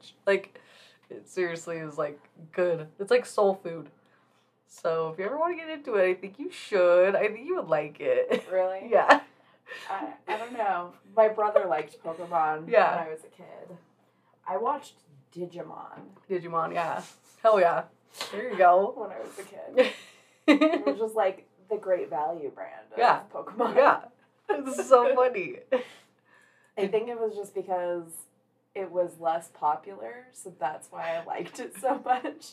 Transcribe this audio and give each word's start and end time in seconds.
much. 0.00 0.14
Like, 0.26 0.60
it 1.08 1.28
seriously 1.28 1.76
is 1.78 1.98
like 1.98 2.18
good. 2.52 2.86
It's 2.98 3.10
like 3.10 3.26
soul 3.26 3.54
food. 3.62 3.88
So 4.68 5.08
if 5.12 5.18
you 5.18 5.24
ever 5.24 5.36
want 5.38 5.52
to 5.52 5.60
get 5.64 5.68
into 5.68 5.94
it, 5.96 6.08
I 6.08 6.14
think 6.14 6.38
you 6.38 6.50
should. 6.50 7.16
I 7.16 7.26
think 7.28 7.46
you 7.46 7.56
would 7.56 7.68
like 7.68 7.96
it. 8.00 8.46
Really? 8.52 8.88
Yeah. 8.90 9.20
I, 9.88 10.08
I 10.28 10.36
don't 10.36 10.52
know. 10.52 10.92
My 11.16 11.28
brother 11.28 11.64
liked 11.68 12.02
Pokemon 12.04 12.68
Yeah. 12.68 12.96
when 12.96 13.06
I 13.06 13.10
was 13.10 13.20
a 13.20 13.28
kid. 13.28 13.76
I 14.46 14.56
watched 14.56 14.94
Digimon 15.34 16.00
Digimon, 16.28 16.74
yeah. 16.74 17.02
Hell 17.42 17.60
yeah. 17.60 17.84
There 18.32 18.50
you 18.50 18.56
go. 18.58 18.92
when 18.96 19.10
I 19.10 19.20
was 19.20 19.38
a 19.38 19.42
kid. 19.42 19.92
It 20.48 20.86
was 20.86 20.98
just 20.98 21.14
like 21.14 21.46
the 21.68 21.76
great 21.76 22.10
value 22.10 22.50
brand 22.50 22.86
of 22.92 22.98
Yeah. 22.98 23.20
Pokemon. 23.32 23.76
yeah. 23.76 24.00
It's 24.52 24.88
so 24.88 25.14
funny. 25.14 25.58
I 26.76 26.86
think 26.88 27.08
it 27.08 27.20
was 27.20 27.36
just 27.36 27.54
because 27.54 28.08
it 28.74 28.90
was 28.90 29.18
less 29.20 29.48
popular, 29.54 30.26
so 30.32 30.52
that's 30.58 30.88
why 30.90 31.16
I 31.16 31.24
liked 31.24 31.58
it 31.60 31.74
so 31.80 32.00
much. 32.04 32.52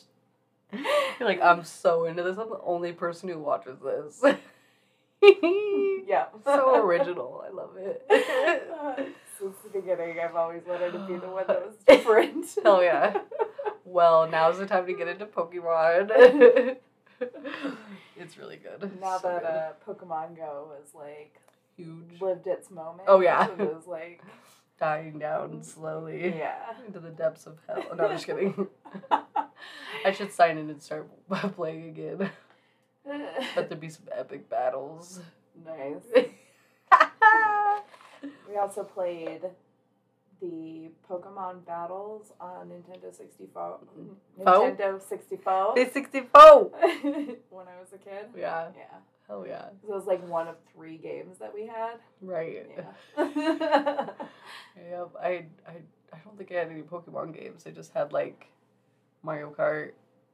You're 0.72 1.28
like, 1.28 1.40
I'm 1.42 1.64
so 1.64 2.04
into 2.04 2.22
this. 2.22 2.36
I'm 2.36 2.50
the 2.50 2.60
only 2.62 2.92
person 2.92 3.28
who 3.28 3.38
watches 3.38 3.78
this. 3.80 4.22
Yeah. 6.06 6.26
so 6.44 6.76
original. 6.76 7.44
I 7.46 7.50
love 7.52 7.70
it. 7.76 8.06
Since 9.38 9.56
the 9.64 9.68
beginning, 9.80 10.18
I've 10.20 10.34
always 10.36 10.62
wanted 10.66 10.92
to 10.92 11.00
be 11.06 11.16
the 11.16 11.28
one 11.28 11.44
that 11.48 11.66
was 11.66 11.74
different. 11.86 12.46
Hell 12.62 12.82
yeah. 12.82 13.18
Well, 13.84 14.28
now's 14.28 14.58
the 14.58 14.66
time 14.66 14.86
to 14.86 14.92
get 14.94 15.08
into 15.08 15.26
Pokemon. 15.26 16.76
it's 18.16 18.38
really 18.38 18.56
good. 18.56 19.00
Now 19.00 19.18
So 19.18 19.28
that 19.28 19.42
good. 19.42 19.48
uh, 19.48 19.72
Pokemon 20.06 20.36
Go 20.36 20.72
has 20.80 20.94
like 20.94 21.34
huge 21.76 22.20
lived 22.20 22.46
its 22.46 22.70
moment. 22.70 23.02
Oh, 23.08 23.20
yeah. 23.20 23.48
It 23.50 23.58
was 23.58 23.86
like 23.86 24.22
dying 24.78 25.18
down 25.18 25.62
slowly 25.62 26.34
yeah. 26.36 26.72
into 26.86 27.00
the 27.00 27.10
depths 27.10 27.46
of 27.46 27.58
hell. 27.66 27.84
No, 27.96 28.04
I'm 28.04 28.12
just 28.12 28.26
kidding. 28.26 28.66
I 29.10 30.12
should 30.12 30.32
sign 30.32 30.58
in 30.58 30.70
and 30.70 30.82
start 30.82 31.08
playing 31.56 31.88
again. 31.88 32.30
But 33.54 33.68
there 33.68 33.78
be 33.78 33.88
some 33.88 34.06
epic 34.16 34.48
battles. 34.50 35.20
nice. 35.64 36.24
We 38.48 38.56
also 38.56 38.84
played 38.84 39.42
the 40.40 40.90
Pokemon 41.08 41.64
battles 41.66 42.32
on 42.40 42.68
Nintendo 42.68 43.14
64. 43.14 43.78
Nintendo 44.38 45.02
64. 45.02 45.74
Day 45.74 45.90
64! 45.90 46.70
when 47.50 47.66
I 47.66 47.80
was 47.80 47.92
a 47.94 47.98
kid. 47.98 48.26
Yeah. 48.36 48.68
Yeah. 48.76 48.98
Hell 49.28 49.44
yeah. 49.46 49.66
So 49.82 49.92
it 49.92 49.94
was 49.94 50.06
like 50.06 50.26
one 50.26 50.48
of 50.48 50.56
three 50.74 50.96
games 50.96 51.38
that 51.38 51.52
we 51.54 51.66
had. 51.66 51.96
Right. 52.22 52.66
Yeah. 52.76 54.06
Yep. 54.90 55.10
I, 55.20 55.28
I, 55.66 55.72
I 56.12 56.18
don't 56.24 56.38
think 56.38 56.50
I 56.52 56.54
had 56.54 56.70
any 56.70 56.82
Pokemon 56.82 57.34
games. 57.38 57.64
I 57.66 57.70
just 57.70 57.92
had 57.92 58.12
like 58.12 58.46
Mario 59.22 59.50
Kart 59.50 59.90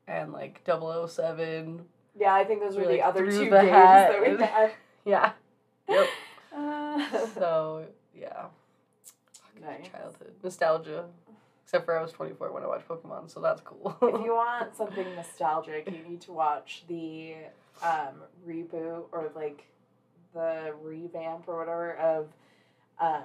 and 0.07 0.33
like 0.33 0.61
007. 0.67 1.81
yeah, 2.19 2.35
I 2.35 2.45
think 2.45 2.61
those 2.61 2.77
were 2.77 2.87
the 2.87 3.01
other 3.03 3.25
two 3.31 3.51
the 3.51 3.57
games 3.61 3.71
hat. 3.71 4.09
that 4.13 4.21
we 4.39 4.45
had. 4.45 4.73
Yeah. 5.07 5.33
Yep. 5.89 6.07
Uh, 6.57 7.27
So, 7.35 7.87
yeah. 8.15 8.47
Nice. 9.61 9.89
Childhood. 9.91 10.33
Nostalgia. 10.43 11.07
Except 11.65 11.85
for 11.87 11.99
I 11.99 12.03
was 12.03 12.13
24 12.13 12.53
when 12.53 12.63
I 12.63 12.67
watched 12.67 12.87
Pokemon, 12.89 13.31
so 13.31 13.41
that's 13.41 13.61
cool. 13.63 13.97
if 14.03 14.25
you 14.25 14.35
want 14.35 14.77
something 14.77 15.07
nostalgic, 15.17 15.91
you 15.91 16.03
need 16.09 16.21
to 16.23 16.33
watch 16.33 16.85
the 16.89 17.35
um, 17.83 18.23
reboot 18.47 19.05
or 19.13 19.31
like 19.35 19.65
the 20.35 20.73
revamp 20.83 21.45
or 21.49 21.59
whatever 21.59 21.95
of 21.97 22.27
um, 23.01 23.25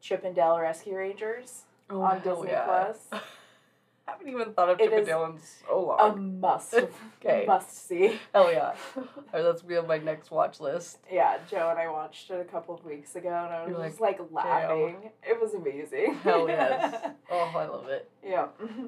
Chip 0.00 0.24
and 0.24 0.34
Dale 0.34 0.58
Rescue 0.58 0.96
Rangers 0.96 1.62
Oh, 1.90 2.02
on 2.02 2.20
Disney 2.20 2.48
yeah. 2.50 2.64
Plus. 2.64 2.98
I 4.06 4.12
haven't 4.12 4.28
even 4.28 4.52
thought 4.54 4.70
of 4.70 4.80
It 4.80 4.84
Chip 4.84 4.92
and 4.98 5.06
Dale 5.06 5.24
in 5.26 5.38
so 5.66 5.80
long. 5.86 5.98
A 6.00 6.16
must, 6.16 6.74
Okay. 7.24 7.44
must 7.46 7.86
see. 7.88 8.18
Hell 8.34 8.50
yeah. 8.52 8.74
Alright, 8.96 9.12
that's 9.32 9.60
gonna 9.62 9.68
be 9.68 9.76
on 9.76 9.86
my 9.86 9.98
next 9.98 10.30
watch 10.30 10.60
list. 10.60 10.98
Yeah, 11.10 11.36
Joe 11.50 11.68
and 11.70 11.78
I 11.78 11.90
watched 11.90 12.30
it 12.30 12.40
a 12.40 12.44
couple 12.44 12.74
of 12.74 12.84
weeks 12.84 13.16
ago, 13.16 13.28
and 13.28 13.52
I 13.54 13.64
was 13.64 13.70
You're 13.70 13.88
just 13.88 14.00
like 14.00 14.18
laughing. 14.30 15.10
It 15.22 15.40
was 15.40 15.52
amazing. 15.54 16.14
Hell 16.22 16.48
yes. 16.48 17.10
Oh, 17.30 17.52
I 17.54 17.66
love 17.66 17.88
it. 17.88 18.10
Yeah. 18.24 18.46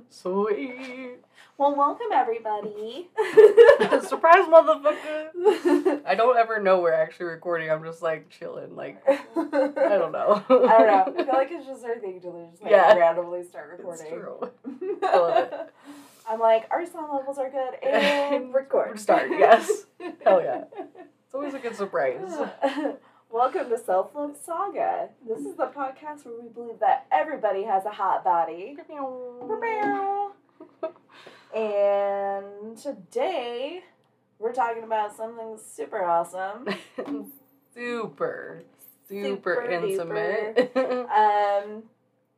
Sweet. 0.08 1.16
Well, 1.58 1.74
welcome 1.76 2.06
everybody. 2.12 3.08
Surprise, 4.06 4.46
motherfucker. 4.46 6.00
I 6.06 6.14
don't 6.16 6.36
ever 6.36 6.60
know 6.60 6.80
we're 6.80 6.92
actually 6.92 7.26
recording. 7.26 7.70
I'm 7.70 7.82
just 7.84 8.02
like 8.02 8.28
chilling. 8.30 8.74
Like, 8.76 9.02
I 9.08 9.18
don't 9.36 10.12
know. 10.12 10.42
I 10.48 10.56
don't 10.56 10.86
know. 10.86 11.14
I 11.20 11.24
feel 11.24 11.34
like 11.34 11.50
it's 11.50 11.66
just 11.66 11.84
our 11.84 11.98
thing 11.98 12.20
to 12.22 12.48
just 12.50 12.62
like 12.62 12.70
Yeah. 12.70 12.94
randomly 12.94 13.44
start 13.44 13.78
It's 13.78 14.02
recording. 14.02 14.08
true. 14.12 14.98
I 15.02 15.16
love 15.18 15.52
it. 15.52 15.74
I'm 16.28 16.38
like, 16.40 16.66
our 16.70 16.86
sound 16.86 17.12
levels 17.12 17.38
are 17.38 17.50
good 17.50 17.74
and 17.82 18.54
record. 18.54 18.98
Start, 19.00 19.30
yes. 19.30 19.86
Hell 20.24 20.40
yeah. 20.42 20.64
It's 20.78 21.34
always 21.34 21.54
a 21.54 21.58
good 21.58 21.76
surprise. 21.76 22.20
Welcome 23.32 23.70
to 23.70 23.78
Self 23.78 24.12
Love 24.16 24.36
Saga. 24.44 25.08
This 25.24 25.38
is 25.38 25.54
the 25.54 25.66
podcast 25.66 26.24
where 26.26 26.34
we 26.42 26.48
believe 26.48 26.80
that 26.80 27.06
everybody 27.12 27.62
has 27.62 27.84
a 27.84 27.90
hot 27.90 28.24
body. 28.24 28.76
And 31.54 32.76
today 32.76 33.84
we're 34.40 34.52
talking 34.52 34.82
about 34.82 35.16
something 35.16 35.56
super 35.64 36.04
awesome. 36.04 36.66
super, 37.74 38.62
super, 39.08 39.54
Super 39.54 39.70
intimate. 39.70 40.72
Um, 40.76 41.84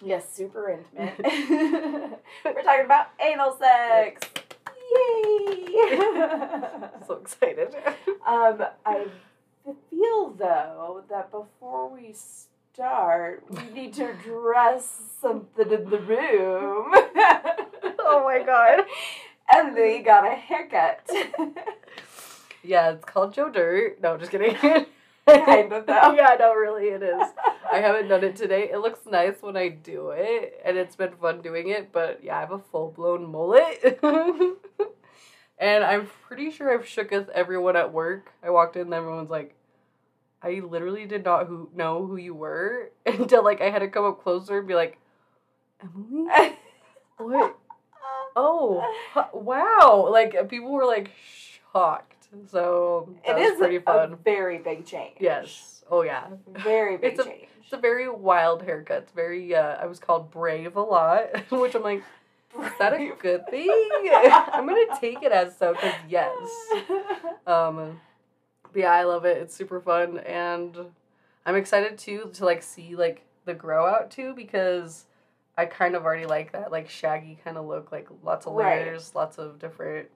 yes, 0.04 0.30
super 0.30 0.70
intimate. 0.70 1.18
we're 2.44 2.62
talking 2.62 2.84
about 2.84 3.06
anal 3.18 3.56
sex. 3.58 4.20
Yay! 4.94 5.74
so 7.06 7.14
excited. 7.22 7.74
um, 8.26 8.62
I 8.84 9.06
feel 9.90 10.30
though 10.30 11.04
that 11.08 11.30
before 11.30 11.88
we 11.92 12.14
start, 12.72 13.44
we 13.50 13.62
need 13.74 13.94
to 13.94 14.10
address 14.10 15.00
something 15.20 15.70
in 15.70 15.90
the 15.90 15.98
room. 16.00 16.90
oh 17.98 18.22
my 18.24 18.42
god. 18.44 18.84
and 19.52 19.76
they 19.76 20.00
got 20.00 20.26
a 20.26 20.34
haircut. 20.34 21.08
Yeah, 22.64 22.90
it's 22.92 23.04
called 23.04 23.34
Joe 23.34 23.50
Dirt. 23.50 24.00
No, 24.00 24.16
just 24.16 24.30
kidding. 24.30 24.54
Kind 24.54 25.72
of, 25.72 25.86
though. 25.86 26.12
Yeah, 26.14 26.36
no, 26.38 26.54
really, 26.54 26.90
it 26.90 27.02
is. 27.02 27.28
I 27.72 27.78
haven't 27.78 28.08
done 28.08 28.22
it 28.22 28.36
today. 28.36 28.70
It 28.72 28.78
looks 28.78 29.00
nice 29.10 29.34
when 29.40 29.56
I 29.56 29.68
do 29.68 30.10
it, 30.10 30.60
and 30.64 30.76
it's 30.76 30.94
been 30.94 31.12
fun 31.20 31.40
doing 31.42 31.68
it. 31.70 31.90
But 31.90 32.20
yeah, 32.22 32.36
I 32.36 32.40
have 32.40 32.52
a 32.52 32.58
full 32.60 32.92
blown 32.92 33.30
mullet, 33.30 33.98
and 35.62 35.84
I'm 35.84 36.08
pretty 36.26 36.50
sure 36.50 36.72
I've 36.72 36.84
shooketh 36.86 37.28
everyone 37.30 37.76
at 37.76 37.92
work. 37.92 38.32
I 38.42 38.50
walked 38.50 38.76
in, 38.76 38.82
and 38.82 38.94
everyone's 38.94 39.30
like, 39.30 39.54
"I 40.42 40.60
literally 40.66 41.06
did 41.06 41.24
not 41.24 41.46
who 41.46 41.70
know 41.74 42.06
who 42.06 42.16
you 42.16 42.34
were 42.34 42.90
until 43.06 43.44
like 43.44 43.60
I 43.60 43.70
had 43.70 43.78
to 43.80 43.88
come 43.88 44.04
up 44.04 44.22
closer 44.22 44.58
and 44.58 44.68
be 44.68 44.74
like, 44.74 44.98
Emmalee, 45.84 46.54
what? 47.18 47.56
Oh, 48.34 48.82
wow! 49.34 50.08
Like 50.10 50.48
people 50.48 50.72
were 50.72 50.86
like 50.86 51.10
shocked. 51.72 52.28
So 52.50 53.14
that 53.26 53.36
It 53.38 53.42
was 53.42 53.52
is 53.52 53.58
pretty 53.58 53.76
a 53.76 53.80
fun. 53.82 54.16
very 54.24 54.58
big 54.58 54.86
change. 54.86 55.16
Yes. 55.20 55.84
Oh 55.90 56.00
yeah. 56.02 56.28
Very 56.48 56.96
big 56.96 57.12
It's 57.12 57.20
a- 57.20 57.24
change. 57.24 57.48
It's 57.62 57.72
a 57.74 57.76
very 57.76 58.08
wild 58.08 58.62
haircut. 58.62 59.02
It's 59.04 59.12
very 59.12 59.54
uh 59.54 59.76
I 59.80 59.86
was 59.86 59.98
called 59.98 60.30
brave 60.30 60.76
a 60.76 60.80
lot, 60.82 61.24
which 61.50 61.74
I'm 61.74 61.82
like, 61.82 62.02
is 62.60 62.72
that 62.78 62.92
a 62.94 63.12
good 63.18 63.46
thing? 63.50 63.70
I'm 64.52 64.66
gonna 64.66 64.98
take 65.00 65.22
it 65.22 65.32
as 65.32 65.56
so 65.56 65.72
because 65.74 65.94
yes. 66.08 66.36
Um 67.46 68.00
but 68.72 68.80
yeah, 68.80 68.92
I 68.92 69.04
love 69.04 69.24
it. 69.24 69.36
It's 69.38 69.54
super 69.54 69.80
fun 69.80 70.18
and 70.18 70.76
I'm 71.44 71.56
excited 71.56 71.98
too 71.98 72.30
to 72.34 72.44
like 72.44 72.62
see 72.62 72.96
like 72.96 73.24
the 73.44 73.54
grow 73.54 73.86
out 73.86 74.10
too 74.10 74.34
because 74.34 75.04
I 75.58 75.66
kind 75.66 75.94
of 75.94 76.04
already 76.04 76.24
like 76.26 76.52
that 76.52 76.72
like 76.72 76.88
shaggy 76.88 77.38
kind 77.44 77.56
of 77.58 77.66
look, 77.66 77.92
like 77.92 78.08
lots 78.22 78.46
of 78.46 78.54
Right. 78.54 78.78
layers, 78.86 79.14
lots 79.14 79.38
of 79.38 79.58
different 79.58 80.08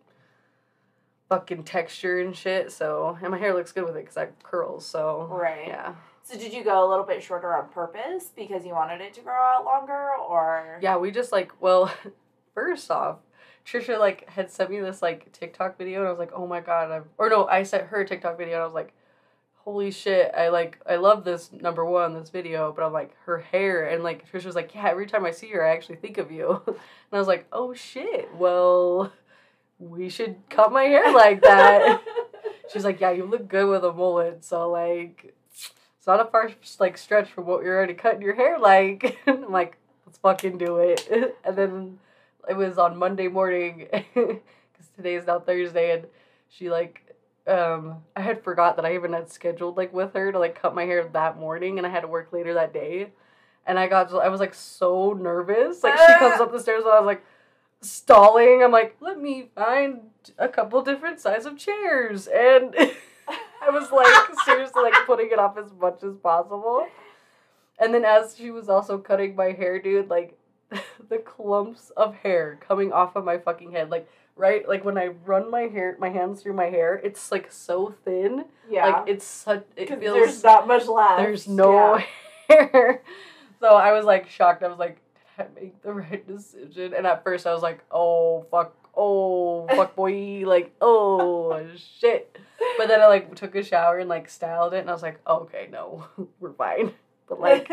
fucking 1.29 1.65
texture 1.65 2.21
and 2.21 2.35
shit. 2.37 2.71
So 2.73 3.19
and 3.21 3.31
my 3.31 3.39
hair 3.39 3.53
looks 3.55 3.73
good 3.73 3.85
with 3.85 3.97
it 3.97 4.05
because 4.05 4.17
I 4.17 4.21
have 4.21 4.43
curls. 4.43 4.87
So 4.87 5.27
Right. 5.31 5.69
yeah. 5.69 5.95
So 6.23 6.37
did 6.39 6.53
you 6.53 6.65
go 6.65 6.85
a 6.85 6.89
little 6.89 7.05
bit 7.05 7.23
shorter 7.23 7.55
on 7.55 7.69
purpose 7.69 8.33
because 8.35 8.65
you 8.65 8.73
wanted 8.73 9.01
it 9.01 9.15
to 9.15 9.21
grow 9.21 9.35
out 9.35 9.65
longer, 9.65 10.11
or 10.29 10.79
Yeah, 10.83 10.97
we 10.97 11.11
just 11.13 11.31
like 11.33 11.53
well, 11.61 11.93
first 12.57 12.91
off, 12.91 13.19
Trisha 13.67 13.99
like 13.99 14.29
had 14.31 14.51
sent 14.51 14.71
me 14.71 14.81
this 14.81 15.03
like 15.03 15.31
TikTok 15.33 15.77
video 15.77 16.01
and 16.01 16.09
I 16.09 16.11
was 16.11 16.19
like, 16.19 16.33
oh 16.35 16.47
my 16.47 16.61
god, 16.61 16.91
I'm 16.91 17.05
or 17.19 17.29
no, 17.29 17.47
I 17.47 17.63
sent 17.63 17.89
her 17.89 18.01
a 18.01 18.07
TikTok 18.07 18.39
video 18.39 18.55
and 18.55 18.63
I 18.63 18.65
was 18.65 18.75
like, 18.75 18.93
holy 19.57 19.91
shit, 19.91 20.33
I 20.35 20.49
like 20.49 20.81
I 20.89 20.97
love 20.97 21.25
this 21.25 21.53
number 21.53 21.85
one 21.85 22.15
this 22.15 22.31
video, 22.31 22.73
but 22.73 22.85
I'm 22.85 22.93
like 22.93 23.15
her 23.27 23.39
hair 23.39 23.89
and 23.89 24.03
like 24.03 24.31
Trisha 24.31 24.47
was 24.47 24.55
like, 24.55 24.75
yeah, 24.75 24.89
every 24.89 25.07
time 25.07 25.27
I 25.27 25.33
see 25.33 25.49
her, 25.51 25.65
I 25.65 25.73
actually 25.73 25.97
think 25.97 26.17
of 26.19 26.33
you, 26.33 26.63
and 26.67 26.77
I 27.13 27.19
was 27.19 27.29
like, 27.29 27.47
oh 27.53 27.75
shit, 27.75 28.35
well, 28.35 29.13
we 29.79 30.09
should 30.09 30.37
cut 30.49 30.73
my 30.73 30.85
hair 30.85 31.13
like 31.13 31.43
that. 31.43 32.03
She's 32.73 32.85
like, 32.85 33.01
yeah, 33.01 33.11
you 33.11 33.27
look 33.27 33.49
good 33.49 33.69
with 33.69 33.85
a 33.85 33.93
mullet, 33.93 34.45
so 34.45 34.71
like, 34.71 35.35
it's 35.99 36.07
not 36.07 36.21
a 36.21 36.31
far 36.31 36.51
like 36.79 36.97
stretch 36.97 37.31
from 37.31 37.47
what 37.47 37.63
you're 37.65 37.77
already 37.77 37.95
cutting 37.95 38.23
your 38.23 38.35
hair 38.37 38.59
like. 38.59 39.19
I'm 39.27 39.51
like, 39.51 39.77
let's 40.07 40.19
fucking 40.19 40.59
do 40.59 40.79
it. 40.79 41.37
and 41.45 41.57
then 41.57 41.99
it 42.49 42.57
was 42.57 42.79
on 42.79 42.97
Monday 42.97 43.29
morning 43.29 43.89
because 44.15 44.89
today 44.97 45.15
is 45.15 45.27
now 45.27 45.41
Thursday, 45.41 45.93
and 45.93 46.07
she 46.49 46.71
like 46.71 47.03
um 47.47 47.99
I 48.17 48.23
had 48.23 48.43
forgot 48.43 48.77
that 48.77 48.85
I 48.85 48.95
even 48.95 49.13
had 49.13 49.31
scheduled 49.31 49.77
like 49.77 49.93
with 49.93 50.15
her 50.15 50.33
to 50.33 50.39
like 50.39 50.61
cut 50.61 50.75
my 50.75 50.85
hair 50.85 51.05
that 51.13 51.39
morning, 51.39 51.79
and 51.79 51.87
I 51.87 51.91
had 51.91 52.01
to 52.01 52.09
work 52.09 52.33
later 52.33 52.55
that 52.55 52.73
day, 52.73 53.09
and 53.67 53.79
I 53.79 53.87
got 53.87 54.13
I 54.15 54.29
was 54.29 54.41
like 54.41 54.55
so 54.55 55.13
nervous. 55.13 55.83
Like 55.83 55.99
she 55.99 56.15
comes 56.15 56.41
up 56.41 56.53
the 56.53 56.61
stairs, 56.61 56.85
and 56.85 56.93
I 56.93 57.01
was 57.01 57.07
like 57.07 57.25
stalling. 57.81 58.63
I'm 58.63 58.73
like, 58.73 58.97
let 59.01 59.21
me 59.21 59.51
find 59.55 60.01
a 60.39 60.49
couple 60.49 60.83
different 60.83 61.21
size 61.21 61.47
of 61.47 61.59
chairs, 61.59 62.27
and 62.27 62.75
I 63.63 63.71
was 63.71 63.91
like 63.91 64.39
seriously 64.45 64.83
like 64.83 65.07
putting 65.07 65.31
it 65.31 65.39
off 65.39 65.59
as 65.59 65.73
much 65.81 66.03
as 66.03 66.17
possible. 66.17 66.87
And 67.79 67.93
then 67.93 68.05
as 68.05 68.37
she 68.37 68.51
was 68.51 68.69
also 68.69 68.99
cutting 68.99 69.37
my 69.37 69.53
hair, 69.53 69.79
dude, 69.79 70.09
like 70.09 70.39
the 71.09 71.19
clumps 71.19 71.91
of 71.97 72.15
hair 72.17 72.59
coming 72.67 72.93
off 72.93 73.17
of 73.17 73.25
my 73.25 73.39
fucking 73.39 73.73
head, 73.73 73.91
like 73.91 74.09
right, 74.37 74.69
like 74.69 74.85
when 74.85 74.99
I 74.99 75.07
run 75.25 75.51
my 75.51 75.63
hair, 75.63 75.97
my 75.99 76.11
hands 76.11 76.43
through 76.43 76.55
my 76.55 76.67
hair, 76.67 77.01
it's 77.03 77.31
like 77.33 77.51
so 77.53 77.95
thin, 78.05 78.45
Yeah. 78.69 78.87
like 78.87 79.09
it's 79.09 79.25
such. 79.25 79.65
It 79.77 79.89
feels 79.89 80.15
there's 80.15 80.45
not 80.45 80.67
much 80.69 80.87
left. 80.87 81.19
there's 81.19 81.47
no 81.49 81.97
Yeah. 81.99 82.05
hair. 82.73 83.03
So 83.61 83.69
I 83.69 83.93
was 83.93 84.05
like 84.05 84.29
shocked. 84.29 84.63
I 84.63 84.69
was 84.69 84.79
like, 84.79 84.99
did 85.39 85.47
I 85.47 85.61
make 85.61 85.83
the 85.83 85.93
right 86.03 86.27
decision? 86.27 86.95
And 86.95 87.07
at 87.07 87.23
first 87.25 87.47
I 87.47 87.53
was 87.53 87.63
like, 87.63 87.83
oh 87.91 88.43
fuck, 88.51 88.75
oh 88.95 89.67
fuck 89.69 89.95
boy, 89.97 90.43
like 90.47 90.75
oh 90.81 91.65
shit. 92.01 92.39
But 92.79 92.89
then 92.89 93.01
I 93.01 93.07
like 93.07 93.35
took 93.35 93.55
a 93.55 93.63
shower 93.63 93.99
and 93.99 94.09
like 94.09 94.29
styled 94.29 94.75
it, 94.75 94.79
and 94.79 94.91
I 94.91 94.93
was 94.93 95.03
like, 95.03 95.21
oh, 95.27 95.41
okay, 95.41 95.69
no, 95.71 96.07
we're 96.41 96.53
fine. 96.53 96.93
But 97.29 97.41
like 97.41 97.69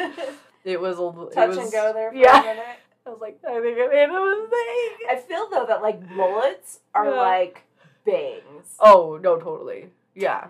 it 0.65 0.79
was 0.79 0.97
a 0.99 1.07
it 1.27 1.33
touch 1.33 1.49
was, 1.49 1.57
and 1.57 1.71
go 1.71 1.91
there 1.93 2.11
for 2.11 2.17
yeah. 2.17 2.75
I 3.05 3.09
was 3.09 3.19
like, 3.21 3.39
I 3.47 3.59
think 3.61 3.77
I 3.79 3.87
made 3.87 4.03
a 4.03 4.07
mistake. 4.07 5.09
I 5.09 5.21
feel 5.27 5.49
though 5.49 5.65
that 5.67 5.81
like 5.81 6.01
mullets 6.11 6.79
are 6.93 7.05
Yeah. 7.05 7.11
like 7.21 7.63
bangs. 8.05 8.75
Oh 8.79 9.19
no, 9.21 9.37
totally. 9.37 9.89
Yeah. 10.15 10.47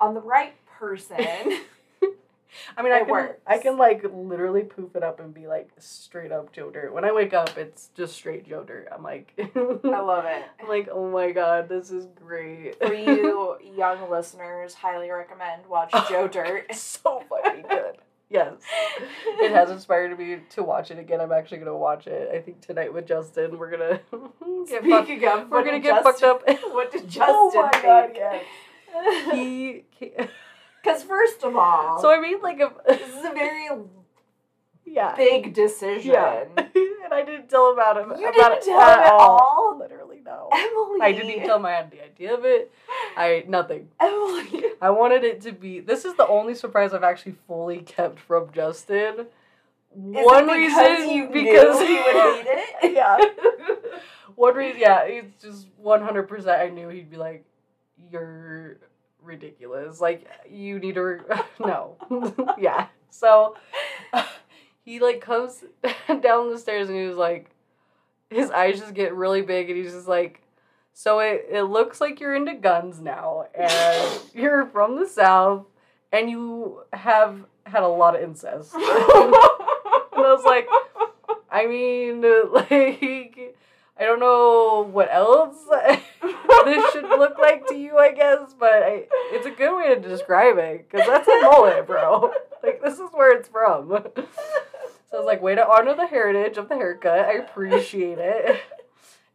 On 0.00 0.12
the 0.14 0.20
right 0.20 0.54
person, 0.78 1.16
I 2.76 2.82
mean, 2.82 2.92
I 2.92 2.98
It 2.98 3.04
can, 3.06 3.10
works. 3.10 3.40
I 3.46 3.58
can 3.58 3.78
like 3.78 4.04
literally 4.12 4.62
poof 4.62 4.94
it 4.96 5.02
up 5.02 5.18
and 5.18 5.32
be 5.34 5.46
like 5.46 5.70
straight 5.78 6.30
up 6.30 6.52
Joe 6.52 6.70
Dirt. 6.70 6.92
When 6.92 7.04
I 7.04 7.12
wake 7.12 7.32
up, 7.34 7.56
it's 7.56 7.88
just 7.96 8.14
straight 8.14 8.46
Joe 8.48 8.62
Dirt. 8.64 8.88
I'm 8.94 9.02
like, 9.02 9.32
I 9.38 10.00
love 10.00 10.24
it. 10.26 10.44
I'm 10.60 10.68
like, 10.68 10.88
oh 10.92 11.10
my 11.10 11.30
god, 11.32 11.68
this 11.68 11.90
is 11.90 12.06
great. 12.14 12.78
For 12.78 12.92
you 12.94 13.56
young 13.76 14.10
listeners, 14.10 14.74
highly 14.74 15.10
recommend 15.10 15.66
watch 15.66 15.92
Joe 16.08 16.28
Dirt. 16.28 16.66
It's 16.68 16.80
so 16.80 17.22
fucking 17.28 17.64
good. 17.68 17.96
Yes, 18.30 18.54
it 19.40 19.52
has 19.52 19.70
inspired 19.70 20.18
me 20.18 20.38
to 20.50 20.62
watch 20.62 20.90
it 20.90 20.98
again. 20.98 21.20
I'm 21.20 21.30
actually 21.30 21.58
gonna 21.58 21.76
watch 21.76 22.06
it. 22.06 22.30
I 22.34 22.40
think 22.40 22.60
tonight 22.62 22.92
with 22.92 23.06
Justin, 23.06 23.58
we're 23.58 23.70
gonna 23.70 24.00
get 24.68 24.82
fucked. 24.84 25.06
Speaking 25.06 25.28
of, 25.28 25.50
We're 25.50 25.64
gonna 25.64 25.78
get 25.78 26.02
fucked 26.02 26.22
up. 26.22 26.42
What 26.72 26.90
did 26.90 27.02
oh 27.04 27.06
Justin 27.06 27.26
oh 27.28 27.50
my 27.72 27.82
god, 27.82 28.12
think? 28.12 28.16
yes. 28.16 29.34
He, 29.34 29.84
Because 30.82 31.02
first 31.04 31.44
of 31.44 31.54
all, 31.54 32.00
so 32.00 32.10
I 32.10 32.20
mean, 32.20 32.40
like 32.42 32.60
a 32.60 32.72
this 32.88 33.08
is 33.08 33.24
a 33.24 33.32
very 33.34 33.68
yeah 34.86 35.14
big 35.16 35.52
decision. 35.54 36.12
yeah, 36.12 36.44
and 36.56 37.12
I 37.12 37.22
didn't 37.24 37.48
tell 37.48 37.68
him 37.70 37.74
about 37.78 37.96
it. 37.98 38.18
You 38.20 38.28
about 38.28 38.60
didn't 38.60 38.64
tell 38.64 38.80
him 38.80 38.98
at 39.00 39.12
all? 39.12 39.76
Literally 39.78 40.20
no. 40.24 40.48
Emmalee. 40.52 41.02
I 41.02 41.12
didn't 41.12 41.30
even 41.30 41.46
tell 41.46 41.56
him 41.58 41.66
I 41.66 41.72
had 41.72 41.90
the 41.90 42.02
idea 42.04 42.34
of 42.34 42.44
it. 42.44 42.72
I 43.16 43.44
nothing. 43.48 43.88
Oh 44.00 44.44
Emmalee. 44.50 44.64
I 44.80 44.90
wanted 44.90 45.24
it 45.24 45.40
to 45.42 45.52
be. 45.52 45.80
This 45.80 46.04
is 46.04 46.14
the 46.16 46.26
only 46.26 46.54
surprise 46.54 46.92
I've 46.92 47.04
actually 47.04 47.36
fully 47.46 47.78
kept 47.78 48.18
from 48.20 48.50
Justin. 48.52 49.20
Is 49.20 49.26
One 49.94 50.46
because 50.46 50.56
reason 50.56 51.32
because 51.32 51.80
he 51.80 51.94
would 51.94 52.04
hate 52.14 52.46
it. 52.82 52.92
yeah. 52.94 53.18
One 54.34 54.54
reason, 54.54 54.80
yeah, 54.80 55.02
it's 55.04 55.42
just 55.42 55.68
one 55.78 56.02
hundred 56.02 56.24
percent. 56.24 56.60
I 56.60 56.68
knew 56.68 56.88
he'd 56.88 57.08
be 57.10 57.16
like, 57.16 57.44
"You're 58.10 58.78
ridiculous. 59.22 60.00
Like 60.00 60.26
you 60.50 60.80
need 60.80 60.96
to 60.96 61.02
re- 61.02 61.20
no, 61.60 61.96
yeah." 62.58 62.88
So 63.10 63.56
he 64.84 64.98
like 64.98 65.20
comes 65.20 65.62
down 66.20 66.50
the 66.50 66.58
stairs 66.58 66.88
and 66.88 66.98
he 66.98 67.06
was 67.06 67.16
like, 67.16 67.50
his 68.28 68.50
eyes 68.50 68.80
just 68.80 68.92
get 68.94 69.14
really 69.14 69.40
big 69.42 69.70
and 69.70 69.78
he's 69.78 69.92
just 69.92 70.08
like, 70.08 70.42
"So 70.94 71.18
it 71.18 71.46
it 71.50 71.64
looks 71.64 72.00
like 72.00 72.20
you're 72.20 72.34
into 72.34 72.54
guns 72.54 73.00
now 73.00 73.44
and 73.54 74.20
you're 74.34 74.66
from 74.66 74.98
the 74.98 75.06
south 75.06 75.66
and 76.10 76.30
you 76.30 76.80
have 76.94 77.44
had 77.66 77.82
a 77.82 77.88
lot 77.88 78.16
of 78.16 78.22
incest." 78.22 78.74
and 78.74 78.82
I 78.84 80.32
was 80.32 80.44
like, 80.44 80.66
I 81.50 81.66
mean, 81.66 82.22
like, 82.52 83.56
I 83.96 84.02
don't 84.04 84.18
know 84.18 84.88
what 84.90 85.08
else 85.12 85.56
this 86.64 86.92
should 86.92 87.08
look 87.08 87.38
like 87.38 87.66
to 87.68 87.76
you, 87.76 87.96
I 87.96 88.12
guess, 88.12 88.54
but 88.58 88.82
I, 88.82 89.04
it's 89.32 89.46
a 89.46 89.50
good 89.50 89.76
way 89.76 89.94
to 89.94 90.00
describe 90.00 90.58
it 90.58 90.88
because 90.90 91.06
that's 91.06 91.28
a 91.28 91.40
mullet, 91.42 91.86
bro. 91.86 92.32
Like, 92.62 92.82
this 92.82 92.94
is 92.94 93.10
where 93.12 93.36
it's 93.36 93.48
from. 93.48 93.90
So 95.10 95.18
I 95.18 95.20
was 95.20 95.26
like, 95.26 95.42
way 95.42 95.54
to 95.54 95.68
honor 95.68 95.94
the 95.94 96.06
heritage 96.06 96.56
of 96.56 96.68
the 96.68 96.74
haircut. 96.74 97.20
I 97.20 97.34
appreciate 97.34 98.18
it. 98.18 98.60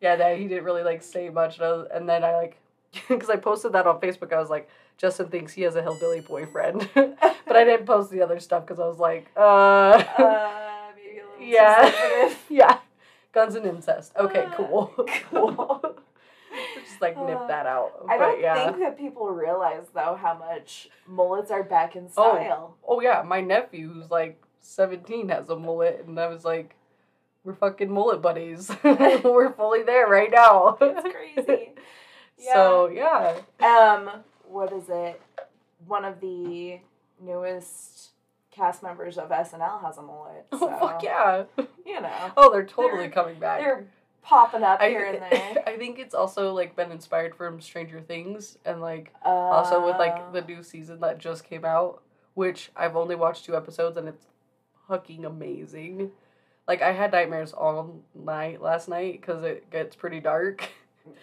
Yeah, 0.01 0.15
that 0.15 0.37
he 0.37 0.47
didn't 0.47 0.63
really 0.63 0.83
like 0.83 1.01
say 1.03 1.29
much, 1.29 1.57
and, 1.57 1.65
I 1.65 1.71
was, 1.71 1.87
and 1.93 2.07
then 2.07 2.23
I 2.23 2.35
like, 2.35 2.57
because 3.09 3.29
I 3.29 3.35
posted 3.35 3.73
that 3.73 3.85
on 3.87 3.99
Facebook. 3.99 4.31
I 4.33 4.39
was 4.39 4.49
like, 4.49 4.69
Justin 4.97 5.27
thinks 5.27 5.53
he 5.53 5.61
has 5.63 5.75
a 5.75 5.81
hillbilly 5.81 6.21
boyfriend, 6.21 6.87
but 6.93 7.55
I 7.55 7.63
didn't 7.63 7.85
post 7.85 8.09
the 8.11 8.21
other 8.21 8.39
stuff 8.39 8.65
because 8.65 8.79
I 8.79 8.87
was 8.87 8.97
like, 8.99 9.29
uh, 9.35 9.39
uh, 9.39 10.91
maybe 10.95 11.19
a 11.19 11.23
little 11.39 11.45
Yeah. 11.45 12.33
yeah, 12.49 12.79
guns 13.33 13.55
and 13.55 13.65
incest. 13.65 14.13
Okay, 14.17 14.43
Uh, 14.45 14.51
cool, 14.55 14.93
cool. 15.29 15.95
Just 16.83 16.99
like 17.01 17.17
nip 17.17 17.37
Uh, 17.41 17.47
that 17.47 17.65
out. 17.65 17.91
I 18.09 18.17
but 18.17 18.31
don't 18.31 18.41
yeah. 18.41 18.55
think 18.65 18.79
that 18.79 18.97
people 18.97 19.29
realize 19.29 19.85
though 19.93 20.17
how 20.19 20.33
much 20.33 20.89
mullets 21.07 21.51
are 21.51 21.63
back 21.63 21.95
in 21.95 22.05
Oh. 22.17 22.35
style. 22.35 22.75
Oh 22.87 23.01
yeah, 23.01 23.21
my 23.25 23.39
nephew 23.41 23.91
who's 23.93 24.09
like 24.09 24.41
seventeen 24.59 25.29
has 25.29 25.49
a 25.49 25.55
mullet, 25.55 26.03
and 26.07 26.19
I 26.19 26.27
was 26.27 26.43
like, 26.43 26.75
we're 27.49 27.55
fucking 27.55 27.91
mullet 27.91 28.21
buddies. 28.21 28.69
we're 28.83 29.51
fully 29.53 29.81
there 29.81 30.07
right 30.07 30.29
now. 30.31 30.77
It's 30.79 31.01
crazy. 31.45 31.71
So 32.53 32.87
yeah. 32.87 33.35
Um, 33.59 34.21
what 34.47 34.71
is 34.71 34.85
it? 34.87 35.21
One 35.85 36.05
of 36.05 36.21
the 36.21 36.79
newest 37.21 38.11
cast 38.49 38.81
members 38.81 39.17
of 39.17 39.27
SNL 39.29 39.83
has 39.83 39.97
a 39.97 40.01
mullet. 40.01 40.45
So, 40.57 40.69
Oh 40.71 40.79
fuck 40.79 41.03
yeah. 41.03 41.43
You 41.85 41.99
know, 41.99 42.31
Oh, 42.37 42.49
they're 42.49 42.63
totally 42.65 43.01
They're- 43.03 43.09
coming 43.09 43.39
back. 43.39 43.59
they're 43.59 43.87
popping 44.21 44.63
up 44.63 44.79
I, 44.79 44.87
here 44.87 45.03
and 45.05 45.21
there. 45.21 45.63
I 45.67 45.75
think 45.75 45.99
it's 45.99 46.15
also 46.15 46.53
like 46.53 46.77
been 46.77 46.91
inspired 46.93 47.35
from 47.35 47.59
Stranger 47.59 47.99
Things 47.99 48.57
and 48.63 48.79
like 48.79 49.13
also 49.25 49.85
with 49.85 49.97
like 49.97 50.31
the 50.31 50.41
Uh, 50.41 50.45
new 50.47 50.63
season 50.63 51.01
that 51.01 51.17
just 51.17 51.43
came 51.43 51.65
out, 51.65 52.01
which 52.35 52.71
I've 52.73 52.95
only 52.95 53.15
watched 53.15 53.43
two 53.43 53.57
episodes 53.57 53.97
and 53.97 54.07
it's 54.07 54.27
fucking 54.87 55.25
amazing. 55.25 56.11
Like 56.69 56.83
I 56.83 56.91
had 56.91 57.11
nightmares 57.11 57.51
all 57.51 57.99
night 58.13 58.61
last 58.61 58.87
night 58.87 59.19
because 59.19 59.43
it 59.43 59.71
gets 59.71 59.95
pretty 59.95 60.19
dark, 60.19 60.69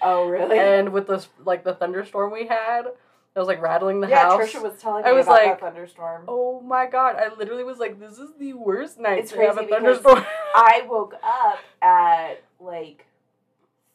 Oh 0.02 0.28
really? 0.28 0.58
and 0.58 0.92
with 0.92 1.06
this 1.06 1.28
like 1.44 1.62
the 1.62 1.72
thunderstorm 1.72 2.32
we 2.32 2.48
had, 2.48 2.86
it 2.86 3.38
was 3.38 3.46
like 3.46 3.62
rattling 3.62 4.00
the 4.00 4.08
yeah, 4.08 4.22
house. 4.22 4.40
Trisha 4.40 4.60
was 4.60 4.76
telling 4.82 5.04
me 5.04 5.08
I 5.08 5.12
was 5.12 5.26
about 5.26 5.34
like, 5.34 5.60
that 5.60 5.60
thunderstorm. 5.60 6.24
Oh 6.26 6.60
my 6.62 6.86
god! 6.86 7.14
I 7.14 7.32
literally 7.32 7.62
was 7.62 7.78
like, 7.78 8.00
"This 8.00 8.18
is 8.18 8.30
the 8.40 8.54
worst 8.54 8.98
night 8.98 9.20
It's 9.20 9.30
to 9.30 9.40
have 9.42 9.56
a 9.56 9.64
thunderstorm." 9.68 10.24
I 10.56 10.84
woke 10.88 11.14
up 11.22 11.58
at 11.80 12.42
like 12.58 13.06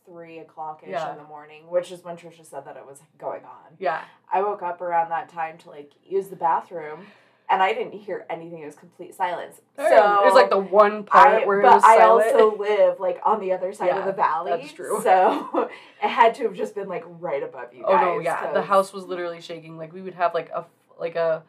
three 0.06 0.40
o'clock 0.40 0.84
ish 0.84 0.92
Yeah. 0.92 1.12
in 1.12 1.18
the 1.18 1.26
morning, 1.26 1.70
which 1.70 1.92
is 1.92 2.02
when 2.02 2.16
Trisha 2.16 2.46
said 2.46 2.64
that 2.64 2.78
it 2.78 2.86
was 2.86 3.02
going 3.18 3.44
on. 3.44 3.76
yeah, 3.78 4.04
I 4.32 4.42
woke 4.42 4.62
up 4.62 4.80
around 4.80 5.10
that 5.10 5.28
time 5.28 5.58
to 5.58 5.70
like 5.70 5.92
use 6.02 6.30
the 6.30 6.38
bathroom, 6.38 7.08
and 7.52 7.62
I 7.62 7.74
didn't 7.74 7.94
hear 7.94 8.26
anything. 8.30 8.64
It 8.64 8.66
was 8.66 8.76
complete 8.76 9.14
silence. 9.14 9.62
So 9.78 9.84
it 9.86 10.26
was 10.26 10.34
like 10.34 10.50
the 10.50 10.58
one 10.58 11.04
part 11.04 11.44
I, 11.44 11.46
where 11.46 11.60
it 11.60 11.64
but 11.64 11.84
I 11.84 12.00
also 12.04 12.56
live 12.60 13.00
like 13.00 13.20
on 13.26 13.40
the 13.42 13.52
other 13.52 13.74
side 13.74 13.88
Yeah, 13.88 14.00
of 14.00 14.06
the 14.06 14.14
valley. 14.14 14.52
that's 14.52 14.74
true. 14.74 15.00
So 15.04 15.70
it 16.04 16.08
had 16.10 16.34
to 16.36 16.44
have 16.44 16.56
just 16.56 16.74
been 16.74 16.88
like 16.88 17.04
right 17.06 17.44
above 17.44 17.74
you 17.74 17.84
Oh 17.86 17.94
guys. 17.94 18.02
no, 18.02 18.20
yeah. 18.20 18.54
the 18.54 18.62
house 18.62 18.94
was 18.94 19.04
literally 19.06 19.42
shaking. 19.42 19.78
Like 19.78 19.94
we 19.94 20.02
would 20.02 20.14
have 20.16 20.34
like 20.34 20.50
a 20.50 20.66
like 20.98 21.16
a 21.16 21.44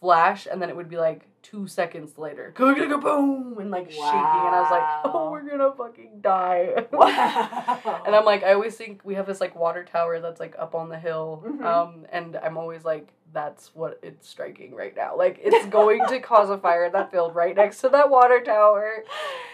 flash 0.00 0.46
and 0.50 0.60
then 0.60 0.68
it 0.68 0.76
would 0.76 0.88
be 0.88 0.96
like 0.98 1.22
two 1.42 1.66
seconds 1.68 2.18
later. 2.18 2.52
Boom 2.56 3.56
and 3.58 3.70
like 3.70 3.90
shaking 3.90 4.08
and 4.08 4.54
I 4.54 4.60
was 4.60 4.70
like, 4.70 5.14
Oh, 5.14 5.30
we're 5.30 5.42
gonna 5.48 5.72
fucking 5.72 6.20
die. 6.20 6.86
Wow. 6.92 8.02
and 8.06 8.14
I'm 8.14 8.24
like, 8.24 8.42
I 8.42 8.52
always 8.54 8.76
think 8.76 9.00
we 9.04 9.14
have 9.14 9.26
this 9.26 9.40
like 9.40 9.54
water 9.54 9.84
tower 9.84 10.18
that's 10.20 10.40
like 10.40 10.56
up 10.58 10.74
on 10.74 10.88
the 10.88 10.98
hill. 10.98 11.42
Mhm. 11.46 11.64
Um 11.64 12.06
and 12.10 12.36
I'm 12.36 12.56
always 12.58 12.84
like, 12.84 13.12
that's 13.36 13.70
what 13.74 14.00
it's 14.02 14.26
striking 14.26 14.74
right 14.74 14.96
now. 14.96 15.14
Like 15.14 15.38
it's 15.42 15.66
going 15.66 16.00
to 16.08 16.20
cause 16.20 16.48
a 16.48 16.56
fire 16.56 16.86
in 16.86 16.92
that 16.92 17.10
field 17.10 17.34
right 17.34 17.54
next 17.54 17.82
to 17.82 17.90
that 17.90 18.08
water 18.08 18.40
tower. 18.42 19.04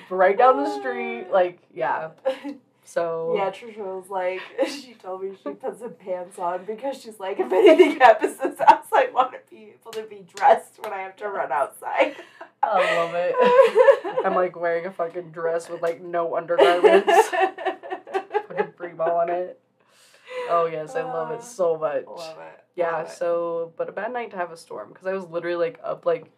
Right 0.09 0.39
down 0.39 0.57
the 0.63 0.79
street. 0.79 1.27
Like, 1.33 1.59
yeah. 1.75 2.11
So 2.85 3.35
Yeah, 3.37 3.51
Trisha 3.51 3.79
was 3.79 4.09
like, 4.09 4.41
she 4.69 4.95
told 4.95 5.23
me 5.23 5.33
she 5.43 5.51
put 5.51 5.79
some 5.79 5.95
pants 5.95 6.39
on 6.39 6.65
because 6.65 7.01
she's 7.01 7.19
like, 7.19 7.41
if 7.41 7.51
anything 7.51 7.99
happens 7.99 8.37
to 8.37 8.51
this 8.51 8.59
house, 8.61 8.87
I 8.93 9.09
want 9.13 9.33
to 9.33 9.39
be 9.51 9.73
able 9.81 9.91
to 9.93 10.03
be 10.03 10.25
dressed 10.37 10.79
when 10.81 10.93
I 10.93 10.99
have 10.99 11.17
to 11.17 11.29
run 11.29 11.51
outside. 11.51 12.15
I 12.63 12.97
love 12.97 13.15
it. 13.15 14.25
I'm 14.25 14.35
like 14.35 14.55
wearing 14.55 14.87
a 14.87 14.93
fucking 14.93 15.31
dress 15.33 15.69
with 15.69 15.83
like 15.83 16.01
no 16.01 16.37
undergarments, 16.37 17.11
fucking 17.31 18.73
free 18.77 18.93
ball 18.93 19.23
on 19.23 19.31
it. 19.31 19.59
Oh 20.49 20.69
yes, 20.71 20.95
I 20.95 21.03
love 21.03 21.33
it 21.33 21.43
so 21.43 21.77
much. 21.77 22.05
Love 22.07 22.39
it. 22.39 22.62
Yeah, 22.75 23.07
so 23.07 23.73
but 23.77 23.89
a 23.89 23.93
bad 23.93 24.13
night 24.13 24.31
to 24.31 24.37
have 24.37 24.51
a 24.51 24.57
storm 24.57 24.89
because 24.89 25.07
I 25.07 25.13
was 25.13 25.27
literally 25.27 25.57
like 25.57 25.81
up 25.83 26.07
like 26.07 26.31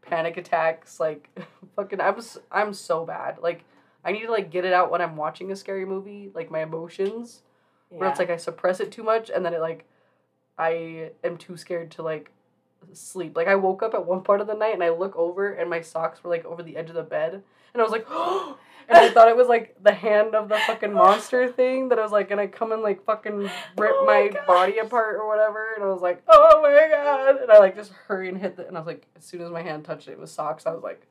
panic 0.00 0.36
attacks 0.36 0.98
like 0.98 1.28
fucking 1.76 2.00
I 2.00 2.10
was 2.10 2.38
I'm 2.50 2.72
so 2.74 3.04
bad. 3.04 3.38
Like 3.38 3.64
I 4.04 4.12
need 4.12 4.22
to 4.22 4.30
like 4.30 4.50
get 4.50 4.64
it 4.64 4.72
out 4.72 4.90
when 4.90 5.00
I'm 5.00 5.16
watching 5.16 5.52
a 5.52 5.56
scary 5.56 5.84
movie 5.84 6.30
like 6.34 6.50
my 6.50 6.62
emotions. 6.62 7.42
Where 7.90 8.08
it's 8.08 8.18
like 8.18 8.30
I 8.30 8.38
suppress 8.38 8.80
it 8.80 8.90
too 8.90 9.02
much 9.02 9.28
and 9.28 9.44
then 9.44 9.52
it 9.52 9.60
like 9.60 9.84
I 10.56 11.10
am 11.22 11.36
too 11.36 11.58
scared 11.58 11.90
to 11.92 12.02
like 12.02 12.30
sleep 12.94 13.36
like 13.36 13.48
I 13.48 13.54
woke 13.54 13.82
up 13.82 13.94
at 13.94 14.06
one 14.06 14.22
part 14.22 14.40
of 14.40 14.46
the 14.46 14.54
night 14.54 14.74
and 14.74 14.82
I 14.82 14.90
look 14.90 15.16
over 15.16 15.52
and 15.52 15.68
my 15.68 15.80
socks 15.80 16.22
were 16.22 16.30
like 16.30 16.44
over 16.44 16.62
the 16.62 16.76
edge 16.76 16.88
of 16.88 16.96
the 16.96 17.02
bed 17.02 17.42
and 17.72 17.80
I 17.80 17.82
was 17.82 17.92
like 17.92 18.06
and 18.88 18.98
I 18.98 19.10
thought 19.10 19.28
it 19.28 19.36
was 19.36 19.48
like 19.48 19.76
the 19.82 19.92
hand 19.92 20.34
of 20.34 20.48
the 20.48 20.58
fucking 20.66 20.92
monster 20.92 21.48
thing 21.52 21.88
that 21.88 21.98
I 21.98 22.02
was 22.02 22.12
like 22.12 22.28
gonna 22.28 22.48
come 22.48 22.72
and 22.72 22.82
like 22.82 23.04
fucking 23.04 23.50
rip 23.76 23.92
Oh 24.02 24.04
my 24.06 24.30
my, 24.32 24.46
body 24.46 24.78
apart 24.78 25.16
or 25.16 25.26
whatever. 25.26 25.74
And 25.74 25.84
I 25.84 25.88
was 25.88 26.02
like, 26.02 26.22
oh 26.28 26.60
my 26.62 26.88
god! 26.88 27.42
And 27.42 27.50
I 27.50 27.58
like 27.58 27.76
just 27.76 27.92
hurry 27.92 28.28
and 28.28 28.38
hit 28.38 28.56
the. 28.56 28.66
And 28.66 28.76
I 28.76 28.80
was 28.80 28.86
like, 28.86 29.06
as 29.16 29.24
soon 29.24 29.40
as 29.40 29.50
my 29.50 29.62
hand 29.62 29.84
touched 29.84 30.08
it, 30.08 30.12
it 30.12 30.18
was 30.18 30.30
socks. 30.30 30.66
I 30.66 30.72
was 30.72 30.82
like, 30.82 31.06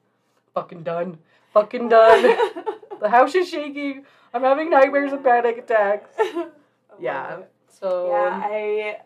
fucking 0.53 0.83
done, 0.83 1.17
fucking 1.53 1.89
done. 1.89 2.21
the 3.01 3.09
house 3.09 3.35
is 3.35 3.49
shaking. 3.49 4.05
I'm 4.33 4.43
having 4.43 4.69
nightmares 4.69 5.11
and 5.11 5.23
panic 5.23 5.57
attacks. 5.57 6.09
Oh 6.93 6.97
yeah. 6.99 7.39
So 7.69 8.09
Yeah, 8.11 8.35
um, 8.35 8.43
I 8.43 8.97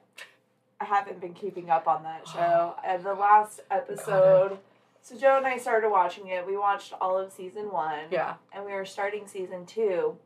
I 0.79 0.86
haven't 0.86 1.22
been 1.22 1.34
keeping 1.34 1.70
up 1.70 1.88
on 1.88 2.03
that 2.03 2.27
show. 2.27 2.75
And 2.86 3.00
uh, 3.05 3.13
the 3.13 3.20
last 3.20 3.62
episode, 3.72 4.58
so 5.01 5.17
Joe 5.17 5.38
and 5.38 5.46
I 5.46 5.58
started 5.58 5.89
watching 5.89 6.27
it. 6.27 6.46
We 6.46 6.58
watched 6.58 6.94
all 7.00 7.17
of 7.17 7.32
season 7.32 7.72
one. 7.72 8.05
yeah, 8.12 8.36
And 8.53 8.65
we 8.65 8.74
were 8.74 8.86
starting 8.86 9.27
season 9.27 9.65
two, 9.65 10.17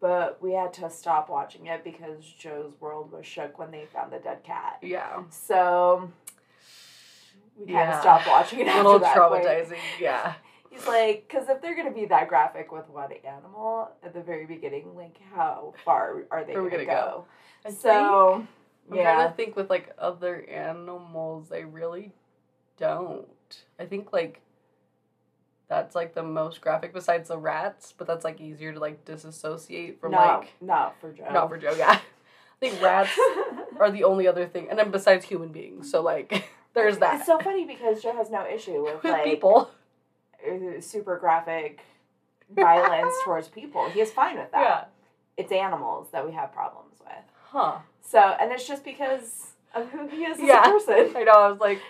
but 0.00 0.42
we 0.42 0.52
had 0.52 0.72
to 0.74 0.90
stop 0.90 1.28
watching 1.30 1.66
it 1.66 1.82
because 1.84 2.24
Joe's 2.24 2.72
world 2.80 3.10
was 3.12 3.24
shook 3.26 3.58
when 3.58 3.70
they 3.70 3.86
found 3.92 4.12
the 4.12 4.18
dead 4.18 4.42
cat. 4.44 4.78
yeah, 4.82 5.22
So 5.30 6.10
we 7.58 7.64
kind 7.66 7.70
Yeah. 7.78 7.94
of 7.94 8.00
stopped 8.00 8.26
watching 8.28 8.60
it 8.60 8.66
a 8.66 8.70
after 8.70 8.82
little 8.82 8.98
that 9.00 9.16
point. 9.16 9.44
traumatizing. 9.44 9.78
Yeah, 10.00 10.34
He's 10.70 10.86
like, 10.86 11.26
because 11.26 11.48
if 11.48 11.62
they're 11.62 11.74
gonna 11.76 11.90
be 11.90 12.04
that 12.06 12.28
graphic 12.28 12.70
with 12.70 12.86
one 12.90 13.10
animal 13.24 13.90
at 14.02 14.12
the 14.12 14.20
very 14.20 14.44
beginning, 14.44 14.94
like 14.94 15.16
how 15.34 15.72
far 15.86 16.24
are 16.30 16.44
they 16.44 16.52
Where 16.52 16.66
are 16.66 16.70
gonna, 16.70 16.84
go? 16.84 16.90
go? 16.92 17.24
I 17.64 17.70
So 17.70 18.46
I'm 18.90 18.96
yeah, 18.96 19.14
trying 19.14 19.28
to 19.28 19.34
think 19.34 19.56
with 19.56 19.70
like 19.70 19.94
other 19.98 20.44
animals, 20.48 21.48
they 21.48 21.64
really 21.64 22.12
don't. 22.78 23.26
I 23.78 23.86
think 23.86 24.12
like 24.12 24.40
that's 25.68 25.94
like 25.94 26.14
the 26.14 26.22
most 26.22 26.60
graphic 26.60 26.92
besides 26.92 27.28
the 27.28 27.38
rats, 27.38 27.92
but 27.96 28.06
that's 28.06 28.24
like 28.24 28.40
easier 28.40 28.72
to 28.72 28.78
like 28.78 29.04
disassociate 29.04 30.00
from 30.00 30.12
no, 30.12 30.18
like 30.18 30.52
not 30.60 31.00
for 31.00 31.12
Joe. 31.12 31.28
not 31.32 31.48
for 31.48 31.58
Joe, 31.58 31.74
yeah. 31.76 31.98
I 32.00 32.58
think 32.60 32.80
rats 32.80 33.10
are 33.80 33.90
the 33.90 34.04
only 34.04 34.26
other 34.26 34.46
thing 34.46 34.68
and 34.70 34.78
then 34.78 34.90
besides 34.90 35.24
human 35.24 35.50
beings. 35.50 35.90
So 35.90 36.02
like 36.02 36.44
there's 36.74 36.98
that. 36.98 37.16
It's 37.16 37.26
so 37.26 37.38
funny 37.38 37.66
because 37.66 38.02
Joe 38.02 38.14
has 38.16 38.30
no 38.30 38.46
issue 38.46 38.84
with 38.84 38.94
with 39.02 39.12
like 39.12 39.24
people. 39.24 39.70
uh, 40.46 40.80
super 40.80 41.18
graphic 41.18 41.80
violence 42.54 43.14
towards 43.24 43.48
people. 43.48 43.88
He 43.90 44.00
is 44.00 44.12
fine 44.12 44.38
with 44.38 44.52
that. 44.52 44.60
Yeah. 44.60 44.84
It's 45.36 45.52
animals 45.52 46.08
that 46.12 46.24
we 46.24 46.32
have 46.32 46.52
problems. 46.52 46.85
Huh. 47.50 47.78
So, 48.02 48.18
and 48.18 48.52
it's 48.52 48.66
just 48.66 48.84
because 48.84 49.48
of 49.74 49.88
who 49.90 50.06
he 50.08 50.24
is 50.24 50.38
as 50.38 50.44
Yeah. 50.44 50.62
a 50.68 50.70
person. 50.72 51.12
I 51.16 51.24
know, 51.24 51.32
I 51.32 51.50
was 51.50 51.60
like, 51.60 51.80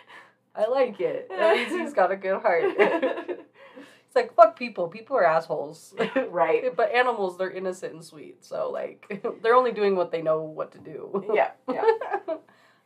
I 0.55 0.67
like 0.67 1.01
it. 1.01 1.29
That 1.29 1.57
means 1.57 1.71
he's 1.73 1.93
got 2.01 2.11
a 2.11 2.17
good 2.17 2.41
heart. 2.41 2.65
it's 2.79 4.15
like 4.15 4.35
fuck 4.35 4.59
people. 4.59 4.89
People 4.89 5.17
are 5.17 5.27
assholes. 5.27 5.95
right. 6.31 6.75
But 6.75 6.93
animals, 6.95 7.37
they're 7.37 7.51
innocent 7.51 7.95
and 7.95 8.05
sweet. 8.05 8.45
So 8.45 8.71
like, 8.71 9.23
they're 9.43 9.55
only 9.55 9.73
doing 9.73 9.97
what 9.97 10.11
they 10.11 10.23
know 10.23 10.43
what 10.43 10.73
to 10.73 10.79
do. 10.79 11.25
Yeah. 11.35 11.51
Yeah. 11.71 11.85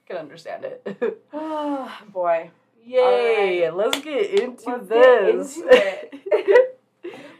Can 0.07 0.17
understand 0.17 0.65
it. 0.65 1.23
Oh, 1.33 1.93
boy. 2.13 2.51
Yay! 2.83 3.69
All 3.69 3.77
Let's 3.77 4.01
get 4.01 4.31
into 4.41 4.71
Let's 4.71 4.89
this. 4.89 5.57
get 5.71 6.13
into 6.13 6.70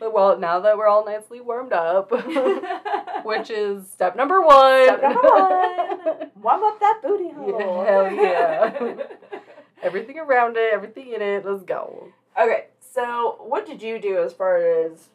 well, 0.09 0.39
now 0.39 0.61
that 0.61 0.77
we're 0.79 0.87
all 0.89 1.05
nicely 1.05 1.41
warmed 1.41 1.73
up, 1.73 2.11
which 3.25 3.51
is 3.51 3.89
step 3.91 4.17
number 4.17 4.41
one. 4.41 4.85
Step 4.87 5.03
number 5.03 5.21
one. 5.21 6.31
Warm 6.43 6.65
up 6.65 6.81
that 6.81 7.01
booty 7.03 7.31
hole. 7.31 7.85
hell 7.85 8.11
yeah. 8.13 8.95
everything 9.83 10.19
around 10.19 10.57
it, 10.57 10.73
everything 10.73 11.13
in 11.13 11.21
it. 11.21 11.45
Let's 11.45 11.63
go. 11.65 12.09
okay, 12.41 12.67
so 12.81 13.37
what 13.41 13.67
did 13.67 13.83
you 13.83 13.99
do 14.01 14.23
as 14.23 14.33
far 14.33 14.57
as 14.57 15.09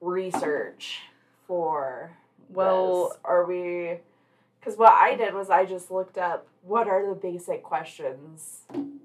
research 0.00 1.00
for 1.46 2.10
Well, 2.50 3.08
this? 3.10 3.18
are 3.24 3.44
we 3.46 3.98
because 4.60 4.76
what 4.78 4.92
i 4.92 5.14
did 5.14 5.34
was 5.34 5.50
i 5.50 5.64
just 5.64 5.90
looked 5.90 6.16
up 6.18 6.46
what 6.62 6.88
are 6.88 7.06
the 7.08 7.14
basic 7.14 7.62
questions 7.62 8.60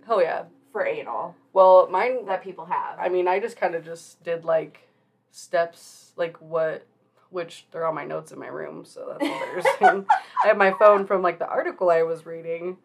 oh 0.10 0.20
yeah. 0.22 0.44
for 0.72 0.86
anal 0.86 1.36
Well, 1.54 1.88
mine. 1.90 2.26
that 2.26 2.44
people 2.44 2.66
have 2.66 2.98
I 3.00 3.10
mean, 3.10 3.28
I 3.28 3.40
just 3.40 3.58
kind 3.58 3.76
of 3.76 3.84
just 3.86 4.22
did 4.24 4.44
like 4.46 4.89
steps, 5.32 6.12
like 6.16 6.38
what, 6.42 6.86
which 7.30 7.66
they're 7.72 7.86
on 7.86 7.96
my 7.96 8.06
notes 8.06 8.32
in 8.32 8.40
my 8.40 8.48
room, 8.48 8.84
so 8.86 9.08
that's 9.10 9.24
embarrassing. 9.24 10.06
I 10.44 10.48
have 10.48 10.58
my 10.58 10.72
phone 10.72 11.06
from 11.06 11.22
like 11.22 11.40
the 11.40 11.48
article 11.48 11.90
I 11.90 12.04
was 12.04 12.26
reading, 12.26 12.78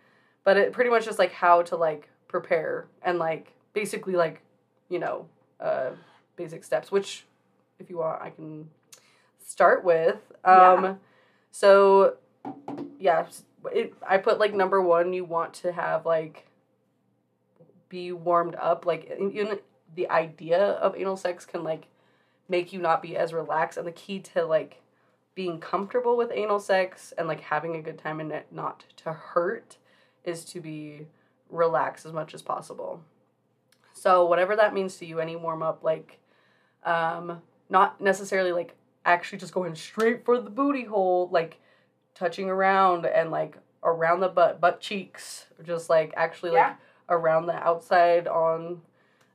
but 0.44 0.56
it 0.56 0.72
pretty 0.72 0.90
much 0.90 1.04
just 1.04 1.18
like 1.18 1.32
how 1.32 1.62
to 1.62 1.76
like 1.76 2.08
prepare 2.28 2.86
and 3.02 3.18
like 3.18 3.52
basically 3.72 4.14
like, 4.14 4.42
you 4.88 4.98
know, 4.98 5.26
uh, 5.60 5.90
basic 6.36 6.64
steps. 6.64 6.92
Which, 6.92 7.24
if 7.78 7.88
you 7.90 7.98
want, 7.98 8.20
I 8.22 8.30
can 8.30 8.68
start 9.44 9.84
with. 9.84 10.16
Um, 10.44 10.84
Yeah. 10.84 10.94
so 11.50 12.16
yeah, 12.98 13.26
it, 13.72 13.94
I 14.06 14.18
put 14.18 14.38
like 14.38 14.52
number 14.54 14.80
one. 14.82 15.12
You 15.14 15.24
want 15.24 15.54
to 15.54 15.72
have 15.72 16.04
like 16.04 16.46
be 17.88 18.12
warmed 18.12 18.56
up. 18.56 18.84
Like 18.84 19.10
even 19.32 19.58
the 19.94 20.10
idea 20.10 20.58
of 20.60 20.96
anal 20.96 21.16
sex 21.16 21.46
can 21.46 21.62
like 21.64 21.86
make 22.48 22.72
you 22.72 22.78
not 22.80 23.02
be 23.02 23.16
as 23.16 23.32
relaxed, 23.32 23.78
and 23.78 23.86
the 23.86 23.92
key 23.92 24.20
to 24.20 24.44
like 24.44 24.80
being 25.34 25.58
comfortable 25.58 26.16
with 26.16 26.30
anal 26.32 26.60
sex 26.60 27.12
and 27.18 27.26
like 27.26 27.40
having 27.40 27.74
a 27.74 27.82
good 27.82 27.98
time 27.98 28.20
and 28.20 28.30
it 28.30 28.46
not 28.52 28.84
to 28.96 29.12
hurt 29.12 29.78
is 30.24 30.44
to 30.44 30.60
be 30.60 31.06
relaxed 31.50 32.06
as 32.06 32.12
much 32.12 32.34
as 32.34 32.42
possible. 32.42 33.02
So 33.92 34.26
whatever 34.26 34.54
that 34.56 34.74
means 34.74 34.96
to 34.98 35.06
you, 35.06 35.20
any 35.20 35.36
warm 35.36 35.62
up, 35.62 35.82
like 35.82 36.18
um, 36.84 37.42
not 37.68 38.00
necessarily 38.00 38.52
like 38.52 38.74
actually 39.04 39.38
just 39.38 39.54
going 39.54 39.74
straight 39.74 40.24
for 40.24 40.40
the 40.40 40.50
booty 40.50 40.84
hole, 40.84 41.28
like 41.32 41.60
touching 42.14 42.48
around 42.48 43.06
and 43.06 43.30
like 43.30 43.56
around 43.82 44.20
the 44.20 44.28
butt, 44.28 44.60
butt 44.60 44.80
cheeks, 44.80 45.46
just 45.64 45.90
like 45.90 46.12
actually 46.16 46.50
like 46.50 46.58
Yeah. 46.58 46.74
around 47.08 47.46
the 47.46 47.54
outside 47.54 48.26
on, 48.28 48.80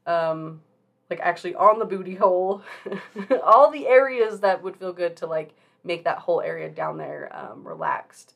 um, 0.06 0.62
like 1.10 1.20
actually 1.22 1.56
on 1.56 1.80
the 1.80 1.86
booty 1.86 2.16
hole, 2.16 2.62
all 3.44 3.72
the 3.72 3.88
areas 3.88 4.40
that 4.42 4.62
would 4.64 4.76
feel 4.78 4.94
good 4.94 5.16
to 5.18 5.26
like 5.26 5.56
make 5.84 6.04
that 6.04 6.18
whole 6.20 6.42
area 6.42 6.70
down 6.70 6.98
there 6.98 7.30
um, 7.36 7.68
relaxed. 7.68 8.34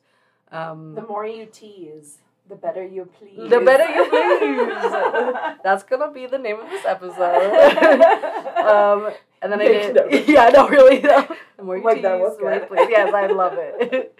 Um, 0.52 0.94
the 0.94 1.02
more 1.02 1.26
you 1.26 1.46
tease 1.46 2.18
the 2.48 2.54
better 2.56 2.84
you 2.84 3.08
please 3.18 3.48
The 3.50 3.60
better 3.60 3.84
you 3.84 4.04
please. 4.10 5.56
that's 5.64 5.82
gonna 5.82 6.10
be 6.12 6.26
the 6.26 6.38
name 6.38 6.60
of 6.60 6.68
this 6.68 6.84
episode. 6.84 7.16
um, 8.58 9.12
and 9.40 9.50
then 9.52 9.60
I 9.60 9.64
Make 9.68 9.94
did. 9.94 9.94
note. 9.96 10.28
Yeah, 10.28 10.48
no, 10.50 10.68
really. 10.68 11.00
No. 11.00 11.26
The 11.56 11.62
more 11.62 11.76
you 11.78 11.84
Like, 11.84 11.96
tease, 11.96 12.02
that 12.02 12.18
was 12.20 12.36
the 12.36 12.42
more 12.42 12.54
you 12.54 12.60
please. 12.60 12.88
Yes, 12.90 13.14
I 13.14 13.26
love 13.28 13.54
it. 13.56 14.18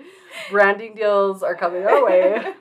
Branding 0.51 0.95
deals 0.95 1.43
are 1.43 1.55
coming 1.55 1.85
our 1.85 2.05
way. 2.05 2.53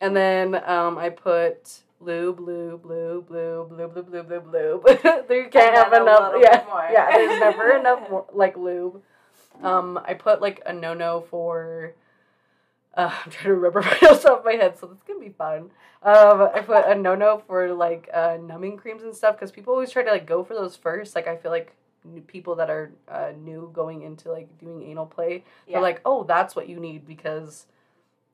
And 0.00 0.14
then 0.16 0.54
um, 0.54 0.96
I 0.98 1.10
put 1.10 1.80
lube, 2.00 2.40
lube, 2.40 2.84
lube, 2.84 3.30
lube, 3.30 3.72
lube, 3.72 3.96
lube, 3.96 4.12
lube, 4.12 4.30
lube, 4.30 4.84
lube. 4.86 5.30
you 5.30 5.48
can't 5.50 5.74
have 5.76 5.92
enough. 5.92 6.34
Yeah, 6.40 6.64
more. 6.68 6.88
yeah. 6.92 7.10
There's 7.10 7.40
never 7.40 7.76
enough 7.78 8.10
more, 8.10 8.26
like 8.32 8.56
lube. 8.56 9.02
Um, 9.62 9.98
I 10.04 10.14
put 10.14 10.40
like 10.40 10.62
a 10.66 10.72
no 10.72 10.94
no 10.94 11.20
for. 11.30 11.94
Uh, 12.96 13.12
I'm 13.24 13.30
trying 13.30 13.44
to 13.44 13.54
remember 13.54 13.80
right 13.80 14.02
off 14.04 14.22
the 14.22 14.28
top 14.28 14.38
of 14.40 14.44
my 14.44 14.52
head, 14.54 14.78
so 14.78 14.86
this 14.86 14.98
is 14.98 15.02
gonna 15.06 15.20
be 15.20 15.28
fun. 15.30 15.70
Um, 16.02 16.48
I 16.54 16.60
put 16.64 16.86
a 16.86 16.94
no 16.94 17.14
no 17.14 17.42
for 17.46 17.72
like 17.74 18.08
uh, 18.14 18.38
numbing 18.40 18.76
creams 18.76 19.02
and 19.02 19.14
stuff 19.14 19.34
because 19.36 19.50
people 19.50 19.72
always 19.72 19.90
try 19.90 20.02
to 20.04 20.10
like 20.10 20.26
go 20.26 20.44
for 20.44 20.54
those 20.54 20.76
first. 20.76 21.14
Like 21.14 21.26
I 21.26 21.36
feel 21.36 21.50
like 21.50 21.74
people 22.28 22.54
that 22.54 22.70
are 22.70 22.92
uh, 23.08 23.32
new 23.42 23.70
going 23.74 24.02
into 24.02 24.30
like 24.30 24.56
doing 24.58 24.82
anal 24.84 25.06
play, 25.06 25.44
Yeah. 25.66 25.74
they're 25.74 25.82
like, 25.82 26.00
oh, 26.04 26.22
that's 26.24 26.54
what 26.56 26.68
you 26.68 26.78
need 26.78 27.06
because 27.06 27.66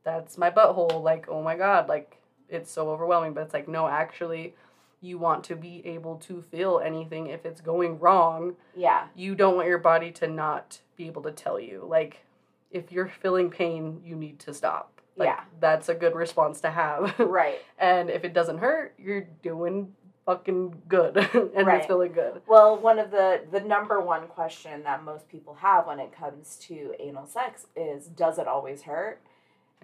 that's 0.04 0.36
my 0.38 0.50
butthole. 0.50 1.02
Like, 1.02 1.26
oh 1.28 1.42
my 1.42 1.56
god, 1.56 1.88
like 1.88 2.18
it's 2.48 2.70
so 2.70 2.90
overwhelming. 2.90 3.32
But 3.34 3.42
it's 3.42 3.54
like, 3.54 3.68
no, 3.68 3.86
actually, 3.88 4.54
you 5.00 5.18
want 5.18 5.44
to 5.44 5.56
be 5.56 5.82
able 5.86 6.16
to 6.16 6.42
feel 6.42 6.80
anything 6.84 7.26
if 7.28 7.44
it's 7.44 7.60
going 7.60 7.98
wrong. 7.98 8.56
Yeah. 8.76 9.06
You 9.14 9.34
don't 9.34 9.56
want 9.56 9.68
your 9.68 9.78
body 9.78 10.10
to 10.12 10.26
not 10.28 10.80
be 10.96 11.06
able 11.06 11.22
to 11.22 11.32
tell 11.32 11.58
you. 11.60 11.84
Like, 11.88 12.24
if 12.70 12.90
you're 12.90 13.08
feeling 13.08 13.50
pain, 13.50 14.00
you 14.04 14.16
need 14.16 14.38
to 14.40 14.54
stop. 14.54 15.00
Like, 15.16 15.28
Yeah. 15.28 15.40
That's 15.60 15.88
a 15.88 15.94
good 15.94 16.14
response 16.14 16.60
to 16.62 16.70
have. 16.70 17.14
Right. 17.18 17.58
and 17.78 18.10
if 18.10 18.24
it 18.24 18.32
doesn't 18.32 18.58
hurt, 18.58 18.94
you're 18.98 19.26
doing 19.42 19.94
fucking 20.26 20.82
good 20.88 21.16
and 21.54 21.66
Right. 21.66 21.78
it's 21.78 21.86
feeling 21.86 22.12
good. 22.12 22.40
Well, 22.48 22.78
one 22.78 22.98
of 22.98 23.10
the 23.10 23.42
the 23.52 23.60
number 23.60 24.00
one 24.00 24.26
question 24.26 24.82
that 24.84 25.04
most 25.04 25.28
people 25.28 25.54
have 25.54 25.86
when 25.86 26.00
it 26.00 26.12
comes 26.16 26.56
to 26.62 26.94
anal 26.98 27.26
sex 27.26 27.66
is 27.76 28.06
does 28.06 28.38
it 28.38 28.48
always 28.48 28.82
hurt? 28.82 29.20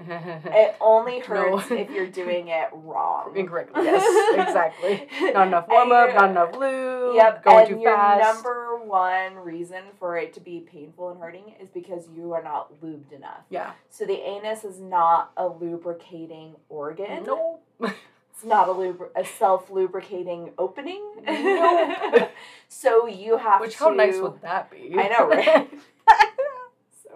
It 0.09 0.77
only 0.81 1.19
No. 1.21 1.25
hurts 1.59 1.71
if 1.71 1.91
you're 1.91 2.07
doing 2.07 2.49
it 2.49 2.69
wrong. 2.73 3.33
Incorrectly. 3.37 3.83
Yes, 3.85 4.03
exactly. 4.49 5.07
Not 5.33 5.49
enough 5.49 5.67
warm 5.69 5.93
up, 5.93 6.15
not 6.15 6.31
enough 6.31 6.57
lube, 6.57 7.15
Yep, 7.17 7.45
going 7.45 7.59
and 7.67 7.69
too 7.77 7.81
your 7.83 7.95
fast. 7.97 8.35
number 8.45 8.77
one 8.85 9.35
reason 9.37 9.83
for 9.99 10.17
it 10.17 10.33
to 10.35 10.41
be 10.41 10.61
painful 10.61 11.11
and 11.11 11.21
hurting 11.21 11.55
is 11.61 11.69
because 11.69 12.09
you 12.15 12.33
are 12.33 12.43
not 12.43 12.81
lubed 12.83 13.13
enough. 13.13 13.43
yeah. 13.51 13.73
So 13.91 14.05
the 14.05 14.21
anus 14.27 14.65
is 14.65 14.79
not 14.81 15.33
a 15.37 15.47
lubricating 15.47 16.55
organ. 16.69 17.25
No. 17.25 17.61
It's 18.33 18.47
not 18.49 18.71
a 18.71 18.73
lubri- 18.73 19.11
a 19.15 19.23
self 19.23 19.69
lubricating 19.71 20.53
opening. 20.57 21.03
Nope. 21.27 22.31
so 22.69 23.07
you 23.07 23.37
have 23.37 23.61
Which 23.61 23.77
to. 23.77 23.85
how 23.85 23.91
nice 23.91 24.17
would 24.19 24.41
that 24.41 24.71
be? 24.71 24.95
I 24.99 25.09
know, 25.09 25.29
right? 25.29 25.71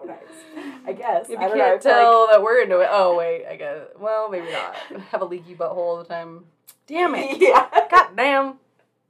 Nice. 0.05 0.17
I 0.85 0.93
guess. 0.93 1.25
If 1.25 1.31
you 1.31 1.37
I 1.37 1.47
don't 1.47 1.57
can't 1.57 1.61
I 1.61 1.65
feel 1.67 1.71
like- 1.73 1.81
tell 1.81 2.27
that 2.31 2.43
we're 2.43 2.61
into 2.61 2.79
it, 2.79 2.87
oh 2.91 3.15
wait, 3.17 3.45
I 3.45 3.55
guess. 3.55 3.81
Well, 3.99 4.29
maybe 4.29 4.51
not. 4.51 4.75
Have 5.11 5.21
a 5.21 5.25
leaky 5.25 5.55
butthole 5.55 5.77
all 5.77 5.97
the 5.97 6.05
time. 6.05 6.45
Damn 6.87 7.15
it! 7.15 7.37
Yeah. 7.41 7.67
God 7.89 8.15
damn. 8.15 8.53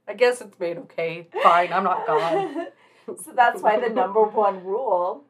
I 0.08 0.14
guess 0.14 0.40
it's 0.40 0.58
made 0.58 0.78
okay. 0.78 1.26
Fine, 1.42 1.72
I'm 1.72 1.82
not 1.84 2.06
God. 2.06 2.68
so 3.24 3.32
that's 3.34 3.60
why 3.60 3.80
the 3.80 3.88
number 3.88 4.22
one 4.22 4.64
rule 4.64 5.24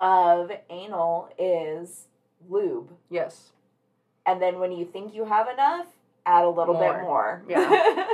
of 0.00 0.50
anal 0.70 1.28
is 1.38 2.06
lube. 2.48 2.90
Yes. 3.10 3.50
And 4.24 4.40
then 4.40 4.58
when 4.60 4.70
you 4.72 4.84
think 4.84 5.14
you 5.14 5.24
have 5.24 5.48
enough, 5.48 5.86
add 6.26 6.44
a 6.44 6.48
little 6.50 6.74
bit 6.74 7.00
more. 7.02 7.42
Yeah. 7.48 8.06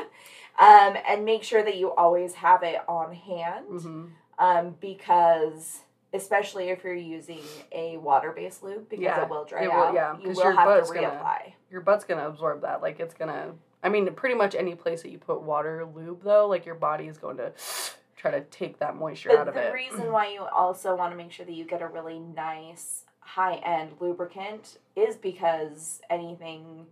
um, 0.58 0.96
and 1.06 1.24
make 1.24 1.42
sure 1.42 1.62
that 1.62 1.76
you 1.76 1.92
always 1.92 2.34
have 2.34 2.62
it 2.62 2.78
on 2.88 3.12
hand 3.12 3.64
hmm 3.68 4.04
um, 4.38 4.74
because 4.80 5.80
especially 6.14 6.70
if 6.70 6.82
you're 6.84 6.94
using 6.94 7.40
a 7.72 7.96
water-based 7.98 8.62
lube 8.62 8.88
because 8.88 9.02
Yeah, 9.02 9.22
it 9.22 9.28
will 9.28 9.44
dry 9.44 9.64
it 9.64 9.68
will- 9.68 9.74
out. 9.82 9.94
yeah, 9.94 10.16
you 10.18 10.28
will 10.28 10.34
your 10.36 10.52
have 10.52 10.64
to 10.68 10.74
butt's 10.76 10.90
gonna- 10.90 11.52
Your 11.70 11.80
butt's 11.82 12.04
gonna 12.04 12.28
absorb 12.28 12.62
that. 12.62 12.80
Like 12.80 13.00
it's 13.00 13.14
gonna. 13.14 13.54
I 13.82 13.90
mean, 13.90 14.10
pretty 14.14 14.34
much 14.34 14.54
any 14.54 14.74
place 14.74 15.02
that 15.02 15.10
you 15.10 15.18
put 15.18 15.42
water 15.42 15.84
lube, 15.84 16.22
though, 16.22 16.46
like 16.46 16.64
your 16.64 16.76
body 16.76 17.06
is 17.08 17.18
going 17.18 17.36
to 17.36 17.52
try 18.16 18.30
to 18.30 18.40
take 18.42 18.78
that 18.78 18.96
moisture 18.96 19.28
But 19.30 19.38
out 19.40 19.48
of 19.48 19.54
the 19.54 19.68
it. 19.68 19.74
reason 19.74 20.10
why 20.10 20.28
you 20.28 20.42
also 20.44 20.94
want 20.96 21.12
to 21.12 21.16
make 21.18 21.30
sure 21.32 21.44
that 21.44 21.52
you 21.52 21.64
get 21.66 21.82
a 21.82 21.88
really 21.88 22.18
nice 22.18 23.04
high-end 23.20 23.96
lubricant 24.00 24.78
is 24.96 25.16
because 25.16 26.00
anything 26.08 26.86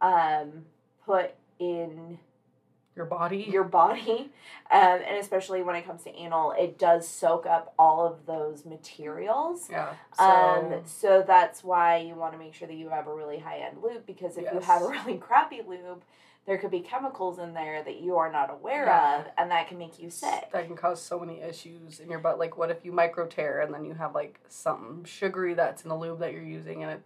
um, 0.00 0.64
put 1.04 1.34
in 1.58 2.18
Your 3.00 3.06
body. 3.06 3.48
your 3.50 3.64
body, 3.64 4.30
um, 4.70 5.00
and 5.08 5.16
especially 5.18 5.62
when 5.62 5.74
it 5.74 5.86
comes 5.86 6.02
to 6.04 6.14
anal, 6.14 6.52
it 6.52 6.78
does 6.78 7.08
soak 7.08 7.46
up 7.46 7.72
all 7.78 8.06
of 8.06 8.26
those 8.26 8.66
materials. 8.66 9.68
yeah. 9.70 9.94
So. 10.18 10.24
Um, 10.24 10.82
so 10.84 11.24
that's 11.26 11.64
why 11.64 11.96
you 11.96 12.14
want 12.14 12.34
to 12.34 12.38
make 12.38 12.52
sure 12.54 12.68
that 12.68 12.74
you 12.74 12.90
have 12.90 13.06
a 13.06 13.14
really 13.14 13.38
high 13.38 13.60
end 13.60 13.78
lube 13.82 14.04
because 14.06 14.36
if 14.36 14.44
you 14.52 14.60
have 14.60 14.82
a 14.82 14.88
really 14.96 15.16
crappy 15.16 15.62
lube, 15.66 16.02
there 16.46 16.58
could 16.58 16.70
be 16.70 16.80
chemicals 16.80 17.38
in 17.38 17.54
there 17.54 17.82
that 17.82 18.00
you 18.00 18.16
are 18.16 18.30
not 18.30 18.50
aware 18.50 18.84
Yeah. 18.84 19.20
of, 19.20 19.26
and 19.38 19.50
that 19.50 19.68
can 19.68 19.78
make 19.78 19.98
you 19.98 20.10
sick. 20.10 20.50
that 20.52 20.66
can 20.66 20.76
cause 20.76 21.00
so 21.00 21.18
many 21.18 21.40
issues 21.40 22.00
in 22.00 22.10
your 22.10 22.18
butt. 22.18 22.38
Like, 22.38 22.58
what 22.58 22.70
if 22.70 22.84
you 22.84 22.92
micro 22.92 23.26
tear 23.26 23.60
and 23.62 23.72
then 23.72 23.84
you 23.86 23.94
have 23.94 24.14
like 24.14 24.40
something 24.48 25.04
sugary 25.04 25.54
that's 25.54 25.82
in 25.84 25.88
the 25.88 25.96
lube 25.96 26.18
that 26.20 26.32
you're 26.34 26.42
using 26.42 26.82
and 26.82 26.92
it 26.92 27.00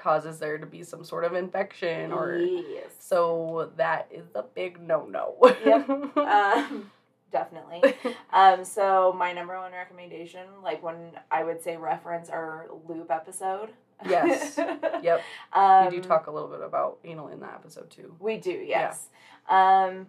causes 0.00 0.38
there 0.38 0.58
to 0.58 0.66
be 0.66 0.82
some 0.82 1.04
sort 1.04 1.24
of 1.24 1.34
infection 1.34 2.12
or 2.12 2.36
yes. 2.36 2.92
so 2.98 3.70
that 3.76 4.08
is 4.10 4.24
a 4.34 4.42
big 4.42 4.80
no 4.80 5.04
no. 5.06 5.36
Yep. 5.64 5.88
um, 6.16 6.90
definitely. 7.30 7.82
Um, 8.32 8.64
so 8.64 9.12
my 9.12 9.32
number 9.32 9.58
one 9.58 9.72
recommendation, 9.72 10.46
like 10.62 10.84
when 10.84 11.10
I 11.32 11.42
would 11.42 11.60
say 11.60 11.76
reference 11.76 12.30
our 12.30 12.68
lube 12.86 13.10
episode. 13.10 13.70
Yes. 14.08 14.56
yep. 15.02 15.20
um, 15.52 15.86
we 15.86 15.96
do 15.96 16.00
talk 16.00 16.28
a 16.28 16.30
little 16.30 16.48
bit 16.48 16.60
about 16.60 16.98
anal 17.04 17.26
in 17.26 17.40
that 17.40 17.54
episode 17.54 17.90
too. 17.90 18.14
We 18.20 18.36
do, 18.36 18.52
yes. 18.52 19.08
Um, 19.48 20.06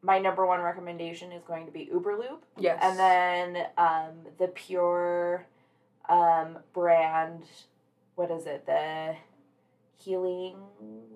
my 0.00 0.20
number 0.20 0.46
one 0.46 0.60
recommendation 0.60 1.32
is 1.32 1.42
going 1.42 1.66
to 1.66 1.72
be 1.72 1.88
Uber 1.92 2.16
Lube. 2.16 2.44
Yes. 2.56 2.78
And 2.80 2.98
then 2.98 3.66
um, 3.76 4.12
the 4.38 4.46
pure 4.46 5.44
um, 6.08 6.58
brand, 6.72 7.42
what 8.16 8.30
is 8.30 8.46
it? 8.46 8.66
The 8.66 9.14
healing 9.98 10.56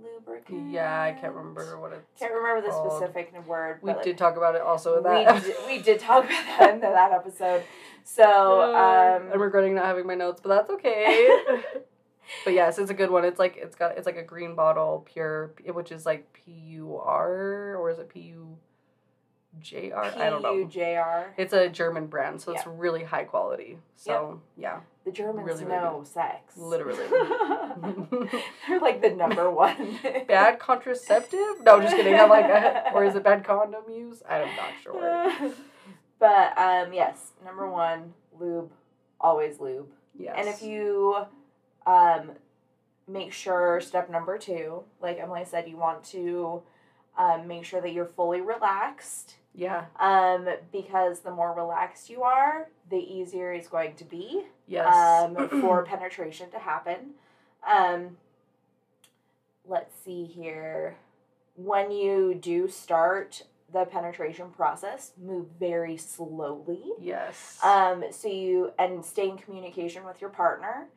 lubricant. 0.03 0.71
yeah, 0.71 1.03
I 1.03 1.13
can't 1.13 1.35
remember 1.35 1.79
what 1.81 1.93
it's. 1.93 2.19
Can't 2.19 2.33
remember 2.33 2.63
the 2.63 2.73
called. 2.73 3.03
specific 3.03 3.35
word. 3.47 3.81
We 3.83 3.93
did 4.03 4.17
talk 4.17 4.37
about 4.37 4.55
it 4.55 4.63
also 4.63 4.99
in 4.99 5.05
we 5.05 5.41
did, 5.41 5.57
we 5.67 5.83
did 5.83 5.99
talk 5.99 6.25
about 6.25 6.59
that 6.59 6.75
in 6.75 6.81
that 6.81 7.13
episode. 7.13 7.65
So 8.05 8.23
I'm 8.75 9.33
um, 9.33 9.41
regretting 9.41 9.75
not 9.75 9.87
having 9.87 10.07
my 10.07 10.15
notes, 10.15 10.41
but 10.43 10.51
that's 10.51 10.71
okay. 10.71 11.29
but 12.45 12.55
yes, 12.55 12.79
it's 12.79 12.91
a 12.91 12.95
good 12.95 13.11
one. 13.11 13.25
It's 13.25 13.39
like 13.39 13.57
it's 13.57 13.75
got 13.75 13.97
it's 13.97 14.07
like 14.07 14.17
a 14.17 14.23
green 14.23 14.55
bottle, 14.55 15.07
pure, 15.11 15.55
which 15.73 15.91
is 15.93 16.07
like 16.07 16.33
P 16.33 16.53
U 16.53 16.97
R 16.97 17.77
or 17.77 17.91
is 17.91 17.99
it 17.99 18.09
P 18.09 18.21
U 18.21 18.59
J 19.59 19.91
R? 19.91 20.05
I 20.17 20.31
don't 20.31 20.43
know. 20.43 20.55
PUJR. 20.55 21.27
It's 21.37 21.53
a 21.53 21.69
German 21.69 22.07
brand, 22.07 22.41
so 22.41 22.53
it's 22.53 22.67
really 22.67 23.03
high 23.03 23.25
quality. 23.25 23.79
So 23.97 24.41
yeah, 24.57 24.81
The 25.05 25.11
Germans 25.13 25.47
Really, 25.47 25.65
really 25.65 25.77
know 25.77 26.05
sex. 26.05 26.57
literally. 26.57 27.05
They're 28.69 28.81
like 28.81 29.03
the 29.03 29.11
number 29.11 29.51
one. 29.51 29.99
bad 30.29 30.59
contraceptive? 30.59 31.63
No, 31.63 31.81
just 31.81 31.97
kidding. 31.97 32.15
I'm 32.15 32.29
like, 32.31 32.95
or 32.95 33.05
is 33.05 33.17
it 33.17 33.25
bad 33.25 33.45
condom 33.45 33.85
use? 33.91 34.23
I'm 34.29 34.49
not 34.57 34.71
sure. 34.83 35.33
but 36.19 36.57
um, 36.59 36.93
yes, 36.93 37.33
number 37.45 37.69
one, 37.69 38.15
lube, 38.39 38.71
always 39.21 39.59
lube. 39.59 39.89
Yes. 40.19 40.37
And 40.39 40.49
if 40.49 40.63
you 40.63 41.25
um, 41.87 42.33
make 43.09 43.33
sure 43.33 43.81
step 43.81 44.11
number 44.11 44.39
two, 44.39 44.85
like 45.03 45.19
Emmalee 45.19 45.47
said, 45.47 45.69
you 45.69 45.77
want 45.77 46.05
to 46.05 46.63
um, 47.21 47.47
make 47.47 47.65
sure 47.65 47.81
that 47.81 47.93
you're 47.93 48.07
fully 48.07 48.41
relaxed. 48.41 49.35
yeah, 49.55 49.85
Um, 49.99 50.49
because 50.73 51.21
the 51.21 51.31
more 51.31 51.53
relaxed 51.55 52.09
you 52.09 52.23
are, 52.23 52.69
the 52.89 52.97
easier 52.99 53.53
it's 53.53 53.69
going 53.69 53.95
to 53.97 54.05
be 54.05 54.45
yes, 54.67 54.95
um, 54.95 55.49
for 55.61 55.85
penetration 55.85 56.51
to 56.53 56.59
happen. 56.59 57.11
Um, 57.69 58.17
let's 59.67 59.95
see 60.05 60.25
here. 60.25 60.97
When 61.57 61.91
you 61.91 62.35
do 62.35 62.69
start 62.69 63.43
the 63.73 63.85
penetration 63.85 64.51
process, 64.51 65.13
move 65.21 65.47
very 65.59 65.97
slowly. 65.97 66.83
yes, 66.99 67.59
Um, 67.63 68.05
so 68.11 68.29
you 68.29 68.73
and 68.79 69.05
stay 69.05 69.29
in 69.29 69.37
communication 69.37 70.05
with 70.05 70.21
your 70.21 70.31
partner 70.31 70.89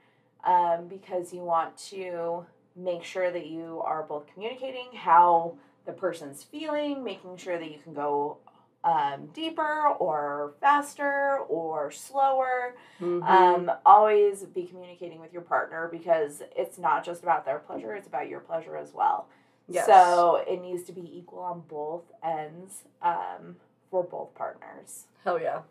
um, 0.45 0.87
because 0.87 1.33
you 1.33 1.41
want 1.41 1.77
to 1.89 2.45
make 2.75 3.03
sure 3.03 3.29
that 3.29 3.45
you 3.47 3.81
are 3.85 4.03
both 4.03 4.25
communicating 4.33 4.87
how 4.95 5.55
the 5.85 5.93
person's 5.93 6.43
feeling, 6.43 7.03
making 7.03 7.37
sure 7.37 7.57
that 7.57 7.71
you 7.71 7.79
can 7.83 7.93
go 7.93 8.37
um, 8.83 9.27
deeper 9.33 9.87
or 9.99 10.53
faster 10.59 11.39
or 11.47 11.89
slower. 11.91 12.75
Mhm. 12.99 13.23
Um, 13.23 13.71
always 13.85 14.43
be 14.43 14.65
communicating 14.65 15.19
with 15.21 15.31
your 15.31 15.41
partner 15.41 15.87
because 15.91 16.41
it's 16.55 16.77
not 16.77 17.03
just 17.05 17.23
about 17.23 17.45
their 17.45 17.59
pleasure, 17.59 17.93
it's 17.95 18.07
about 18.07 18.27
your 18.27 18.41
pleasure 18.41 18.75
as 18.75 18.93
well. 18.93 19.27
yes. 19.69 19.85
So 19.85 20.43
it 20.47 20.61
needs 20.61 20.83
to 20.83 20.91
be 20.91 21.17
equal 21.17 21.39
on 21.39 21.61
both 21.69 22.03
ends 22.21 22.83
um, 23.01 23.55
for 23.89 24.03
both 24.03 24.35
partners. 24.35 25.05
Hell 25.23 25.39
yeah. 25.39 25.61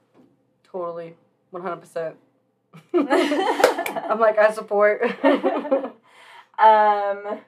Totally. 0.65 1.15
100%. 1.53 2.15
I'm 2.95 4.19
like, 4.19 4.39
I 4.39 4.51
support. 4.53 5.03
um, 6.59 7.41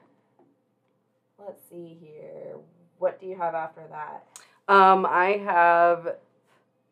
let's 1.38 1.62
see 1.70 1.96
here. 2.00 2.13
What 3.04 3.20
do 3.20 3.26
you 3.26 3.36
have 3.36 3.54
after 3.54 3.82
that? 3.90 4.24
um, 4.66 5.04
I 5.04 5.32
have, 5.44 6.16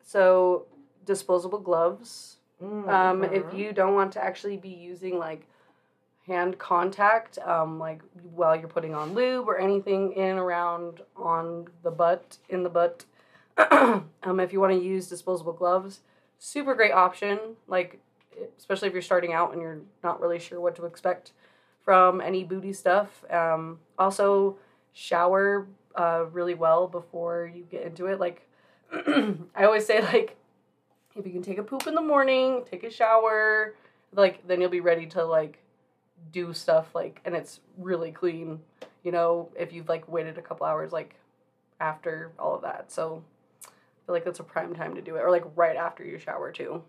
so, 0.03 0.67
disposable 1.07 1.57
gloves. 1.57 2.37
Um, 2.61 3.23
if 3.23 3.45
Mhm. 3.45 3.57
you 3.57 3.73
don't 3.73 3.95
want 3.95 4.13
to 4.13 4.23
actually 4.23 4.57
be 4.57 4.69
using 4.69 5.17
like 5.17 5.47
hand 6.27 6.59
contact, 6.59 7.39
um, 7.39 7.79
like 7.79 8.03
while 8.35 8.55
you're 8.55 8.67
putting 8.67 8.93
on 8.93 9.15
lube 9.15 9.47
or 9.49 9.57
anything 9.57 10.13
in 10.13 10.37
around 10.37 11.01
on 11.15 11.67
the 11.81 11.89
butt, 11.89 12.37
in 12.47 12.61
the 12.61 12.69
butt, 12.69 13.05
um, 13.71 14.39
if 14.39 14.53
you 14.53 14.59
want 14.59 14.71
to 14.73 14.79
use 14.79 15.07
disposable 15.07 15.51
gloves, 15.53 16.01
super 16.37 16.75
great 16.75 16.91
option. 16.93 17.57
Like, 17.67 17.99
especially 18.59 18.87
if 18.87 18.93
you're 18.93 19.01
starting 19.01 19.33
out 19.33 19.51
and 19.51 19.63
you're 19.63 19.81
not 20.03 20.21
really 20.21 20.37
sure 20.37 20.61
what 20.61 20.75
to 20.75 20.85
expect 20.85 21.31
from 21.81 22.21
any 22.21 22.43
booty 22.43 22.71
stuff. 22.71 23.25
Um, 23.31 23.79
also, 23.97 24.57
shower 24.93 25.67
uh, 25.95 26.25
really 26.31 26.53
well 26.53 26.87
before 26.87 27.51
you 27.53 27.63
get 27.69 27.83
into 27.83 28.07
it. 28.07 28.19
Like 28.19 28.47
I 28.91 29.63
always 29.63 29.85
say, 29.85 30.01
like 30.01 30.35
if 31.15 31.25
you 31.25 31.31
can 31.31 31.43
take 31.43 31.57
a 31.57 31.63
poop 31.63 31.87
in 31.87 31.95
the 31.95 32.01
morning, 32.01 32.63
take 32.69 32.83
a 32.83 32.89
shower, 32.89 33.75
like 34.15 34.45
then 34.47 34.61
you'll 34.61 34.69
be 34.69 34.79
ready 34.79 35.05
to 35.07 35.23
like 35.23 35.59
do 36.31 36.53
stuff 36.53 36.93
like 36.95 37.21
and 37.25 37.35
it's 37.35 37.59
really 37.77 38.11
clean. 38.11 38.59
You 39.03 39.11
know, 39.11 39.49
if 39.57 39.73
you've 39.73 39.89
like 39.89 40.07
waited 40.07 40.37
a 40.37 40.41
couple 40.41 40.65
hours 40.65 40.91
like 40.91 41.15
after 41.79 42.31
all 42.39 42.55
of 42.55 42.61
that. 42.61 42.91
So 42.91 43.23
I 43.65 44.05
feel 44.05 44.15
like 44.15 44.25
that's 44.25 44.39
a 44.39 44.43
prime 44.43 44.73
time 44.73 44.95
to 44.95 45.01
do 45.01 45.15
it, 45.15 45.21
or 45.21 45.31
like 45.31 45.45
right 45.55 45.75
after 45.75 46.03
you 46.03 46.17
shower 46.17 46.51
too. 46.51 46.81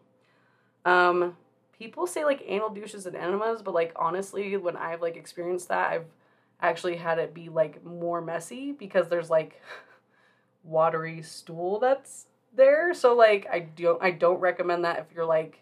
Um, 0.84 1.36
people 1.78 2.06
say 2.06 2.24
like 2.24 2.42
anal 2.46 2.70
douches 2.70 3.06
and 3.06 3.16
enemas, 3.16 3.62
but 3.62 3.74
like 3.74 3.92
honestly, 3.96 4.56
when 4.56 4.76
I've 4.76 5.02
like 5.02 5.16
experienced 5.16 5.68
that, 5.68 5.92
I've 5.92 6.06
actually 6.68 6.96
had 6.96 7.18
it 7.18 7.34
be 7.34 7.48
like 7.48 7.84
more 7.84 8.20
messy 8.20 8.72
because 8.72 9.08
there's 9.08 9.30
like 9.30 9.60
watery 10.64 11.22
stool 11.22 11.78
that's 11.78 12.26
there. 12.54 12.94
So 12.94 13.14
like 13.14 13.46
I 13.50 13.60
don't 13.60 14.02
I 14.02 14.10
don't 14.10 14.40
recommend 14.40 14.84
that 14.84 14.98
if 14.98 15.06
you're 15.14 15.24
like 15.24 15.60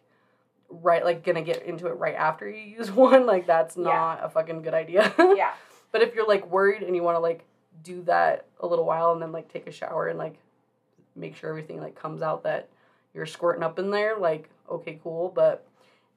right 0.69 1.05
like 1.05 1.25
gonna 1.25 1.43
get 1.43 1.63
into 1.65 1.87
it 1.87 1.99
right 1.99 2.15
after 2.15 2.49
you 2.49 2.63
use 2.63 2.91
one. 2.93 3.27
Like 3.27 3.47
that's 3.47 3.77
not 3.77 4.21
a 4.23 4.29
fucking 4.29 4.63
good 4.63 4.75
idea. 4.75 5.13
yeah. 5.19 5.53
But 5.91 6.03
if 6.03 6.15
you're 6.15 6.29
like 6.29 6.51
worried 6.51 6.83
and 6.83 6.97
you 6.97 7.03
want 7.03 7.17
to 7.17 7.21
like 7.21 7.45
do 7.83 8.03
that 8.03 8.47
a 8.61 8.67
little 8.67 8.85
while 8.85 9.13
and 9.13 9.21
then 9.21 9.33
like 9.33 9.53
take 9.53 9.67
a 9.67 9.73
shower 9.73 10.09
and 10.09 10.19
like 10.19 10.39
make 11.17 11.37
sure 11.37 11.51
everything 11.51 11.81
like 11.81 11.95
comes 11.95 12.23
out 12.23 12.45
that 12.45 12.69
you're 13.15 13.27
squirting 13.27 13.63
up 13.63 13.79
in 13.79 13.91
there, 13.91 14.17
like 14.19 14.49
okay, 14.71 14.99
cool. 15.03 15.33
But 15.35 15.67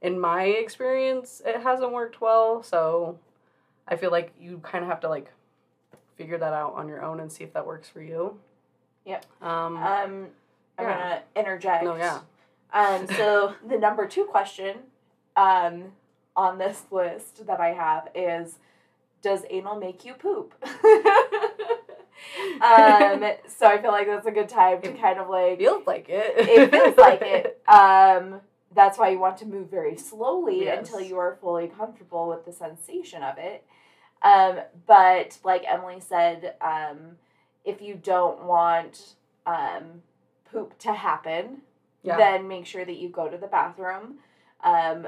in 0.02 0.20
my 0.20 0.44
experience, 0.44 1.42
it 1.46 1.62
hasn't 1.62 1.92
worked 1.92 2.22
well. 2.22 2.64
So 2.64 3.20
I 3.88 3.96
feel 3.96 4.12
like 4.12 4.34
you 4.40 4.60
kind 4.64 4.84
of 4.84 4.90
have 4.90 5.00
to 5.02 5.10
like 5.10 5.32
figure 6.18 6.38
that 6.38 6.54
out 6.54 6.74
on 6.74 6.88
your 6.88 7.04
own 7.04 7.20
and 7.20 7.32
see 7.32 7.44
if 7.44 7.54
that 7.54 7.66
works 7.66 7.90
for 7.90 8.02
you. 8.02 8.40
Yep. 9.06 9.26
Um. 9.42 9.78
Um, 9.78 10.28
I'm 10.78 10.86
Yeah. 10.88 10.98
gonna 10.98 11.22
interject. 11.36 11.84
no. 11.84 11.96
Yeah. 11.96 12.20
Um, 12.74 13.08
so 13.08 13.54
the 13.68 13.78
number 13.78 14.08
two 14.08 14.26
question, 14.26 14.78
um, 15.36 15.92
on 16.36 16.58
this 16.58 16.84
list 16.92 17.46
that 17.48 17.60
I 17.60 17.70
have 17.74 18.10
is, 18.16 18.60
does 19.22 19.44
anal 19.50 19.76
make 19.80 20.04
you 20.04 20.14
poop? 20.16 20.54
um, 22.62 23.24
so 23.48 23.68
I 23.68 23.80
feel 23.82 23.92
like 23.92 24.08
that's 24.08 24.28
a 24.28 24.32
good 24.32 24.50
time 24.50 24.82
to 24.82 24.92
kind 24.94 25.20
of 25.20 25.30
like 25.30 25.58
feels 25.60 25.86
like 25.88 26.08
it. 26.10 26.34
it 26.38 26.72
feels 26.72 26.98
like 26.98 27.22
it. 27.22 27.62
Um, 27.68 28.42
that's 28.76 28.98
why 29.00 29.10
you 29.10 29.20
want 29.20 29.38
to 29.38 29.46
move 29.46 29.70
very 29.72 29.98
slowly 29.98 30.66
Yes. 30.66 30.80
until 30.80 31.00
you 31.02 31.18
are 31.18 31.38
fully 31.42 31.68
comfortable 31.68 32.28
with 32.28 32.46
the 32.46 32.52
sensation 32.52 33.24
of 33.24 33.38
it. 33.38 33.66
Um, 34.22 34.60
but 34.86 35.40
like 35.44 35.64
Emmalee 35.64 36.04
said, 36.04 36.56
um, 36.62 37.18
if 37.64 37.82
you 37.82 37.96
don't 37.96 38.44
want 38.44 39.16
um, 39.46 40.04
poop 40.52 40.78
to 40.80 40.94
happen, 40.94 41.62
Yeah. 42.04 42.18
then 42.18 42.48
make 42.48 42.66
sure 42.66 42.86
that 42.86 42.98
you 42.98 43.10
go 43.10 43.28
to 43.30 43.38
the 43.38 43.48
bathroom 43.48 44.20
um, 44.64 45.08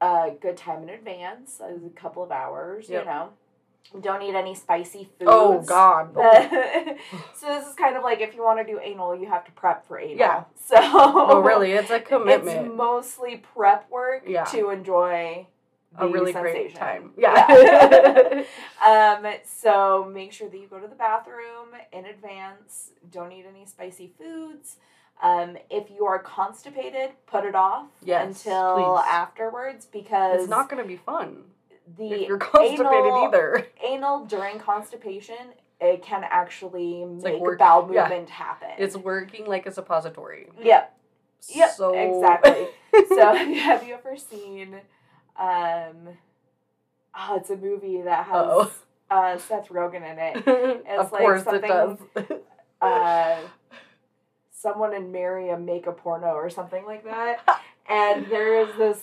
a 0.00 0.32
good 0.40 0.56
time 0.56 0.82
in 0.82 0.88
advance, 0.90 1.60
a 1.60 1.78
couple 1.90 2.22
of 2.22 2.30
hours, 2.32 2.88
Yep. 2.88 3.04
you 3.04 3.10
know. 3.10 3.30
Don't 4.00 4.22
eat 4.22 4.34
any 4.34 4.54
spicy 4.54 5.04
foods. 5.18 5.22
oh 5.26 5.60
God. 5.62 6.14
so 7.34 7.46
this 7.46 7.66
is 7.68 7.74
kind 7.74 7.96
of 7.96 8.02
like 8.02 8.20
if 8.20 8.34
you 8.34 8.42
want 8.42 8.58
to 8.58 8.72
do 8.72 8.80
anal, 8.82 9.14
you 9.14 9.28
have 9.28 9.44
to 9.44 9.52
prep 9.52 9.86
for 9.86 9.98
anal. 9.98 10.16
Yeah. 10.16 10.44
So 10.64 10.76
oh 10.78 11.40
really? 11.40 11.72
It's 11.72 11.90
a 11.90 12.00
commitment. 12.12 12.66
It's 12.66 12.74
mostly 12.74 13.36
prep 13.54 13.90
work 13.90 14.22
Yeah. 14.26 14.44
to 14.44 14.70
enjoy 14.70 15.46
a 15.98 16.08
really 16.08 16.32
great 16.32 16.72
sensation. 16.72 16.78
time. 16.78 17.10
Yeah. 17.18 18.44
Um, 18.86 19.26
so 19.44 20.10
make 20.12 20.32
sure 20.32 20.48
that 20.48 20.56
you 20.56 20.66
go 20.66 20.78
to 20.78 20.88
the 20.88 20.94
bathroom 20.94 21.68
in 21.92 22.06
advance. 22.06 22.90
Don't 23.10 23.30
eat 23.32 23.44
any 23.48 23.66
spicy 23.66 24.12
foods. 24.18 24.76
Um, 25.22 25.56
if 25.70 25.90
you 25.90 26.06
are 26.06 26.18
constipated, 26.18 27.10
put 27.26 27.44
it 27.44 27.54
off 27.54 27.86
Yes, 28.02 28.26
until 28.44 28.74
please. 28.96 29.04
afterwards 29.08 29.84
because 29.86 30.40
it's 30.40 30.50
not 30.50 30.68
gonna 30.68 30.84
be 30.84 30.96
fun 30.96 31.44
the 31.98 32.12
if 32.22 32.28
you're 32.28 32.38
constipated 32.52 32.86
anal- 32.86 33.24
either. 33.26 33.66
anal 33.86 34.24
during 34.26 34.58
constipation 34.58 35.36
it 35.80 36.02
can 36.02 36.22
actually 36.24 37.04
like 37.04 37.34
make 37.34 37.40
work- 37.42 37.58
bowel 37.58 37.90
yeah. 37.92 38.02
movement 38.02 38.30
happen. 38.30 38.68
It's 38.78 38.96
working 38.96 39.46
like 39.46 39.66
a 39.66 39.72
suppository. 39.72 40.48
yep. 40.62 40.96
Yep, 41.48 41.70
So 41.72 41.92
exactly. 41.92 42.68
so 43.08 43.34
have 43.56 43.84
you, 43.86 43.94
ever 43.94 44.16
seen 44.16 44.76
um 45.36 46.10
oh 47.16 47.36
it's 47.36 47.50
a 47.50 47.56
movie 47.56 48.00
that 48.02 48.26
has 48.26 48.34
Uh-oh. 48.36 48.72
uh 49.10 49.38
Seth 49.38 49.68
Rogen 49.70 50.08
in 50.08 50.18
it. 50.18 50.86
of 50.98 51.10
like 51.10 51.20
course 51.20 51.42
something- 51.42 51.64
it 51.64 51.68
does. 51.68 51.98
Uh 52.80 53.38
someone 54.52 54.94
and 54.94 55.10
Miriam 55.10 55.64
make 55.64 55.86
a 55.88 55.92
porno 55.92 56.28
or 56.28 56.48
something 56.48 56.84
like 56.86 57.02
that. 57.04 57.40
And 57.88 58.26
there 58.26 58.60
is 58.60 58.68
this. 58.78 59.00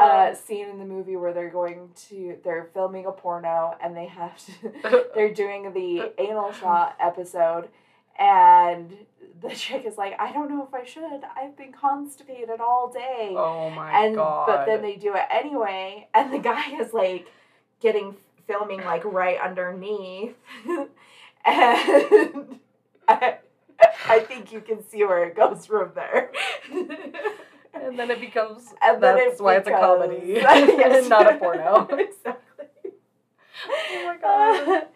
Uh 0.00 0.34
scene 0.34 0.68
in 0.68 0.78
the 0.78 0.84
movie 0.84 1.16
where 1.16 1.32
they're 1.32 1.50
going 1.50 1.90
to 2.08 2.36
they're 2.44 2.68
filming 2.74 3.06
a 3.06 3.12
porno 3.12 3.76
and 3.82 3.96
they 3.96 4.06
have 4.06 4.36
to 4.38 4.52
they're 5.14 5.32
doing 5.34 5.72
the 5.72 6.12
anal 6.18 6.52
shot 6.60 6.96
episode 7.00 7.68
and 8.18 8.96
the 9.40 9.50
chick 9.50 9.84
is 9.86 9.96
like, 9.96 10.14
I 10.18 10.32
don't 10.32 10.50
know 10.50 10.66
if 10.66 10.74
I 10.74 10.84
should. 10.84 11.20
I've 11.36 11.56
been 11.56 11.70
constipated 11.70 12.60
all 12.60 12.92
day. 12.92 13.32
oh 13.36 13.70
my 13.70 14.06
and 14.06 14.16
god. 14.16 14.46
but 14.46 14.66
then 14.66 14.82
they 14.82 14.96
do 14.96 15.14
it 15.14 15.22
anyway 15.30 16.08
and 16.14 16.32
the 16.32 16.38
guy 16.40 16.80
is 16.80 16.92
like 16.92 17.28
getting 17.80 18.16
filming 18.46 18.78
like 18.78 19.04
right 19.04 19.38
underneath 19.40 20.34
and 21.46 22.58
I, 23.06 23.36
I 24.08 24.20
think 24.20 24.52
you 24.52 24.60
can 24.60 24.82
see 24.88 25.04
where 25.04 25.24
it 25.24 25.36
goes 25.36 25.66
from 25.66 25.92
there 25.94 26.32
and 28.00 28.10
then 28.10 28.16
it 28.16 28.20
becomes 28.20 28.72
and 28.82 29.02
that's 29.02 29.38
it 29.40 29.42
why 29.42 29.56
it's 29.56 29.66
a 29.68 29.72
comedy 29.72 30.20
Yes. 30.26 31.00
and 31.00 31.08
not 31.16 31.32
a 31.32 31.36
porno. 31.38 31.88
exactly 31.90 32.92
oh 33.90 34.04
my 34.06 34.16
god. 34.20 34.86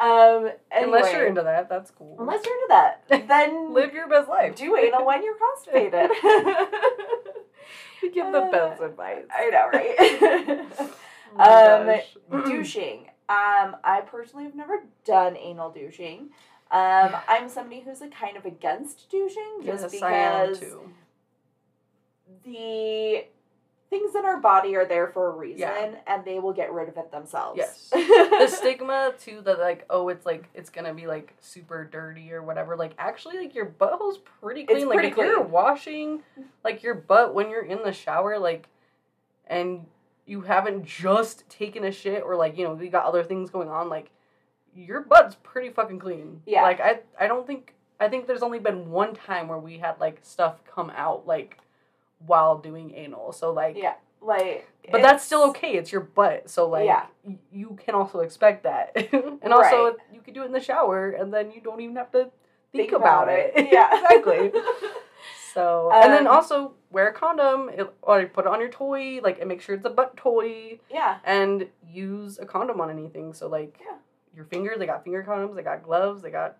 um 0.00 0.52
Unless 0.72 1.12
you're 1.12 1.26
into 1.26 1.42
that, 1.42 1.68
that's 1.68 1.90
cool. 1.90 2.16
unless 2.18 2.44
you're 2.46 2.54
into 2.54 2.66
that 2.68 3.28
then 3.28 3.72
Live 3.72 3.92
your 3.92 4.08
best 4.08 4.28
life. 4.28 4.54
do 4.56 4.76
anal 4.76 5.04
when 5.04 5.22
you're 5.24 5.36
constipated 5.36 6.10
We 8.02 8.10
give 8.10 8.30
the 8.32 8.38
Uh, 8.42 8.50
best 8.50 8.82
advice. 8.82 9.24
I 9.34 9.50
know 9.50 9.68
right 9.72 10.66
Oh 11.36 11.80
Um, 12.30 12.44
douching. 12.48 13.06
Um, 13.28 13.76
I 13.82 14.02
personally 14.06 14.44
have 14.44 14.54
never 14.54 14.84
done 15.04 15.36
anal 15.36 15.70
douching. 15.70 16.28
Um, 16.70 17.16
I'm 17.28 17.48
somebody 17.48 17.80
who's 17.80 18.00
like 18.00 18.14
kind 18.14 18.36
of 18.36 18.44
against 18.44 19.10
douching 19.10 19.62
just 19.64 19.82
yes, 19.82 19.90
because 19.92 20.60
too. 20.60 20.80
The 22.44 23.24
things 23.90 24.14
in 24.16 24.24
our 24.24 24.40
body 24.40 24.74
are 24.74 24.84
there 24.86 25.06
for 25.08 25.28
a 25.28 25.36
reason 25.36 25.60
Yeah. 25.60 25.94
and 26.06 26.24
they 26.24 26.38
will 26.40 26.52
get 26.52 26.72
rid 26.72 26.88
of 26.88 26.96
it 26.96 27.12
themselves. 27.12 27.58
Yes. 27.58 27.88
the 27.92 28.48
stigma 28.48 29.12
too 29.20 29.40
that 29.42 29.58
like 29.60 29.84
oh 29.90 30.08
it's 30.08 30.26
like 30.26 30.48
it's 30.54 30.70
gonna 30.70 30.94
be 30.94 31.06
like 31.06 31.34
super 31.40 31.84
dirty 31.84 32.32
or 32.32 32.42
whatever 32.42 32.76
like 32.76 32.92
actually 32.98 33.36
like 33.38 33.54
your 33.54 33.66
butthole's 33.66 34.18
pretty 34.40 34.64
clean 34.64 34.88
like 34.88 34.96
pretty 34.96 35.08
if 35.08 35.16
you're 35.16 35.42
washing 35.42 36.22
like 36.64 36.82
your 36.82 36.94
butt 36.94 37.34
when 37.34 37.50
you're 37.50 37.64
in 37.64 37.82
the 37.84 37.92
shower 37.92 38.38
like 38.38 38.68
and 39.46 39.86
you 40.26 40.40
haven't 40.40 40.84
just 40.86 41.48
taken 41.50 41.84
a 41.84 41.92
shit 41.92 42.22
or 42.22 42.34
like 42.34 42.56
you 42.58 42.64
know 42.64 42.80
you 42.80 42.88
got 42.88 43.04
other 43.04 43.22
things 43.22 43.50
going 43.50 43.68
on 43.68 43.88
like 43.88 44.10
your 44.74 45.02
butt's 45.02 45.36
pretty 45.44 45.68
fucking 45.68 45.98
clean 46.00 46.40
Yeah. 46.46 46.62
like 46.62 46.80
i 46.80 46.98
i 47.20 47.28
don't 47.28 47.46
think 47.46 47.74
i 48.00 48.08
think 48.08 48.26
there's 48.26 48.42
only 48.42 48.58
been 48.58 48.90
one 48.90 49.14
time 49.14 49.46
where 49.46 49.58
we 49.58 49.78
had 49.78 50.00
like 50.00 50.18
stuff 50.22 50.56
come 50.64 50.90
out 50.96 51.26
like 51.28 51.58
while 52.26 52.58
doing 52.58 52.94
anal 52.94 53.32
so 53.32 53.52
like 53.52 53.76
Yeah. 53.76 53.94
Like 54.20 54.66
but 54.90 55.02
that's 55.02 55.22
still 55.24 55.44
okay. 55.50 55.72
It's 55.76 55.92
your 55.92 56.00
butt, 56.00 56.48
so 56.48 56.66
like 56.68 56.86
Yeah. 56.86 57.06
y- 57.24 57.38
you 57.52 57.78
can 57.84 57.94
also 57.94 58.20
expect 58.20 58.62
that, 58.64 58.92
and 59.42 59.52
also 59.52 59.84
Right. 59.84 59.96
you 60.12 60.20
can 60.22 60.32
do 60.34 60.42
it 60.42 60.46
in 60.46 60.52
the 60.52 60.60
shower, 60.60 61.10
and 61.10 61.32
then 61.32 61.50
you 61.52 61.60
don't 61.60 61.80
even 61.82 61.96
have 61.96 62.10
to 62.12 62.30
think, 62.72 62.90
Think 62.90 62.92
about, 62.92 63.24
about 63.24 63.28
it. 63.38 63.52
it. 63.56 63.68
Yeah. 63.72 63.88
exactly. 63.92 64.52
So 65.54 65.90
and 65.92 66.12
then 66.12 66.26
Um, 66.26 66.34
also 66.34 66.72
wear 66.90 67.08
a 67.08 67.12
condom, 67.12 67.68
it, 67.68 67.88
or 68.02 68.26
put 68.26 68.44
it 68.44 68.50
on 68.50 68.58
your 68.60 68.70
toy, 68.70 69.20
like 69.22 69.38
and 69.38 69.48
make 69.48 69.60
sure 69.60 69.74
it's 69.76 69.84
a 69.84 69.90
butt 69.90 70.16
toy, 70.16 70.80
yeah. 70.90 71.18
and 71.24 71.68
use 71.86 72.38
a 72.40 72.44
condom 72.46 72.80
on 72.80 72.90
anything. 72.90 73.32
So 73.34 73.46
like 73.48 73.78
Yeah. 73.80 73.96
your 74.34 74.46
fingers, 74.46 74.78
they 74.78 74.86
got 74.86 75.04
finger 75.04 75.22
condoms, 75.22 75.54
they 75.54 75.62
got 75.62 75.82
gloves, 75.84 76.22
they 76.22 76.30
got 76.30 76.56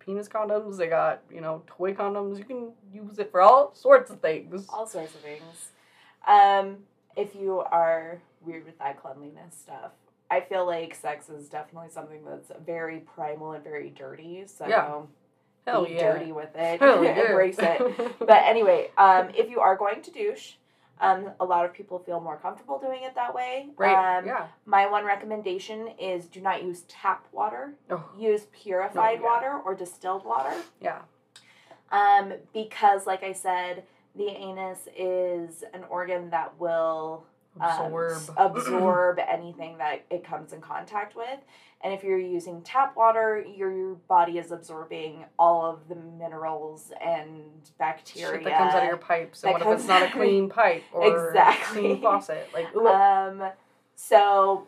penis 0.00 0.28
condoms, 0.28 0.76
they 0.78 0.88
got 0.88 1.22
you 1.32 1.40
know 1.40 1.62
toy 1.66 1.92
condoms. 1.94 2.38
You 2.38 2.44
can 2.44 2.72
use 2.92 3.18
it 3.18 3.30
for 3.30 3.40
all 3.40 3.74
sorts 3.74 4.10
of 4.10 4.20
things. 4.20 4.66
all 4.68 4.86
sorts 4.86 5.14
of 5.14 5.20
things. 5.20 5.70
Um, 6.26 6.78
if 7.16 7.34
you 7.34 7.60
are 7.60 8.20
weird 8.44 8.64
with 8.64 8.78
that 8.78 9.00
cleanliness 9.00 9.54
stuff, 9.60 9.92
I 10.30 10.40
feel 10.40 10.66
like 10.66 10.94
sex 10.94 11.28
is 11.28 11.48
definitely 11.48 11.90
something 11.90 12.20
that's 12.24 12.50
very 12.64 13.00
primal 13.00 13.52
and 13.52 13.64
very 13.64 13.90
dirty. 13.90 14.44
So 14.46 14.66
Yeah. 14.66 15.00
Hell 15.66 15.84
be 15.84 15.92
yeah. 15.92 16.12
dirty 16.12 16.32
with 16.32 16.54
it, 16.54 16.80
Hell 16.80 17.04
yeah. 17.04 17.28
embrace 17.28 17.58
it. 17.58 18.18
But 18.18 18.42
anyway, 18.44 18.90
um, 18.96 19.28
if 19.36 19.50
you 19.50 19.60
are 19.60 19.76
going 19.76 20.00
to 20.02 20.10
douche, 20.10 20.52
Um, 21.00 21.30
a 21.40 21.44
lot 21.44 21.64
of 21.64 21.72
people 21.72 21.98
feel 21.98 22.20
more 22.20 22.36
comfortable 22.36 22.78
doing 22.78 23.02
it 23.04 23.14
that 23.14 23.34
way. 23.34 23.68
Right. 23.76 24.18
Um, 24.18 24.26
yeah. 24.26 24.46
My 24.66 24.86
one 24.88 25.04
recommendation 25.04 25.88
is 25.98 26.26
do 26.26 26.40
not 26.40 26.62
use 26.62 26.82
tap 26.88 27.26
water. 27.32 27.72
Oh. 27.90 28.04
Use 28.18 28.46
purified 28.52 29.20
No, 29.20 29.24
yeah. 29.24 29.32
water 29.34 29.60
or 29.64 29.74
distilled 29.74 30.24
water. 30.24 30.52
Yeah. 30.80 30.98
Um, 31.90 32.34
because, 32.52 33.06
like 33.06 33.22
I 33.22 33.32
said, 33.32 33.84
the 34.14 34.28
anus 34.28 34.88
is 34.96 35.64
an 35.72 35.84
organ 35.88 36.30
that 36.30 36.58
will 36.60 37.24
Absorb. 37.60 38.12
s- 38.12 38.30
absorb 38.36 39.18
anything 39.28 39.78
that 39.78 40.04
it 40.10 40.24
comes 40.24 40.52
in 40.52 40.60
contact 40.60 41.16
with. 41.16 41.38
And 41.82 41.94
if 41.94 42.04
you're 42.04 42.18
using 42.18 42.60
tap 42.62 42.96
water, 42.96 43.42
your 43.56 43.94
body 44.06 44.38
is 44.38 44.50
absorbing 44.52 45.24
all 45.38 45.64
of 45.64 45.88
the 45.88 45.94
minerals 45.96 46.92
and 47.00 47.42
bacteria 47.78 48.36
Shit 48.38 48.44
that 48.44 48.58
comes 48.58 48.74
out 48.74 48.82
of 48.82 48.88
your 48.88 48.96
pipes. 48.98 49.42
And 49.42 49.52
what 49.52 49.62
if 49.62 49.68
it's 49.68 49.86
not 49.88 50.02
a 50.02 50.10
clean 50.12 50.48
pipe 50.50 50.84
or 50.92 51.28
Exactly. 51.30 51.80
clean 51.80 52.02
faucet? 52.02 52.50
Like, 52.52 52.74
ooh, 52.76 52.86
Um, 52.86 53.50
so 53.94 54.66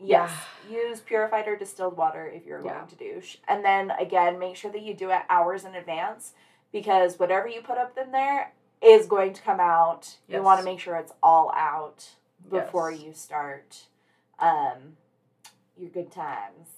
yes, 0.00 0.32
use 0.70 1.00
purified 1.00 1.46
or 1.48 1.56
distilled 1.56 1.96
water 1.96 2.26
if 2.26 2.44
you're 2.46 2.62
Yeah. 2.64 2.74
going 2.76 2.86
to 2.88 2.96
douche, 2.96 3.36
and 3.46 3.64
then 3.64 3.90
again, 3.92 4.38
make 4.38 4.56
sure 4.56 4.70
that 4.72 4.82
you 4.82 4.94
do 4.94 5.10
it 5.10 5.20
hours 5.28 5.64
in 5.64 5.74
advance 5.74 6.32
because 6.72 7.18
whatever 7.18 7.46
you 7.46 7.60
put 7.60 7.78
up 7.78 7.96
in 7.98 8.10
there 8.10 8.52
is 8.82 9.06
going 9.06 9.32
to 9.34 9.42
come 9.42 9.60
out. 9.60 10.16
You 10.28 10.42
want 10.42 10.60
to 10.60 10.64
make 10.64 10.80
sure 10.80 10.96
it's 10.96 11.12
all 11.22 11.50
out 11.54 12.08
before 12.48 12.90
Yes. 12.90 13.02
you 13.02 13.12
start 13.12 13.86
um, 14.38 14.96
your 15.76 15.90
good 15.90 16.10
times. 16.10 16.68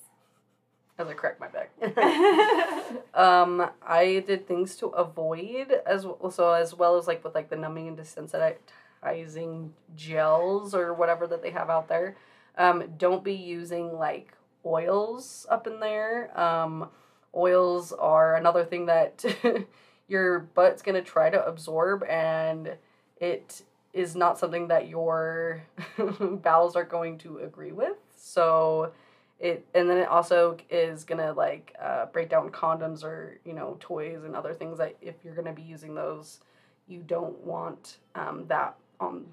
as 0.99 1.09
I 1.09 1.13
crack 1.15 1.39
my 1.39 1.49
back. 1.49 1.71
um, 3.15 3.69
I 3.87 4.25
did 4.27 4.47
things 4.49 4.77
to 4.77 4.87
avoid 4.89 5.73
as 5.87 6.07
well, 6.07 6.31
so 6.31 6.53
as 6.53 6.75
well 6.75 6.97
as 6.97 7.07
like 7.07 7.23
with 7.25 7.35
like 7.35 7.51
the 7.51 7.57
numbing 7.57 7.89
and 7.89 7.99
desensitizing 7.99 9.71
gels 9.95 10.75
or 10.75 10.95
whatever 10.95 11.27
that 11.27 11.43
they 11.43 11.51
have 11.51 11.69
out 11.71 11.89
there. 11.89 12.17
Um, 12.57 12.85
don't 12.97 13.23
be 13.23 13.35
using 13.35 13.93
like 13.99 14.33
oils 14.65 15.47
up 15.51 15.67
in 15.67 15.81
there. 15.81 16.39
Um, 16.39 16.89
oils 17.35 17.93
are 17.93 18.37
another 18.37 18.65
thing 18.65 18.87
that 18.87 19.23
your 20.09 20.39
butt's 20.41 20.81
gonna 20.83 21.03
try 21.03 21.29
to 21.29 21.45
absorb, 21.47 22.05
and 22.05 22.77
it 23.21 23.63
is 23.97 24.15
not 24.15 24.39
something 24.39 24.69
that 24.69 24.89
your 24.89 25.63
bowels 26.21 26.77
are 26.77 26.85
going 26.85 27.17
to 27.17 27.39
agree 27.39 27.73
with. 27.73 27.97
So 28.15 28.93
it 29.41 29.67
and 29.75 29.89
then 29.89 29.97
it 29.97 30.09
also 30.09 30.59
is 30.69 31.03
gonna 31.05 31.33
like 31.33 31.75
uh, 31.81 32.07
break 32.07 32.29
down 32.29 32.51
condoms 32.51 33.03
or 33.03 33.41
you 33.45 33.55
know 33.55 33.79
toys 33.81 34.23
and 34.25 34.37
other 34.37 34.53
things 34.53 34.77
that 34.79 34.97
if 35.01 35.15
you're 35.25 35.35
gonna 35.35 35.53
be 35.53 35.63
using 35.63 35.95
those 35.95 36.41
you 36.87 37.01
don't 37.01 37.39
want 37.39 37.97
um, 38.15 38.45
that 38.49 38.77
on 39.01 39.25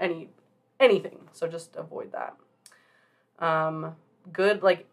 any 0.00 0.28
anything. 0.80 1.18
So 1.32 1.46
just 1.46 1.76
avoid 1.76 2.12
that. 2.12 2.34
Um, 3.38 3.94
good 4.32 4.64
like 4.64 4.86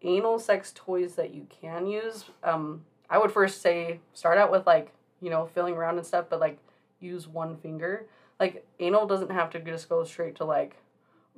anal 0.00 0.38
sex 0.38 0.72
toys 0.74 1.14
that 1.16 1.32
you 1.32 1.46
can 1.48 1.86
use 1.86 2.24
um, 2.42 2.84
i 3.08 3.16
would 3.16 3.30
first 3.30 3.62
say 3.62 4.00
start 4.12 4.36
out 4.36 4.50
with 4.50 4.66
like 4.66 4.92
you 5.20 5.30
know 5.30 5.46
filling 5.46 5.74
around 5.74 5.96
and 5.96 6.04
stuff 6.04 6.26
but 6.28 6.40
like 6.40 6.58
use 6.98 7.28
one 7.28 7.56
finger 7.56 8.06
like 8.40 8.66
anal 8.80 9.06
doesn't 9.06 9.30
have 9.30 9.50
to 9.50 9.60
just 9.60 9.88
go 9.88 10.04
straight 10.04 10.36
to 10.36 10.44
like 10.44 10.76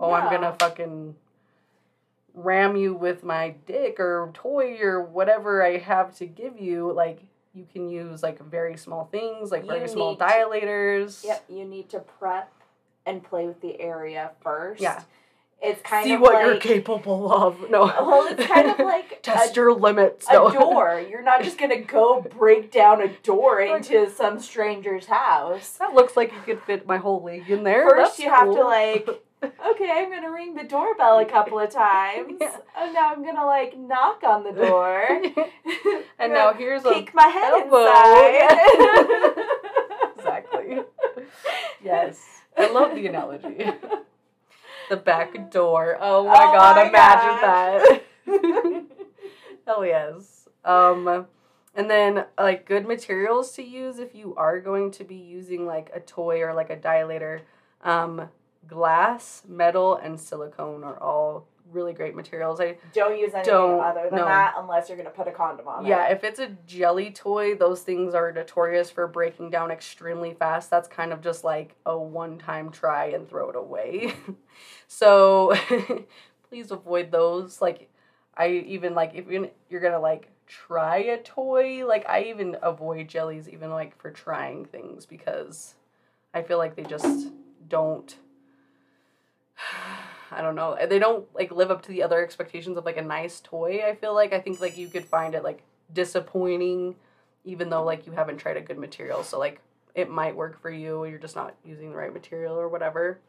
oh 0.01 0.13
i'm 0.13 0.31
gonna 0.31 0.55
fucking 0.59 1.15
ram 2.35 2.77
you 2.77 2.95
with 2.95 3.23
my 3.25 3.55
dick 3.67 3.99
or 4.01 4.31
toy 4.35 4.79
or 4.81 5.01
whatever 5.01 5.65
I 5.65 5.79
have 5.79 6.15
to 6.17 6.27
give 6.27 6.59
you, 6.59 6.93
like 6.93 7.21
you 7.55 7.67
can 7.73 7.89
use 7.89 8.23
like 8.23 8.41
very 8.41 8.77
small 8.77 9.07
things, 9.07 9.51
like 9.51 9.67
very 9.67 9.89
small 9.89 10.11
need 10.11 10.19
to- 10.19 10.25
dilators. 10.25 11.25
Yep, 11.25 11.45
you 11.49 11.65
need 11.65 11.89
to 11.91 12.01
prep 12.01 12.53
and 13.07 13.23
play 13.23 13.47
with 13.47 13.61
the 13.61 13.81
area 13.81 14.33
first. 14.43 14.83
Yeah. 14.83 15.03
It's 15.63 15.81
kind 15.83 16.05
of 16.05 16.05
like 16.05 16.05
See 16.05 16.15
of 16.15 16.21
what 16.21 16.35
like, 16.35 16.45
you're 16.45 16.61
capable 16.61 17.33
of. 17.33 17.71
No. 17.71 17.85
Well, 17.87 18.27
it's 18.31 18.47
kind 18.47 18.69
of 18.71 18.79
like 18.85 19.23
test 19.23 19.53
a, 19.53 19.61
your 19.61 19.73
limits. 19.73 20.27
a 20.29 20.35
door. 20.35 21.05
You're 21.09 21.23
not 21.23 21.43
just 21.43 21.59
gonna 21.59 21.81
go 21.81 22.21
break 22.21 22.71
down 22.71 23.01
a 23.01 23.09
door 23.23 23.61
into 23.61 24.11
some 24.11 24.39
stranger's 24.41 25.07
house. 25.07 25.71
That 25.79 25.95
looks 25.95 26.17
like 26.17 26.33
you 26.33 26.41
could 26.45 26.63
fit 26.63 26.87
my 26.87 26.99
whole 26.99 27.23
leg 27.23 27.49
in 27.49 27.63
there. 27.65 27.89
First, 27.89 28.17
That's 28.17 28.19
you 28.19 28.29
have 28.31 28.47
to 28.47 28.63
like, 28.63 29.09
okay, 29.43 29.91
I'm 29.91 30.11
gonna 30.11 30.31
ring 30.31 30.55
the 30.55 30.65
doorbell 30.65 31.19
a 31.19 31.25
couple 31.25 31.59
of 31.59 31.71
times. 31.71 32.35
Yeah. 32.41 32.57
And 32.77 32.93
now 32.93 33.13
I'm 33.13 33.25
gonna 33.25 33.47
like 33.47 33.77
knock 33.79 34.23
on 34.25 34.45
the 34.45 34.53
door. 34.53 35.07
and 36.19 36.33
now 36.33 36.53
here's 36.53 36.85
a 36.85 36.93
peek 36.93 37.15
my 37.15 37.27
head 37.29 37.53
elbow. 37.53 37.87
inside. 37.87 39.35
exactly. 40.19 40.79
Yes, 41.83 42.21
I 42.57 42.71
love 42.71 42.95
the 42.95 43.07
analogy. 43.07 43.65
The 44.91 44.97
back 44.97 45.51
door. 45.51 45.97
Oh 46.01 46.25
my 46.27 46.33
Oh 46.35 46.53
god! 46.53 46.77
my 46.77 46.89
imagine 46.89 47.41
that. 47.41 48.03
Hell 49.67 49.85
yes. 49.87 50.49
Um, 50.65 51.27
and 51.75 51.91
then 51.91 52.25
like 52.39 52.67
good 52.67 52.87
materials 52.87 53.53
to 53.53 53.63
use 53.63 53.99
if 53.99 54.15
you 54.15 54.35
are 54.37 54.61
going 54.61 54.91
to 54.93 55.05
be 55.05 55.17
using 55.17 55.67
like 55.67 55.91
a 55.95 56.01
toy 56.01 56.43
or 56.43 56.55
like 56.55 56.71
a 56.71 56.77
dilator. 56.77 57.41
Um, 57.83 58.29
glass, 58.67 59.43
metal, 59.47 59.97
and 59.97 60.19
silicone 60.19 60.85
are 60.85 60.99
all 60.99 61.47
really 61.75 61.93
great 61.93 62.15
materials. 62.15 62.61
I 62.61 62.77
Don't 62.93 63.19
use 63.19 63.35
anything 63.35 63.53
Don't, 63.53 63.81
other 63.81 64.09
than 64.09 64.21
no. 64.21 64.25
that 64.25 64.55
unless 64.57 64.89
you're 64.89 64.97
gonna 64.97 65.11
put 65.11 65.29
a 65.29 65.33
condom 65.33 65.69
on 65.69 65.85
yeah, 65.85 66.07
it. 66.07 66.09
Yeah, 66.09 66.15
if 66.15 66.25
it's 66.25 66.39
a 66.39 66.49
jelly 66.67 67.11
toy, 67.11 67.55
those 67.55 67.83
things 67.83 68.15
are 68.15 68.33
notorious 68.33 68.91
for 68.91 69.07
breaking 69.07 69.51
down 69.51 69.71
extremely 69.71 70.35
fast. 70.35 70.71
That's 70.71 70.89
kind 70.89 71.13
of 71.13 71.21
just 71.21 71.45
like 71.45 71.75
a 71.85 71.99
one-time 71.99 72.71
try 72.71 73.07
and 73.07 73.29
throw 73.29 73.51
it 73.51 73.57
away. 73.57 74.15
so 74.89 75.55
please 76.49 76.71
avoid 76.71 77.11
those. 77.11 77.61
Like 77.61 77.91
I 78.37 78.49
even 78.49 78.95
like 78.95 79.13
if 79.15 79.29
you're 79.29 79.49
you're 79.69 79.81
gonna 79.81 80.01
like 80.01 80.31
try 80.47 80.99
a 80.99 81.23
toy, 81.23 81.87
like 81.87 82.09
I 82.09 82.25
even 82.25 82.57
avoid 82.63 83.09
jellies 83.09 83.49
even 83.49 83.71
like 83.71 84.01
for 84.01 84.11
trying 84.11 84.65
things 84.65 85.07
because 85.07 85.75
I 86.33 86.43
feel 86.43 86.59
like 86.59 86.77
they 86.77 86.85
just 86.85 87.29
don't 87.69 88.17
I 90.35 90.43
don't 90.43 90.55
know. 90.55 90.77
They 90.89 90.99
don't 90.99 91.27
like 91.35 91.51
live 91.51 91.71
up 91.71 91.83
to 91.83 91.89
the 91.89 92.03
other 92.03 92.23
expectations 92.23 92.77
of 92.77 92.85
like 92.85 92.97
a 92.97 93.03
nice 93.03 93.41
toy. 93.41 93.83
I 93.87 93.95
feel 93.95 94.15
like 94.15 94.33
I 94.33 94.41
think 94.41 94.61
like 94.61 94.77
you 94.77 94.89
could 94.89 95.05
find 95.05 95.35
it 95.35 95.45
like 95.45 95.63
disappointing 95.93 96.97
even 97.45 97.69
though 97.69 97.85
like 97.85 98.07
you 98.07 98.13
haven't 98.13 98.39
tried 98.39 98.57
a 98.57 98.61
good 98.61 98.79
material. 98.79 99.23
So 99.23 99.39
like 99.39 99.61
it 99.95 100.11
might 100.11 100.35
work 100.35 100.61
for 100.61 100.71
you, 100.71 101.05
you're 101.05 101.19
just 101.19 101.37
not 101.37 101.55
using 101.65 101.91
the 101.91 101.97
right 101.97 102.13
material 102.13 102.57
or 102.57 102.69
whatever. 102.69 103.21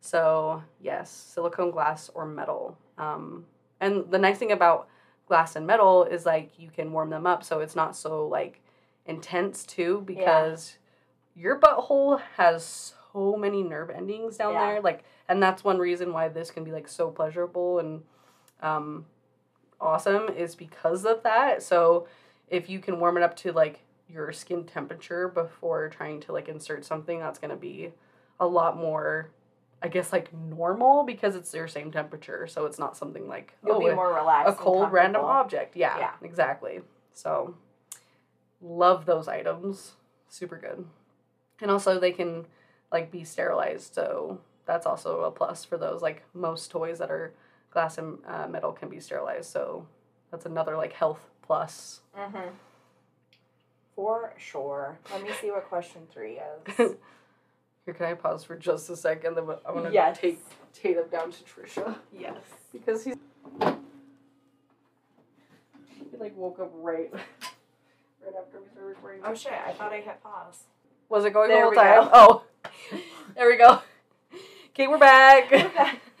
So, 0.00 0.62
yes, 0.80 1.10
silicone 1.10 1.70
glass 1.70 2.10
or 2.14 2.26
metal. 2.26 2.78
Um 2.96 3.44
and 3.80 4.10
the 4.10 4.18
nice 4.18 4.38
thing 4.38 4.52
about 4.52 4.88
glass 5.26 5.56
and 5.56 5.66
metal 5.66 6.04
is 6.04 6.26
like 6.26 6.58
you 6.58 6.70
can 6.70 6.92
warm 6.92 7.10
them 7.10 7.26
up 7.26 7.44
so 7.44 7.60
it's 7.60 7.76
not 7.76 7.96
so 7.96 8.26
like 8.26 8.60
intense 9.06 9.64
too 9.64 10.02
because 10.04 10.76
your 11.36 11.58
butthole 11.58 12.20
has 12.36 12.94
so 13.12 13.36
many 13.36 13.62
nerve 13.62 13.90
endings 13.90 14.36
down 14.36 14.52
Yeah. 14.52 14.66
there 14.72 14.80
like 14.80 15.04
and 15.28 15.42
that's 15.42 15.62
one 15.64 15.78
reason 15.78 16.12
why 16.12 16.28
this 16.28 16.50
can 16.50 16.64
be 16.64 16.72
like 16.72 16.88
so 16.88 17.10
pleasurable 17.10 17.78
and 17.78 18.02
um 18.62 19.06
awesome 19.80 20.28
is 20.28 20.54
because 20.54 21.04
of 21.04 21.22
that 21.22 21.62
so 21.62 22.06
if 22.48 22.68
you 22.68 22.78
can 22.80 23.00
warm 23.00 23.16
it 23.16 23.22
up 23.22 23.36
to 23.36 23.52
like 23.52 23.80
your 24.08 24.32
skin 24.32 24.64
temperature 24.64 25.28
before 25.28 25.88
trying 25.88 26.20
to 26.20 26.32
like 26.32 26.48
insert 26.48 26.84
something 26.84 27.18
that's 27.20 27.38
going 27.38 27.50
to 27.50 27.56
be 27.56 27.92
a 28.40 28.46
lot 28.46 28.76
more 28.76 29.30
i 29.82 29.88
guess 29.88 30.12
like 30.12 30.32
normal 30.34 31.04
because 31.04 31.34
it's 31.36 31.54
your 31.54 31.68
same 31.68 31.90
temperature 31.90 32.46
so 32.46 32.66
it's 32.66 32.78
not 32.78 32.96
something 32.96 33.28
like 33.28 33.56
You'll 33.64 33.76
oh, 33.76 33.88
be 33.88 33.94
more 33.94 34.12
relaxed. 34.12 34.52
a 34.52 34.56
cold 34.62 34.90
random 34.92 35.24
object. 35.24 35.76
Yeah, 35.76 35.96
Yeah. 35.98 36.10
exactly. 36.22 36.80
So, 37.12 37.54
love 38.60 39.06
those 39.06 39.28
items. 39.28 39.92
Super 40.28 40.56
good. 40.56 40.84
And 41.60 41.70
also, 41.70 41.98
they 42.00 42.12
can 42.12 42.46
like 42.92 43.10
be 43.10 43.24
sterilized. 43.24 43.94
So 43.94 44.40
that's 44.66 44.86
also 44.86 45.22
a 45.22 45.30
plus 45.30 45.64
for 45.64 45.76
those. 45.76 46.02
Like 46.02 46.22
most 46.34 46.70
toys 46.70 46.98
that 46.98 47.10
are 47.10 47.32
glass 47.70 47.98
and 47.98 48.18
uh, 48.26 48.46
metal 48.48 48.72
can 48.72 48.88
be 48.88 49.00
sterilized. 49.00 49.50
So 49.50 49.86
that's 50.30 50.46
another 50.46 50.76
like 50.76 50.92
health 50.92 51.20
plus. 51.42 52.00
Mm-hmm. 52.18 52.48
For 53.96 54.32
sure. 54.38 54.98
Let 55.12 55.22
me 55.22 55.30
see 55.40 55.50
what 55.50 55.68
question 55.68 56.02
three 56.12 56.38
is. 56.38 56.76
Here, 57.86 57.94
can 57.94 58.06
I 58.06 58.14
pause 58.14 58.44
for 58.44 58.56
just 58.56 58.88
a 58.90 58.96
second? 58.96 59.36
Then 59.36 59.44
I 59.66 59.72
want 59.72 59.86
to 59.86 59.92
Yes. 59.92 60.18
take 60.18 60.38
Tatum 60.72 61.08
down 61.10 61.32
to 61.32 61.38
Trisha 61.44 61.96
yes. 62.16 62.36
because 62.72 63.04
he's 63.04 63.16
he 66.10 66.16
like 66.18 66.36
woke 66.36 66.60
up 66.60 66.70
right 66.74 67.10
right 67.12 68.34
after 68.38 68.60
we 68.60 68.68
started 68.68 68.88
recording. 68.88 69.20
Oh 69.24 69.34
shit! 69.34 69.52
I 69.52 69.72
thought 69.72 69.92
I 69.92 70.00
hit 70.00 70.22
pause. 70.22 70.64
Was 71.08 71.24
it 71.24 71.32
going 71.32 71.48
There 71.48 71.58
the 71.58 71.64
whole 71.64 71.74
time? 71.74 72.04
go. 72.04 72.10
Oh, 72.12 72.44
there 73.36 73.48
we 73.48 73.56
go. 73.56 73.80
Okay, 74.70 74.88
we're 74.88 74.98
back. 74.98 75.52
Okay. 75.52 75.98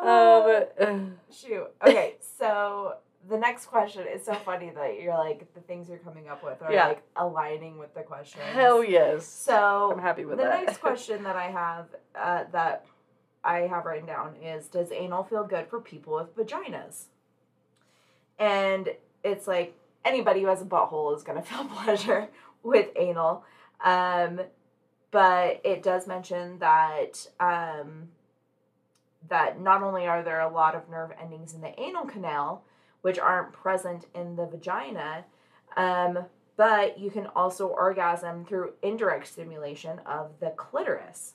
um, 0.00 0.64
uh, 0.80 0.98
Shoot. 1.32 1.66
Okay, 1.86 2.14
so 2.38 2.94
the 3.28 3.38
next 3.38 3.66
question 3.66 4.06
is 4.12 4.24
so 4.24 4.34
funny 4.34 4.70
that 4.74 5.00
you're 5.00 5.16
like 5.16 5.52
the 5.54 5.60
things 5.60 5.88
you're 5.88 5.98
coming 5.98 6.28
up 6.28 6.42
with 6.44 6.62
are 6.62 6.72
Yeah. 6.72 6.88
like 6.88 7.02
aligning 7.16 7.78
with 7.78 7.94
the 7.94 8.02
question. 8.02 8.40
Hell 8.52 8.84
yes. 8.84 9.26
So 9.26 9.90
I'm 9.92 9.98
happy 10.00 10.24
with 10.24 10.38
the 10.38 10.44
that. 10.44 10.60
The 10.60 10.66
next 10.66 10.78
question 10.78 11.22
that 11.24 11.36
I 11.36 11.50
have 11.50 11.86
uh, 12.14 12.44
that 12.52 12.86
I 13.42 13.60
have 13.60 13.84
written 13.84 14.06
down 14.06 14.36
is 14.36 14.66
Does 14.66 14.90
anal 14.92 15.24
feel 15.24 15.44
good 15.44 15.68
for 15.68 15.80
people 15.80 16.14
with 16.16 16.36
vaginas? 16.36 17.04
And 18.38 18.88
it's 19.22 19.46
like 19.46 19.76
anybody 20.04 20.40
who 20.42 20.48
has 20.48 20.60
a 20.62 20.66
butthole 20.66 21.16
is 21.16 21.22
going 21.22 21.38
to 21.42 21.46
feel 21.48 21.64
pleasure 21.66 22.28
with 22.62 22.88
anal. 22.96 23.44
Um, 23.84 24.40
but 25.14 25.60
it 25.62 25.80
does 25.80 26.08
mention 26.08 26.58
that 26.58 27.28
um, 27.38 28.08
that 29.28 29.60
not 29.60 29.80
only 29.80 30.08
are 30.08 30.24
there 30.24 30.40
a 30.40 30.52
lot 30.52 30.74
of 30.74 30.90
nerve 30.90 31.12
endings 31.22 31.54
in 31.54 31.60
the 31.60 31.80
anal 31.80 32.04
canal, 32.04 32.64
which 33.02 33.20
aren't 33.20 33.52
present 33.52 34.06
in 34.12 34.34
the 34.34 34.44
vagina, 34.44 35.24
um, 35.76 36.24
but 36.56 36.98
you 36.98 37.12
can 37.12 37.28
also 37.28 37.68
orgasm 37.68 38.44
through 38.44 38.72
indirect 38.82 39.28
stimulation 39.28 40.00
of 40.04 40.32
the 40.40 40.50
clitoris. 40.50 41.34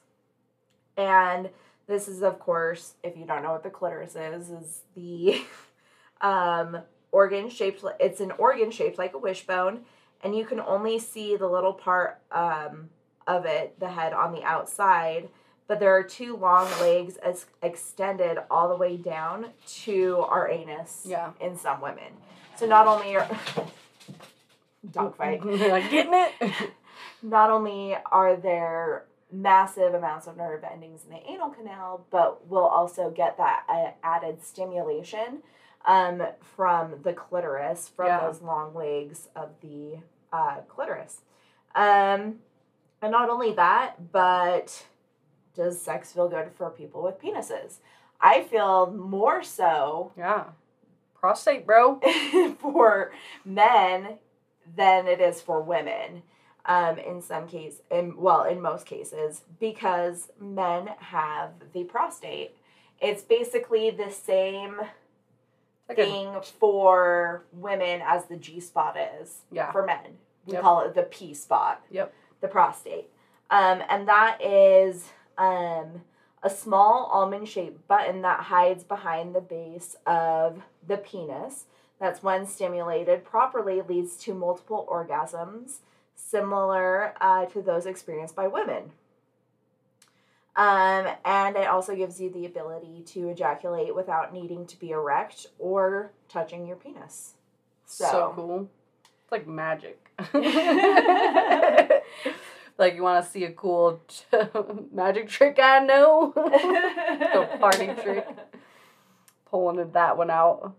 And 0.98 1.50
this 1.88 2.10
is, 2.10 2.22
of 2.22 2.38
course, 2.38 2.96
if 3.02 3.16
you 3.16 3.26
don't 3.26 3.44
know 3.44 3.54
what 3.54 3.64
the 3.64 3.70
clitoris 3.70 4.18
is, 4.18 4.50
is 4.50 4.82
the 4.94 5.42
um, 6.20 6.80
organ 7.14 7.50
shaped. 7.50 7.86
It's 7.98 8.20
an 8.20 8.32
organ 8.32 8.72
shaped 8.72 8.98
like 8.98 9.14
a 9.14 9.18
wishbone, 9.18 9.86
and 10.22 10.36
you 10.36 10.46
can 10.46 10.60
only 10.60 11.00
see 11.00 11.38
the 11.38 11.48
little 11.48 11.74
part 11.74 12.20
um, 12.30 12.90
of 13.28 13.46
it, 13.46 13.80
the 13.80 13.90
head 13.90 14.14
on 14.14 14.32
the 14.34 14.44
outside. 14.44 15.30
But 15.68 15.80
there 15.80 15.96
are 15.96 16.04
two 16.04 16.36
long 16.36 16.66
legs 16.82 17.18
as 17.18 17.46
extended 17.62 18.40
all 18.50 18.70
the 18.70 18.76
way 18.76 18.98
down 18.98 19.48
to 19.84 20.18
our 20.28 20.50
anus 20.50 21.04
Yeah. 21.08 21.32
in 21.40 21.56
some 21.58 21.80
women. 21.82 22.12
So 22.56 22.66
not 22.66 22.88
only 22.88 23.16
are 23.16 23.30
dog 24.92 25.16
fight, 25.16 25.42
getting 25.44 26.14
it? 26.14 26.54
not 27.22 27.52
only 27.52 27.96
are 28.12 28.36
there 28.36 29.06
massive 29.32 29.94
amounts 29.94 30.26
of 30.26 30.36
nerve 30.38 30.64
endings 30.64 31.04
in 31.08 31.12
the 31.16 31.30
anal 31.30 31.50
canal, 31.50 32.04
but 32.10 32.48
we'll 32.48 32.66
also 32.66 33.12
get 33.12 33.38
that 33.38 33.64
uh, 33.70 33.92
added 34.04 34.42
stimulation 34.44 35.44
um, 35.86 36.24
from 36.56 36.96
the 37.04 37.14
clitoris, 37.14 37.90
from 37.96 38.08
Yeah. 38.08 38.22
those 38.22 38.42
long 38.42 38.74
legs 38.74 39.28
of 39.36 39.50
the 39.62 39.98
uh, 40.34 40.62
clitoris. 40.68 41.22
Um, 41.76 42.40
and 43.02 43.12
not 43.12 43.30
only 43.30 43.54
that, 43.54 44.12
but 44.12 44.86
does 45.56 45.82
sex 45.82 46.12
feel 46.12 46.30
good 46.30 46.52
for 46.58 46.70
people 46.70 47.02
with 47.04 47.22
penises? 47.22 47.78
I 48.22 48.44
feel 48.44 48.92
more 48.92 49.44
so 49.44 50.12
yeah. 50.18 50.46
Prostate, 51.20 51.66
bro. 51.66 52.00
for 52.60 53.12
men 53.44 54.18
than 54.76 55.08
it 55.08 55.20
is 55.20 55.42
for 55.42 55.62
women 55.62 56.22
um, 56.66 56.98
in 57.00 57.22
some 57.22 57.48
case 57.48 57.82
in 57.90 58.16
well 58.18 58.44
in 58.44 58.62
most 58.62 58.86
cases 58.86 59.42
because 59.60 60.30
men 60.40 60.88
have 61.00 61.50
the 61.74 61.84
prostate 61.86 62.56
it's 63.02 63.24
basically 63.24 63.90
the 63.90 64.12
same 64.12 64.78
Like 65.88 65.98
a- 65.98 66.06
thing 66.06 66.36
for 66.60 67.44
women 67.54 68.02
as 68.06 68.26
the 68.26 68.36
g 68.38 68.60
spot 68.60 68.96
is 69.20 69.40
yeah. 69.52 69.72
for 69.72 69.86
men 69.86 70.18
we 70.46 70.54
Yep. 70.54 70.62
call 70.62 70.82
it 70.82 70.94
the 70.94 71.04
p 71.04 71.34
spot 71.34 71.82
Yep. 71.90 72.14
The 72.42 72.48
prostate 72.48 73.10
um, 73.52 73.82
and 73.90 74.08
that 74.08 74.40
is 74.44 75.10
um, 75.38 76.02
a 76.44 76.50
small 76.50 77.10
almond 77.12 77.48
shaped 77.48 77.88
button 77.88 78.22
that 78.22 78.42
hides 78.42 78.84
behind 78.84 79.34
the 79.36 79.42
base 79.42 79.96
of 80.06 80.62
the 80.88 80.98
penis 80.98 81.66
that's 82.00 82.24
when 82.24 82.46
stimulated 82.46 83.24
properly 83.26 83.82
leads 83.82 84.16
to 84.18 84.34
multiple 84.34 84.88
orgasms 84.92 85.78
similar 86.16 87.14
uh, 87.22 87.46
to 87.46 87.62
those 87.62 87.86
experienced 87.86 88.36
by 88.36 88.48
women 88.48 88.92
um, 90.56 91.08
and 91.24 91.56
it 91.56 91.68
also 91.68 91.96
gives 91.96 92.20
you 92.20 92.30
the 92.32 92.46
ability 92.46 93.02
to 93.06 93.30
ejaculate 93.30 93.96
without 93.96 94.34
needing 94.34 94.66
to 94.66 94.78
be 94.80 94.92
erect 94.92 95.46
or 95.58 96.12
touching 96.28 96.66
your 96.68 96.76
penis 96.76 97.36
So, 97.86 98.06
So- 98.06 98.34
cool. 98.36 98.70
It's 99.24 99.32
like 99.32 99.48
magic. 99.48 100.09
like 102.78 102.96
you 102.96 103.04
want 103.04 103.24
to 103.24 103.32
see 103.32 103.44
a 103.46 103.52
cool 103.52 104.02
magic 104.92 105.28
trick 105.30 105.60
I 105.62 105.80
know? 105.80 106.34
The 106.36 107.58
party 107.60 107.88
trick. 108.02 108.28
Pulling 109.46 109.92
that 109.92 110.18
one 110.18 110.30
out. 110.30 110.76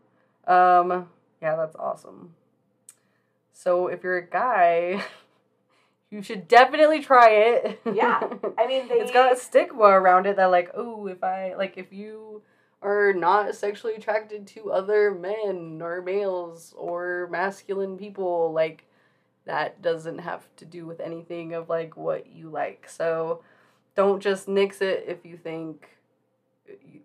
Um, 0.46 1.08
yeah, 1.42 1.56
that's 1.56 1.76
awesome. 1.76 2.34
So 3.52 3.88
if 3.88 4.02
you're 4.02 4.18
a 4.18 4.26
guy, 4.26 5.04
you 6.10 6.22
should 6.22 6.48
definitely 6.48 7.02
try 7.02 7.30
it. 7.30 7.80
Yeah. 7.84 8.20
I 8.58 8.66
mean, 8.66 8.88
they. 8.88 8.94
it's 8.96 9.12
got 9.12 9.32
a 9.32 9.36
stigma 9.36 9.84
around 9.84 10.26
it 10.26 10.36
that 10.36 10.46
like, 10.46 10.70
oh, 10.74 11.06
if 11.06 11.22
I 11.22 11.54
like 11.56 11.76
if 11.76 11.92
you 11.92 12.42
are 12.82 13.12
not 13.12 13.54
sexually 13.54 13.94
attracted 13.94 14.46
to 14.46 14.72
other 14.72 15.14
men 15.14 15.80
or 15.82 16.00
males 16.02 16.74
or 16.76 17.28
masculine 17.30 17.96
people, 17.98 18.52
like 18.52 18.84
that 19.46 19.80
doesn't 19.82 20.18
have 20.18 20.44
to 20.56 20.64
do 20.64 20.86
with 20.86 21.00
anything 21.00 21.54
of 21.54 21.68
like 21.68 21.96
what 21.96 22.26
you 22.26 22.48
like. 22.50 22.88
So 22.88 23.42
don't 23.96 24.20
just 24.20 24.48
nix 24.48 24.80
it 24.80 25.04
if 25.08 25.24
you 25.24 25.36
think 25.36 25.88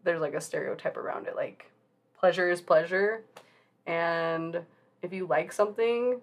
there's 0.03 0.21
like 0.21 0.33
a 0.35 0.41
stereotype 0.41 0.97
around 0.97 1.27
it. 1.27 1.35
Like 1.35 1.71
pleasure 2.19 2.49
is 2.49 2.61
pleasure 2.61 3.23
and 3.87 4.61
if 5.01 5.13
you 5.13 5.27
like 5.27 5.51
something, 5.51 6.19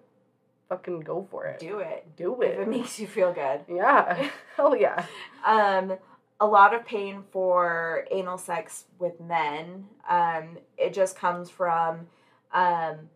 fucking 0.69 1.01
go 1.01 1.27
for 1.29 1.45
it. 1.45 1.59
do 1.59 1.79
it 1.79 2.05
Do 2.15 2.41
it. 2.41 2.51
if 2.51 2.59
it 2.59 2.67
makes 2.67 2.99
you 2.99 3.07
feel 3.07 3.33
good. 3.33 3.61
Yeah. 3.69 4.29
Hell 4.57 4.75
yeah. 4.75 5.05
Um, 5.45 5.93
a 6.39 6.45
lot 6.45 6.73
of 6.73 6.85
pain 6.85 7.23
for 7.31 8.05
anal 8.11 8.37
sex 8.37 8.85
with 8.99 9.19
men. 9.21 9.85
Um, 10.09 10.57
it 10.77 10.93
just 10.93 11.15
comes 11.17 11.49
from 11.49 12.07
um, 12.53 13.09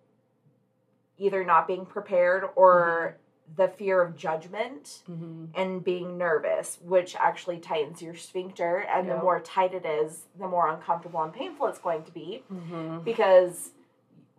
either 1.17 1.43
not 1.43 1.67
being 1.67 1.85
prepared 1.85 2.43
or 2.55 3.17
the 3.55 3.67
fear 3.67 4.01
of 4.01 4.15
judgment 4.17 5.03
Mm-hmm. 5.09 5.45
and 5.55 5.83
being 5.83 6.17
nervous, 6.17 6.77
which 6.83 7.15
actually 7.15 7.59
tightens 7.59 8.01
your 8.01 8.15
sphincter. 8.15 8.79
And 8.79 9.09
the 9.09 9.15
more 9.17 9.39
tight 9.39 9.73
it 9.73 9.85
is, 9.85 10.25
the 10.39 10.47
more 10.47 10.67
uncomfortable 10.69 11.21
and 11.23 11.31
painful 11.33 11.67
it's 11.67 11.79
going 11.79 12.03
to 12.03 12.11
be 12.11 12.43
Mm-hmm. 12.53 12.99
because. 13.03 13.71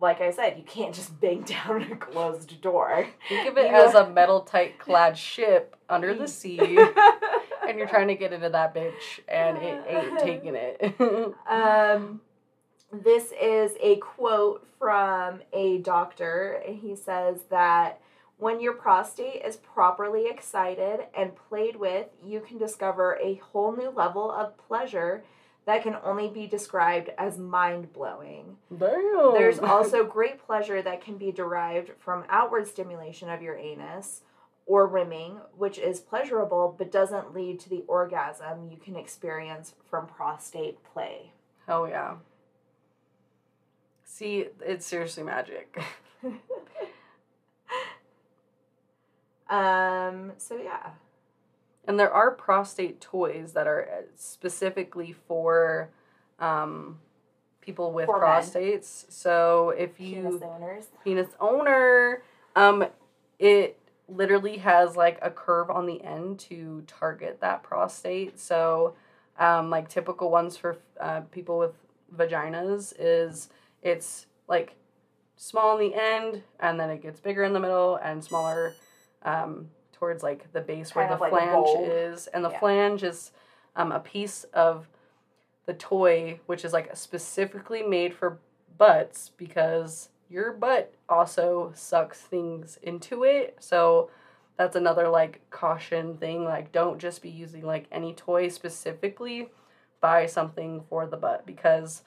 Like 0.01 0.21
I 0.21 0.31
said, 0.31 0.55
you 0.57 0.63
can't 0.63 0.95
just 0.95 1.19
bang 1.19 1.41
down 1.65 1.81
a 1.91 1.95
closed 1.97 2.61
door. 2.61 3.05
Think 3.27 3.49
of 3.49 3.57
it 3.57 3.69
You- 3.69 3.75
as 3.75 3.95
a 3.95 4.09
metal 4.09 4.39
tight 4.39 4.79
clad 4.79 5.17
ship 5.17 5.75
under 5.89 6.13
the 6.15 6.25
sea, 6.25 6.57
and 7.67 7.77
you're 7.77 7.85
trying 7.85 8.07
to 8.07 8.15
get 8.15 8.31
into 8.31 8.47
that 8.47 8.73
bitch, 8.73 8.93
and 9.27 9.57
it 9.57 9.83
ain't 9.89 10.19
taking 10.23 10.55
it. 10.55 10.95
Um, 11.49 12.21
this 12.91 13.31
is 13.39 13.73
a 13.81 13.97
quote 13.97 14.67
from 14.77 15.41
a 15.53 15.79
doctor. 15.79 16.61
He 16.65 16.95
says 16.95 17.41
that 17.49 18.01
when 18.37 18.61
your 18.61 18.73
prostate 18.73 19.41
is 19.43 19.57
properly 19.57 20.27
excited 20.27 21.01
and 21.15 21.35
played 21.49 21.75
with, 21.75 22.07
you 22.25 22.39
can 22.39 22.57
discover 22.57 23.19
a 23.21 23.35
whole 23.35 23.75
new 23.75 23.89
level 23.89 24.31
of 24.31 24.57
pleasure 24.57 25.23
that 25.65 25.83
can 25.83 25.97
only 26.03 26.29
be 26.29 26.47
described 26.47 27.11
as 27.17 27.37
mind 27.37 27.93
blowing. 27.93 28.57
Damn. 28.75 29.33
There's 29.33 29.59
also 29.59 30.05
great 30.05 30.43
pleasure 30.43 30.81
that 30.81 31.03
can 31.03 31.17
be 31.17 31.31
derived 31.31 31.91
from 31.99 32.23
outward 32.29 32.67
stimulation 32.67 33.29
of 33.29 33.41
your 33.41 33.57
anus 33.57 34.21
or 34.65 34.87
rimming, 34.87 35.39
which 35.57 35.77
is 35.77 35.99
pleasurable 35.99 36.73
but 36.77 36.91
doesn't 36.91 37.35
lead 37.35 37.59
to 37.59 37.69
the 37.69 37.83
orgasm 37.87 38.69
you 38.71 38.77
can 38.77 38.95
experience 38.95 39.75
from 39.89 40.07
prostate 40.07 40.77
play. 40.93 41.33
Hell 41.67 41.87
yeah. 41.89 42.15
See, 44.11 44.47
it's 44.65 44.85
seriously 44.85 45.23
magic. 45.23 45.77
Um. 49.49 50.33
So 50.37 50.57
yeah. 50.57 50.91
And 51.87 51.99
there 51.99 52.13
are 52.13 52.29
prostate 52.29 53.01
toys 53.01 53.53
that 53.53 53.65
are 53.65 53.81
uh, 53.91 54.01
specifically 54.15 55.11
for 55.11 55.89
um, 56.39 56.99
people 57.59 57.91
with 57.91 58.05
For 58.05 58.19
men. 58.19 58.29
prostates. 58.29 59.05
So 59.11 59.71
if 59.71 59.99
you 59.99 60.21
Penis 60.21 60.41
owners. 60.43 60.85
penis 61.03 61.29
owner. 61.39 62.21
Um, 62.55 62.85
it 63.39 63.79
literally 64.07 64.57
has 64.57 64.95
like 64.95 65.17
a 65.23 65.31
curve 65.31 65.71
on 65.71 65.87
the 65.87 66.03
end 66.03 66.37
to 66.41 66.83
target 66.85 67.39
that 67.41 67.63
prostate. 67.63 68.39
So, 68.39 68.93
um, 69.39 69.71
like 69.71 69.89
typical 69.89 70.29
ones 70.29 70.57
for 70.57 70.77
uh, 70.99 71.21
people 71.31 71.57
with 71.57 71.73
vaginas 72.15 72.93
is 72.99 73.49
it's 73.81 74.25
like 74.47 74.75
small 75.35 75.77
in 75.77 75.91
the 75.91 75.95
end 75.95 76.43
and 76.59 76.79
then 76.79 76.89
it 76.89 77.01
gets 77.01 77.19
bigger 77.19 77.43
in 77.43 77.53
the 77.53 77.59
middle 77.59 77.95
and 77.97 78.23
smaller 78.23 78.73
um, 79.23 79.69
towards 79.93 80.23
like 80.23 80.51
the 80.53 80.61
base 80.61 80.95
where 80.95 81.07
the 81.07 81.17
like 81.17 81.31
flange 81.31 81.69
is. 81.79 82.27
And 82.27 82.43
the 82.43 82.49
Yeah. 82.49 82.59
flange 82.59 83.03
is 83.03 83.31
um, 83.75 83.91
a 83.91 83.99
piece 83.99 84.43
of 84.53 84.87
the 85.65 85.73
toy 85.73 86.39
which 86.45 86.65
is 86.65 86.73
like 86.73 86.95
specifically 86.95 87.83
made 87.83 88.13
for 88.13 88.39
butts 88.77 89.31
because 89.37 90.09
your 90.29 90.51
butt 90.53 90.93
also 91.07 91.71
sucks 91.75 92.21
things 92.21 92.77
into 92.81 93.23
it. 93.23 93.57
So 93.59 94.09
that's 94.57 94.75
another 94.75 95.07
like 95.07 95.41
caution 95.49 96.17
thing. 96.17 96.43
Like, 96.43 96.71
don't 96.71 96.99
just 96.99 97.21
be 97.21 97.29
using 97.29 97.65
like 97.65 97.87
any 97.91 98.13
toy 98.13 98.49
specifically. 98.49 99.49
Buy 100.01 100.25
something 100.25 100.83
for 100.89 101.07
the 101.07 101.17
butt 101.17 101.45
because 101.45 102.03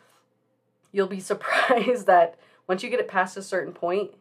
you'll 0.93 1.07
be 1.09 1.21
surprised 1.33 2.07
that 2.07 2.37
once 2.69 2.83
you 2.83 2.91
get 2.91 3.01
it 3.01 3.09
past 3.09 3.37
a 3.37 3.43
certain 3.43 3.73
point, 3.73 4.13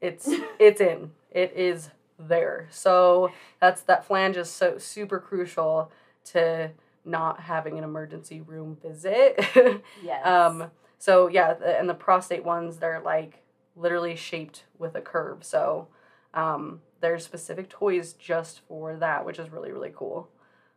it's 0.00 0.28
it's 0.58 0.80
in. 0.80 1.10
It 1.30 1.52
is 1.56 1.90
there. 2.18 2.68
So 2.70 3.30
that's 3.60 3.82
that 3.82 4.06
flange 4.06 4.36
is 4.36 4.48
so 4.50 4.78
super 4.78 5.18
crucial 5.18 5.90
to 6.32 6.70
not 7.04 7.40
having 7.40 7.78
an 7.78 7.84
emergency 7.84 8.40
room 8.40 8.76
visit. 8.82 9.38
Yes. 10.02 10.26
um 10.26 10.70
so 10.98 11.28
yeah, 11.28 11.52
and 11.62 11.88
the 11.88 11.94
prostate 11.94 12.44
ones 12.44 12.78
they're 12.78 13.00
like 13.00 13.42
literally 13.76 14.16
shaped 14.16 14.64
with 14.78 14.94
a 14.94 15.00
curve. 15.00 15.44
So 15.44 15.88
um 16.34 16.80
there's 17.00 17.24
specific 17.24 17.68
toys 17.68 18.14
just 18.14 18.60
for 18.66 18.96
that, 18.96 19.24
which 19.26 19.38
is 19.38 19.50
really 19.50 19.70
really 19.72 19.92
cool. 19.94 20.28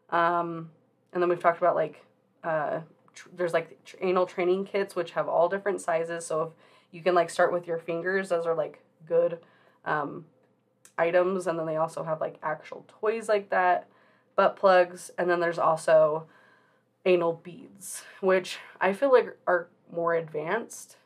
Um 0.10 0.72
and 1.14 1.22
then 1.24 1.30
we've 1.30 1.40
talked 1.40 1.60
about 1.60 1.76
like 1.76 2.04
uh 2.44 2.82
tr- 3.20 3.30
there's 3.36 3.54
like 3.54 3.84
tr- 3.86 3.98
anal 4.02 4.26
training 4.26 4.66
kits 4.66 4.96
which 4.96 5.12
have 5.12 5.28
all 5.28 5.50
different 5.50 5.82
sizes. 5.82 6.26
So 6.26 6.42
if 6.42 6.50
you 6.92 7.02
can 7.02 7.16
like 7.16 7.30
start 7.30 7.52
with 7.54 7.68
your 7.68 7.78
fingers, 7.78 8.30
those 8.30 8.46
are 8.46 8.56
like 8.56 8.82
good 9.08 9.40
um 9.86 10.26
items 11.00 11.48
and 11.48 11.58
then 11.58 11.66
they 11.66 11.78
also 11.78 12.04
have 12.04 12.20
like 12.20 12.38
actual 12.44 12.86
toys 13.00 13.30
like 13.30 13.50
that 13.50 13.88
butt 14.36 14.58
plugs 14.58 15.10
and 15.18 15.30
then 15.30 15.40
there's 15.40 15.58
also 15.58 16.26
anal 17.06 17.34
beads 17.42 18.04
which 18.20 18.60
i 18.82 18.92
feel 18.92 19.12
like 19.12 19.38
are 19.48 19.70
more 19.92 20.14
advanced 20.14 20.98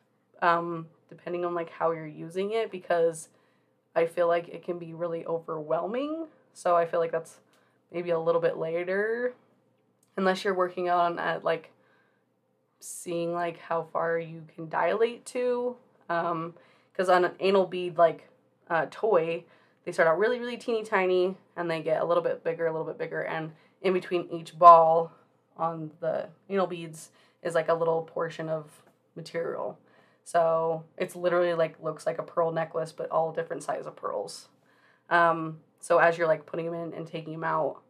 um, 0.42 0.88
depending 1.08 1.46
on 1.46 1.54
like 1.54 1.70
how 1.70 1.92
you're 1.92 2.08
using 2.08 2.52
it 2.52 2.72
because 2.72 3.30
i 3.96 4.06
feel 4.06 4.28
like 4.28 4.50
it 4.50 4.64
can 4.64 4.80
be 4.80 4.94
really 4.94 5.26
overwhelming 5.26 6.26
so 6.54 6.76
i 6.76 6.86
feel 6.86 7.00
like 7.00 7.12
that's 7.12 7.38
maybe 7.94 8.10
a 8.10 8.20
little 8.20 8.42
bit 8.42 8.58
later 8.58 9.34
unless 10.18 10.44
you're 10.44 10.56
working 10.56 10.90
on 10.90 11.20
at 11.20 11.44
like 11.44 11.72
seeing 12.84 13.34
like 13.34 13.60
how 13.60 13.84
far 13.94 14.20
you 14.20 14.44
can 14.54 14.68
dilate 14.68 15.26
to 15.26 15.76
um 16.10 16.54
because 16.92 17.10
on 17.10 17.26
an 17.26 17.32
anal 17.40 17.66
bead 17.66 17.98
like 17.98 18.28
uh, 18.70 18.86
toy 18.92 19.44
they 19.86 19.92
start 19.92 20.08
out 20.08 20.18
really 20.18 20.40
really 20.40 20.58
teeny 20.58 20.84
tiny 20.84 21.36
and 21.56 21.70
they 21.70 21.82
get 21.82 22.02
a 22.02 22.06
little 22.06 22.24
bit 22.24 22.44
bigger 22.44 22.68
a 22.68 22.72
little 22.72 22.86
bit 22.86 22.98
bigger 22.98 23.22
and 23.22 23.52
in 23.82 23.94
between 23.94 24.28
each 24.32 24.58
ball 24.58 25.12
on 25.58 25.92
the 26.00 26.28
anal 26.50 26.68
beads 26.68 27.12
is 27.42 27.54
like 27.54 27.68
a 27.70 27.74
little 27.74 28.04
portion 28.04 28.50
of 28.50 28.66
material. 29.16 29.78
So 30.24 30.86
it's 30.98 31.16
literally 31.16 31.54
like 31.54 31.82
looks 31.84 32.06
like 32.06 32.18
a 32.18 32.24
pearl 32.24 32.52
necklace 32.52 32.92
but 32.92 33.12
all 33.12 33.32
different 33.32 33.64
size 33.64 33.86
of 33.86 33.96
pearls. 33.96 34.48
Um, 35.10 35.60
so 35.80 35.98
as 35.98 36.18
you're 36.18 36.28
like 36.28 36.46
putting 36.46 36.66
them 36.66 36.76
in 36.76 36.94
and 36.94 37.06
taking 37.06 37.34
them 37.34 37.44
out 37.44 37.82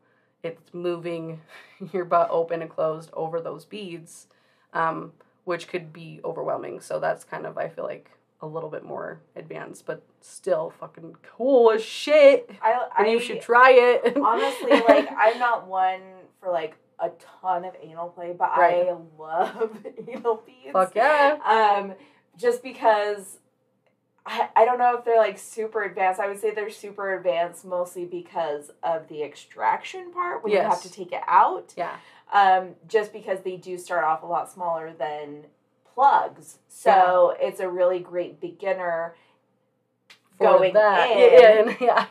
it's 0.42 0.74
moving 0.74 1.40
your 1.94 2.06
butt 2.06 2.28
open 2.30 2.62
and 2.62 2.70
closed 2.70 3.10
over 3.14 3.40
those 3.40 3.66
beads 3.66 4.28
um, 4.74 5.14
which 5.46 5.68
could 5.68 5.92
be 5.94 6.20
overwhelming 6.24 6.80
so 6.82 7.00
that's 7.00 7.24
kind 7.24 7.46
of 7.46 7.58
i 7.58 7.68
feel 7.70 7.84
like 7.86 8.10
a 8.42 8.48
little 8.48 8.70
bit 8.70 8.84
more 8.84 9.20
advanced 9.36 9.86
but 9.86 10.04
still 10.20 10.70
fucking 10.80 11.16
cool 11.24 11.72
as 11.72 11.84
shit 11.84 12.50
I, 12.62 12.88
and 12.98 13.08
I 13.08 13.12
you 13.12 13.20
should 13.20 13.42
try 13.42 13.72
it 13.72 14.18
honestly 14.22 14.72
like 14.72 15.10
I'm 15.18 15.40
not 15.40 15.68
one 15.68 16.02
for 16.40 16.52
like 16.52 16.76
a 17.00 17.10
ton 17.42 17.66
of 17.66 17.74
anal 17.82 18.10
play, 18.10 18.34
but 18.38 18.52
Right. 18.58 18.88
I 18.88 18.96
love 19.18 19.78
anal 20.08 20.42
beads. 20.46 20.72
fuck 20.72 20.96
yeah 20.96 21.38
Um, 21.44 21.94
just 22.38 22.64
because 22.64 23.40
I, 24.26 24.48
I 24.56 24.64
don't 24.64 24.78
know 24.78 24.96
if 24.98 25.04
they're 25.04 25.18
like 25.18 25.38
super 25.38 25.84
advanced. 25.84 26.20
I 26.22 26.28
would 26.30 26.40
say 26.40 26.52
they're 26.52 26.70
super 26.70 27.14
advanced 27.18 27.66
mostly 27.66 28.06
because 28.06 28.72
of 28.84 29.08
the 29.10 29.22
extraction 29.24 30.14
part 30.14 30.44
when 30.44 30.54
you 30.54 30.60
have 30.60 30.82
to 30.84 30.92
take 30.92 31.12
it 31.12 31.24
out. 31.28 31.74
yeah 31.76 31.96
Um, 32.34 32.72
just 32.88 33.14
because 33.14 33.42
they 33.42 33.56
do 33.58 33.78
start 33.78 34.04
off 34.04 34.24
a 34.24 34.26
lot 34.26 34.52
smaller 34.52 34.92
than 34.92 35.46
plugs. 35.94 36.58
So 36.68 37.36
it's 37.40 37.60
a 37.60 37.70
really 37.70 38.00
great 38.00 38.42
beginner 38.42 39.14
for 40.38 40.44
Going 40.58 40.74
that 40.74 41.12
in. 41.12 41.18
yeah, 41.40 41.66
yeah, 41.70 41.76
yeah. 41.80 42.06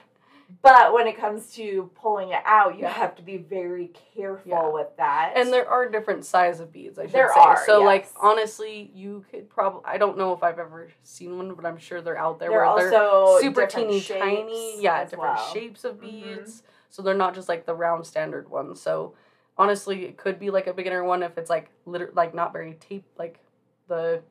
But 0.63 0.93
when 0.93 1.09
it 1.09 1.19
comes 1.19 1.53
to 1.55 1.91
pulling 2.01 2.29
it 2.29 2.43
out, 2.45 2.77
you 2.77 2.83
Yeah. 2.83 2.91
have 2.93 3.17
to 3.17 3.23
be 3.23 3.37
very 3.37 3.91
careful 4.15 4.49
Yeah. 4.51 4.69
with 4.69 4.97
that. 4.99 5.33
and 5.35 5.53
there 5.53 5.69
are 5.69 5.89
different 5.89 6.25
size 6.25 6.61
of 6.61 6.71
beads 6.73 6.99
i 7.01 7.03
should 7.05 7.13
There 7.13 7.33
say 7.35 7.41
are, 7.41 7.63
so 7.67 7.83
like 7.83 8.09
honestly 8.21 8.93
you 8.95 9.25
could 9.31 9.49
probably 9.51 9.81
i 9.87 9.97
don't 9.99 10.17
know 10.19 10.33
if 10.35 10.43
i've 10.45 10.59
ever 10.61 10.89
seen 11.03 11.37
one 11.37 11.55
but 11.55 11.65
i'm 11.67 11.79
sure 11.79 12.01
they're 12.01 12.17
out 12.19 12.39
there 12.39 12.51
they're 12.51 12.59
where 12.65 12.91
they're 12.91 13.03
also 13.03 13.41
super 13.41 13.67
teeny 13.67 14.01
tiny 14.03 14.81
yeah 14.81 15.03
different 15.05 15.23
well. 15.35 15.53
shapes 15.53 15.85
of 15.85 15.97
Mhm. 15.97 16.01
beads 16.03 16.63
so 16.91 17.03
they're 17.03 17.15
not 17.15 17.35
just 17.35 17.49
like 17.49 17.65
the 17.67 17.75
round 17.75 18.07
standard 18.07 18.49
ones 18.51 18.81
so 18.81 19.15
honestly 19.59 20.05
it 20.05 20.17
could 20.17 20.39
be 20.39 20.51
like 20.51 20.67
a 20.67 20.73
beginner 20.73 21.05
one 21.05 21.23
if 21.23 21.37
it's 21.39 21.51
like 21.51 21.69
liter- 21.87 22.13
like 22.15 22.35
not 22.35 22.53
very 22.53 22.75
tape 22.75 23.05
like 23.19 23.39
the 23.89 24.23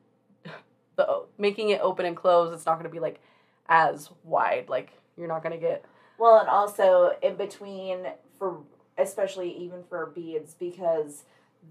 the 0.96 1.24
making 1.38 1.70
it 1.70 1.80
open 1.80 2.04
and 2.06 2.16
close 2.16 2.52
it's 2.52 2.66
not 2.66 2.74
going 2.74 2.84
to 2.84 2.90
be 2.90 3.00
like 3.00 3.20
as 3.68 4.10
wide 4.24 4.68
like 4.68 4.90
you're 5.16 5.28
not 5.28 5.42
going 5.42 5.52
to 5.52 5.58
get 5.60 5.84
Well, 6.18 6.38
and 6.38 6.48
also 6.48 7.12
in 7.22 7.36
between 7.36 8.06
for 8.38 8.58
especially 8.98 9.50
even 9.56 9.82
for 9.88 10.06
beads 10.06 10.54
because 10.54 11.24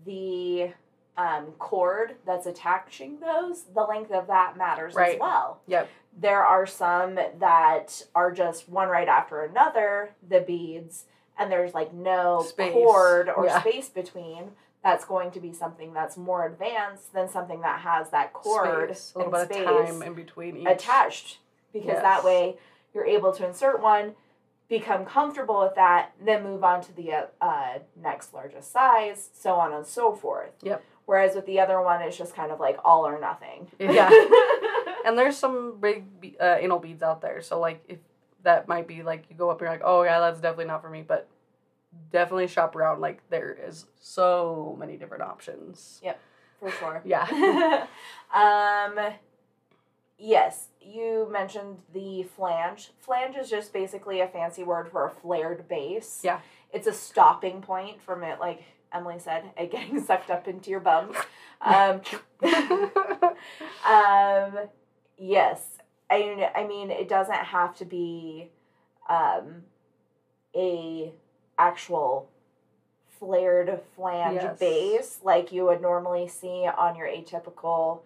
the 0.06 0.70
um, 1.18 1.48
cord 1.60 2.16
that's 2.26 2.46
attaching 2.48 3.20
those, 3.20 3.64
the 3.76 3.82
length 3.82 4.12
of 4.12 4.28
that 4.28 4.58
matters 4.58 4.96
Right. 4.96 5.16
as 5.16 5.20
well. 5.20 5.62
Yep. 5.68 5.90
There 6.20 6.44
are 6.44 6.66
some 6.66 7.16
that 7.16 8.04
are 8.16 8.32
just 8.32 8.68
one 8.70 8.88
right 8.88 9.08
after 9.08 9.42
another, 9.42 10.16
the 10.28 10.40
beads, 10.40 11.06
and 11.38 11.52
there's 11.52 11.74
like 11.74 11.94
no 11.94 12.44
Space. 12.44 12.74
cord 12.74 13.30
or 13.30 13.46
Yeah. 13.46 13.60
space 13.62 13.90
between. 13.90 14.52
That's 14.84 15.06
going 15.06 15.30
to 15.32 15.40
be 15.40 15.54
something 15.54 15.94
that's 15.94 16.18
more 16.18 16.46
advanced 16.48 17.14
than 17.14 17.30
something 17.30 17.62
that 17.62 17.82
has 17.82 18.10
that 18.10 18.34
cord 18.34 18.98
space, 18.98 19.14
and 19.16 19.36
space 19.46 19.64
time 19.66 20.02
in 20.02 20.14
between 20.16 20.58
each 20.58 20.68
attached 20.68 21.38
because 21.72 21.88
Yes. 21.90 22.02
that 22.02 22.24
way 22.24 22.58
you're 22.94 23.06
able 23.06 23.32
to 23.34 23.46
insert 23.48 23.80
one 23.82 24.16
become 24.68 25.06
comfortable 25.06 25.60
with 25.62 25.76
that 25.76 26.14
then 26.20 26.42
move 26.44 26.64
on 26.64 26.82
to 26.82 26.96
the 26.96 27.12
uh, 27.14 27.26
uh, 27.42 27.80
next 28.02 28.34
largest 28.34 28.72
size 28.72 29.30
so 29.34 29.54
on 29.56 29.72
and 29.74 29.86
so 29.86 30.14
forth 30.16 30.52
Yep. 30.64 30.82
whereas 31.06 31.36
with 31.36 31.46
the 31.46 31.60
other 31.60 31.80
one 31.82 32.02
it's 32.02 32.18
just 32.18 32.34
kind 32.36 32.52
of 32.52 32.60
like 32.60 32.80
all 32.84 33.06
or 33.06 33.20
nothing 33.20 33.68
Yeah. 33.80 34.10
and 35.06 35.18
there's 35.18 35.38
some 35.38 35.78
big 35.80 36.06
uh, 36.40 36.56
anal 36.60 36.80
beads 36.80 37.04
out 37.04 37.22
there 37.22 37.42
so 37.42 37.60
like 37.60 37.84
if 37.88 38.00
that 38.44 38.68
might 38.68 38.88
be 38.88 39.04
like 39.04 39.26
you 39.30 39.36
go 39.36 39.50
up 39.50 39.60
and 39.60 39.66
you're 39.66 39.72
like 39.72 39.82
oh 39.84 40.04
yeah 40.04 40.20
that's 40.20 40.40
definitely 40.40 40.66
not 40.66 40.82
for 40.82 40.90
me 40.90 41.04
but 41.08 41.28
definitely 42.12 42.48
shop 42.48 42.76
around 42.76 43.02
like 43.02 43.22
there 43.30 43.58
is 43.68 43.86
so 44.00 44.76
many 44.80 44.98
different 44.98 45.24
options. 45.24 46.00
Yep, 46.04 46.20
for 46.60 46.72
sure. 46.72 47.02
Yeah. 47.06 47.86
Um 48.34 48.98
yes 50.18 50.68
you 50.82 51.28
mentioned 51.32 51.78
the 51.94 52.24
flange. 52.24 52.92
Flange 53.00 53.36
is 53.36 53.50
just 53.50 53.74
basically 53.74 54.22
a 54.22 54.28
fancy 54.28 54.64
word 54.64 54.90
for 54.90 55.06
a 55.06 55.10
flared 55.10 55.68
base. 55.68 56.22
Yeah. 56.24 56.40
it's 56.72 56.88
a 56.88 56.94
stopping 56.94 57.62
point 57.62 58.02
from 58.02 58.24
it 58.24 58.40
like 58.40 58.64
Emmalee 58.94 59.22
said 59.22 59.52
it 59.58 59.72
getting 59.72 60.02
sucked 60.06 60.30
up 60.32 60.48
into 60.48 60.70
your 60.70 60.80
bum. 60.80 61.12
Um, 61.62 62.02
um 63.86 64.60
yes 65.18 65.71
i 66.12 66.20
mean 66.20 66.46
i 66.56 66.68
mean 66.68 66.92
it 66.92 67.08
doesn't 67.10 67.34
have 67.34 67.76
to 67.78 67.86
be 67.86 68.50
um 69.10 69.64
a 70.56 71.12
actual 71.58 72.30
flared 73.20 73.80
flange 73.96 74.42
Yes. 74.42 74.60
base 74.60 75.20
like 75.24 75.52
you 75.52 75.66
would 75.66 75.82
normally 75.82 76.28
see 76.28 76.68
on 76.68 76.96
your 76.96 77.08
atypical 77.08 78.02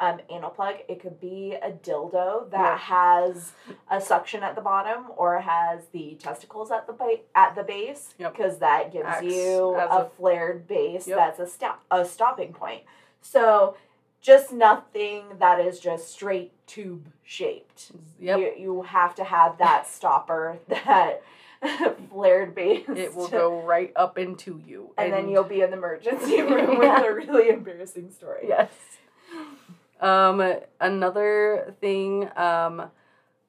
um, 0.00 0.18
anal 0.28 0.50
plug. 0.50 0.74
It 0.88 1.00
could 1.00 1.20
be 1.20 1.54
a 1.54 1.70
dildo 1.70 2.50
that 2.50 2.58
Yeah. 2.60 2.76
has 2.78 3.52
a 3.88 4.00
suction 4.00 4.42
at 4.42 4.56
the 4.56 4.60
bottom 4.60 5.06
or 5.16 5.38
has 5.40 5.84
the 5.92 6.16
testicles 6.16 6.72
at 6.72 6.88
the 6.88 6.92
ba- 6.94 7.20
at 7.36 7.54
the 7.54 7.62
base 7.62 8.12
Yep. 8.18 8.32
because 8.32 8.58
that 8.58 8.90
gives 8.92 9.06
Acts 9.06 9.22
you 9.24 9.76
a, 9.76 9.86
a- 9.86 10.10
flared 10.16 10.66
base 10.66 11.06
Yep. 11.06 11.16
that's 11.16 11.38
a 11.38 11.46
stop 11.46 11.84
a 11.92 12.04
stopping 12.04 12.52
point. 12.52 12.82
So 13.20 13.76
just 14.24 14.52
nothing 14.52 15.22
that 15.38 15.60
is 15.60 15.78
just 15.78 16.10
straight 16.10 16.50
tube 16.66 17.08
shaped. 17.22 17.92
yep 18.18 18.38
You, 18.38 18.52
you 18.58 18.82
have 18.82 19.14
to 19.16 19.24
have 19.24 19.58
that 19.58 19.86
stopper, 19.96 20.58
that 20.68 21.22
flared 22.10 22.54
base. 22.54 22.84
it 22.88 23.14
will 23.14 23.28
go 23.28 23.60
right 23.62 23.92
up 23.94 24.18
into 24.18 24.60
you 24.66 24.90
and, 24.98 25.12
then 25.12 25.28
you'll 25.28 25.44
be 25.44 25.60
in 25.60 25.70
the 25.70 25.76
emergency 25.76 26.40
room 26.42 26.78
with 26.78 27.04
a 27.06 27.12
really 27.14 27.50
embarrassing 27.50 28.10
story. 28.10 28.46
yes 28.48 28.70
um 30.00 30.42
another 30.80 31.74
thing 31.80 32.28
um 32.36 32.90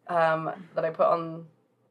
um 0.08 0.52
that 0.76 0.86
i 0.86 0.90
put 0.90 1.08
on 1.08 1.46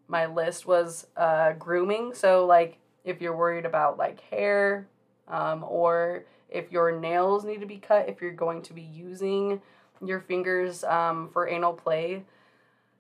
my 0.08 0.26
list 0.26 0.66
was 0.66 1.06
uh 1.16 1.52
grooming 1.52 2.14
so 2.14 2.46
like 2.46 2.78
if 3.04 3.20
you're 3.20 3.36
worried 3.36 3.64
about 3.66 3.98
like 3.98 4.20
hair 4.30 4.86
um 5.28 5.64
or 5.66 6.24
if 6.54 6.72
your 6.72 6.98
nails 6.98 7.44
need 7.44 7.60
to 7.60 7.66
be 7.66 7.78
cut 7.78 8.08
if 8.08 8.22
you're 8.22 8.32
going 8.32 8.62
to 8.62 8.72
be 8.72 8.82
using 8.82 9.60
your 10.04 10.20
fingers 10.20 10.84
um, 10.84 11.28
for 11.32 11.48
anal 11.48 11.72
play. 11.72 12.22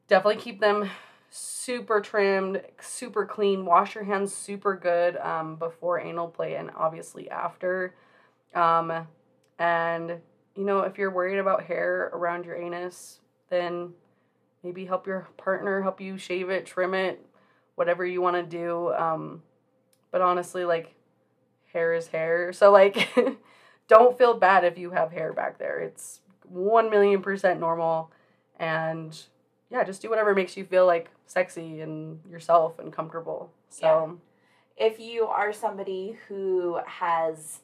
Definitely 0.08 0.42
keep 0.42 0.60
them 0.60 0.90
super 1.30 2.00
trimmed, 2.00 2.62
super 2.80 3.24
clean. 3.26 3.64
Wash 3.64 3.94
your 3.94 4.04
hands 4.04 4.34
super 4.34 4.74
good 4.76 5.16
um, 5.16 5.56
before 5.56 5.98
anal 5.98 6.28
play 6.28 6.54
and 6.54 6.70
obviously 6.76 7.30
after. 7.30 7.94
Um, 8.54 9.06
and 9.58 10.20
you 10.54 10.64
know, 10.64 10.80
if 10.80 10.98
you're 10.98 11.10
worried 11.10 11.38
about 11.38 11.64
hair 11.64 12.10
around 12.12 12.44
your 12.44 12.56
anus, 12.56 13.20
then 13.50 13.92
maybe 14.62 14.84
help 14.84 15.06
your 15.06 15.28
partner 15.36 15.82
help 15.82 16.00
you 16.00 16.16
shave 16.16 16.48
it, 16.50 16.66
trim 16.66 16.94
it, 16.94 17.24
whatever 17.74 18.06
you 18.06 18.20
want 18.20 18.36
to 18.36 18.42
do. 18.42 18.92
Um, 18.94 19.42
but 20.10 20.22
honestly, 20.22 20.64
like, 20.64 20.93
hair 21.74 21.92
is 21.92 22.06
hair. 22.06 22.52
So, 22.54 22.72
like, 22.72 23.08
don't 23.88 24.16
feel 24.16 24.34
bad 24.34 24.64
if 24.64 24.78
you 24.78 24.92
have 24.92 25.12
hair 25.12 25.34
back 25.34 25.58
there. 25.58 25.80
It's 25.80 26.20
1 26.48 26.88
million 26.88 27.20
percent 27.20 27.60
normal. 27.60 28.10
And 28.58 29.20
yeah, 29.70 29.84
just 29.84 30.00
do 30.00 30.08
whatever 30.08 30.34
makes 30.34 30.56
you 30.56 30.64
feel 30.64 30.86
like 30.86 31.10
sexy 31.26 31.82
and 31.82 32.20
yourself 32.30 32.78
and 32.78 32.92
comfortable. 32.92 33.50
So, 33.68 34.18
if 34.76 34.98
you 34.98 35.26
are 35.26 35.52
somebody 35.52 36.16
who 36.28 36.78
has 36.86 37.60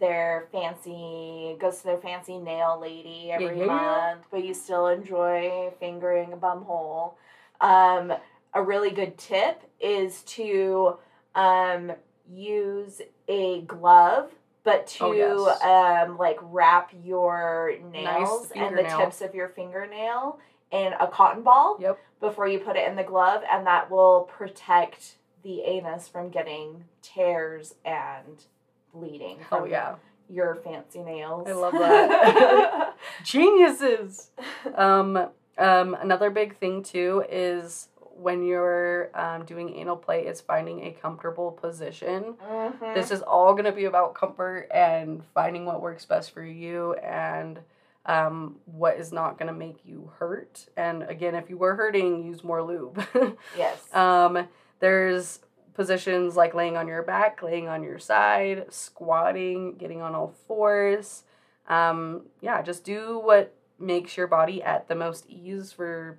their 0.00 0.46
fancy 0.52 1.56
goes 1.60 1.78
to 1.78 1.84
their 1.84 1.98
fancy 1.98 2.38
nail 2.38 2.78
lady 2.80 3.32
every 3.32 3.58
Yeah. 3.58 3.66
month, 3.66 4.26
but 4.30 4.44
you 4.44 4.54
still 4.54 4.86
enjoy 4.86 5.72
fingering 5.80 6.32
a 6.32 6.36
bum 6.36 6.64
hole. 6.64 7.18
Um, 7.60 8.14
a 8.54 8.62
really 8.62 8.90
good 8.90 9.18
tip 9.18 9.60
is 9.80 10.22
to 10.22 10.98
um, 11.34 11.92
use 12.30 13.00
a 13.28 13.62
glove, 13.62 14.30
but 14.64 14.86
to 14.88 15.04
Oh, 15.04 15.12
yes. 15.12 15.62
um, 15.62 16.18
like 16.18 16.38
wrap 16.42 16.90
your 17.04 17.72
nails 17.92 18.50
and 18.54 18.76
the 18.76 18.82
tips 18.82 19.20
of 19.20 19.34
your 19.34 19.48
fingernail 19.48 20.38
in 20.70 20.92
a 21.00 21.06
cotton 21.06 21.42
ball 21.42 21.78
yep. 21.80 21.98
before 22.20 22.46
you 22.46 22.58
put 22.58 22.76
it 22.76 22.86
in 22.88 22.96
the 22.96 23.02
glove, 23.04 23.42
and 23.50 23.66
that 23.66 23.90
will 23.90 24.22
protect 24.30 25.16
the 25.42 25.62
anus 25.62 26.08
from 26.08 26.28
getting 26.28 26.84
tears 27.00 27.74
and 27.84 28.44
bleeding 28.92 29.38
Oh, 29.52 29.64
yeah. 29.64 29.94
your 30.28 30.56
fancy 30.56 31.02
nails. 31.02 31.48
I 31.48 31.52
love 31.52 31.72
that. 31.72 32.94
Geniuses! 33.24 34.30
um, 34.74 35.28
um, 35.56 35.94
another 35.94 36.30
big 36.30 36.58
thing 36.58 36.82
too 36.82 37.24
is 37.30 37.88
when 38.18 38.42
you're 38.42 39.10
um, 39.14 39.44
doing 39.44 39.74
anal 39.76 39.96
play 39.96 40.26
is 40.26 40.40
finding 40.40 40.86
a 40.86 40.90
comfortable 40.90 41.52
position. 41.52 42.34
Mhm. 42.42 42.94
This 42.94 43.10
is 43.10 43.22
all 43.22 43.52
going 43.52 43.64
to 43.64 43.72
be 43.72 43.84
about 43.84 44.14
comfort 44.14 44.68
and 44.72 45.24
finding 45.34 45.64
what 45.64 45.80
works 45.80 46.04
best 46.04 46.32
for 46.32 46.42
you 46.42 46.94
and 46.94 47.60
um, 48.06 48.56
what 48.64 48.96
is 48.98 49.12
not 49.12 49.38
going 49.38 49.46
to 49.48 49.52
make 49.58 49.84
you 49.84 50.10
hurt. 50.18 50.66
And 50.76 51.02
again, 51.04 51.34
if 51.34 51.48
you 51.50 51.56
were 51.58 51.76
hurting, 51.76 52.24
use 52.24 52.42
more 52.42 52.62
lube. 52.62 53.04
yes. 53.56 53.94
um, 53.94 54.48
there's 54.80 55.40
positions 55.74 56.34
like 56.34 56.54
laying 56.54 56.76
on 56.76 56.88
your 56.88 57.02
back, 57.02 57.42
laying 57.42 57.68
on 57.68 57.82
your 57.84 57.98
side, 57.98 58.72
squatting, 58.72 59.74
getting 59.74 60.00
on 60.02 60.14
all 60.14 60.34
fours. 60.48 61.22
Um, 61.68 62.22
yeah, 62.40 62.62
just 62.62 62.82
do 62.82 63.20
what 63.22 63.54
makes 63.78 64.16
your 64.16 64.26
body 64.26 64.62
at 64.62 64.88
the 64.88 64.94
most 64.94 65.26
ease 65.28 65.70
for 65.70 66.18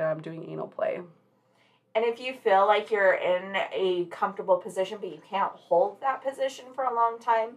um, 0.00 0.20
doing 0.20 0.50
anal 0.50 0.68
play. 0.68 1.00
and 1.94 2.04
if 2.04 2.20
you 2.20 2.34
feel 2.34 2.66
like 2.66 2.90
you're 2.90 3.14
in 3.14 3.56
a 3.72 4.06
comfortable 4.10 4.56
position, 4.56 4.98
but 5.00 5.10
you 5.10 5.20
can't 5.28 5.52
hold 5.52 6.00
that 6.00 6.22
position 6.22 6.66
for 6.74 6.84
a 6.84 6.94
long 6.94 7.18
time, 7.18 7.50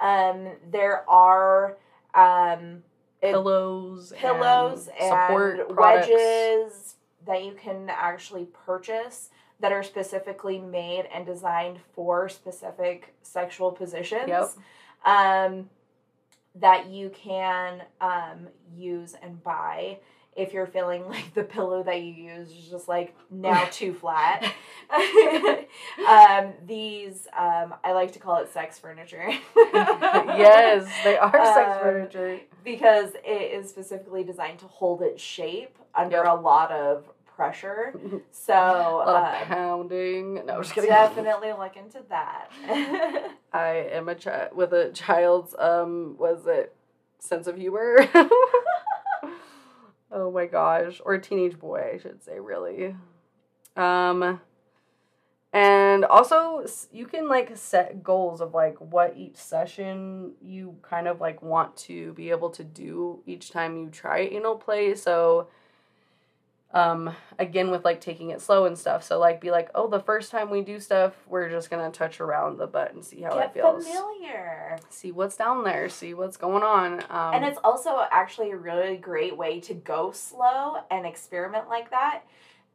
um, 0.00 0.52
there 0.70 1.08
are 1.08 1.76
um, 2.14 2.82
Pillows, 3.20 4.12
pillows 4.16 4.88
and 5.00 5.08
support 5.08 5.60
and 5.60 5.68
products. 5.68 6.08
wedges 6.08 6.94
that 7.24 7.44
you 7.44 7.52
can 7.52 7.88
actually 7.88 8.46
purchase 8.66 9.30
that 9.60 9.70
are 9.70 9.84
specifically 9.84 10.58
made 10.58 11.04
and 11.14 11.24
designed 11.24 11.78
for 11.94 12.28
specific 12.28 13.14
sexual 13.22 13.70
positions. 13.70 14.26
Yep. 14.26 14.50
Um, 15.04 15.70
that 16.56 16.88
you 16.88 17.10
can 17.10 17.82
um, 18.00 18.48
use 18.76 19.14
and 19.22 19.42
buy 19.42 19.98
if 20.34 20.52
you're 20.52 20.66
feeling 20.66 21.06
like 21.08 21.34
the 21.34 21.42
pillow 21.44 21.82
that 21.82 22.00
you 22.02 22.12
use 22.12 22.48
is 22.50 22.68
just 22.70 22.88
like 22.88 23.14
now 23.30 23.64
too 23.70 23.92
flat. 23.94 24.42
um, 26.08 26.52
these, 26.66 27.26
um, 27.38 27.74
I 27.84 27.92
like 27.92 28.12
to 28.12 28.18
call 28.18 28.36
it 28.42 28.52
sex 28.52 28.78
furniture. 28.78 29.28
yes, 29.56 30.90
they 31.04 31.16
are 31.18 31.30
sex 31.32 31.76
Um, 31.76 31.80
furniture. 31.82 32.40
because 32.64 33.10
it 33.24 33.52
is 33.60 33.68
specifically 33.68 34.24
designed 34.24 34.58
to 34.60 34.66
hold 34.66 35.02
its 35.02 35.22
shape 35.22 35.76
under 35.94 36.16
Yep. 36.18 36.26
a 36.26 36.34
lot 36.40 36.70
of 36.72 37.04
pressure. 37.36 37.94
So 38.30 38.52
A 38.54 38.56
lot 38.56 39.08
of 39.08 39.42
uh, 39.42 39.44
pounding. 39.46 40.34
No, 40.46 40.54
I'm 40.56 40.62
just 40.62 40.74
kidding. 40.74 40.90
definitely 40.90 41.52
look 41.52 41.76
into 41.76 42.02
that. 42.08 42.48
I 43.52 43.68
am 43.92 44.08
a 44.08 44.14
child 44.14 44.54
with 44.54 44.72
a 44.72 44.90
child's 44.92 45.54
um 45.58 46.16
was 46.18 46.46
it 46.46 46.74
sense 47.18 47.46
of 47.46 47.56
humor? 47.56 47.96
Oh 50.12 50.30
my 50.30 50.46
gosh, 50.46 51.00
or 51.04 51.14
a 51.14 51.20
teenage 51.20 51.58
boy, 51.58 51.92
I 51.94 51.98
should 51.98 52.22
say, 52.22 52.38
really. 52.38 52.94
Um 53.76 54.40
and 55.54 56.04
also 56.06 56.64
you 56.90 57.04
can 57.06 57.28
like 57.28 57.54
set 57.56 58.02
goals 58.02 58.40
of 58.40 58.54
like 58.54 58.76
what 58.78 59.16
each 59.16 59.36
session 59.36 60.32
you 60.40 60.76
kind 60.82 61.06
of 61.06 61.20
like 61.20 61.42
want 61.42 61.76
to 61.76 62.14
be 62.14 62.30
able 62.30 62.48
to 62.50 62.64
do 62.64 63.22
each 63.26 63.50
time 63.50 63.76
you 63.76 63.90
try 63.90 64.20
anal 64.20 64.56
play. 64.56 64.94
So 64.94 65.48
um 66.72 67.14
again 67.38 67.70
with 67.70 67.84
like 67.84 68.00
taking 68.00 68.30
it 68.30 68.40
slow 68.40 68.64
and 68.64 68.78
stuff. 68.78 69.02
So 69.02 69.18
like 69.18 69.40
be 69.40 69.50
like, 69.50 69.70
"Oh, 69.74 69.88
the 69.88 70.00
first 70.00 70.30
time 70.30 70.50
we 70.50 70.62
do 70.62 70.80
stuff, 70.80 71.14
we're 71.26 71.50
just 71.50 71.70
to 71.70 71.96
touch 71.96 72.20
around 72.20 72.58
the 72.58 72.66
butt 72.66 72.94
and 72.94 73.04
see 73.04 73.20
how 73.22 73.34
Get 73.34 73.46
it 73.50 73.54
feels." 73.54 73.86
familiar. 73.86 74.78
See 74.88 75.12
what's 75.12 75.36
down 75.36 75.64
there, 75.64 75.88
see 75.88 76.14
what's 76.14 76.36
going 76.36 76.62
on. 76.62 77.00
Um 77.10 77.34
and 77.34 77.44
it's 77.44 77.58
also 77.62 78.02
actually 78.10 78.50
a 78.52 78.56
really 78.56 78.96
great 78.96 79.36
way 79.36 79.60
to 79.60 79.74
go 79.74 80.12
slow 80.12 80.76
and 80.90 81.06
experiment 81.06 81.68
like 81.68 81.90
that 81.90 82.22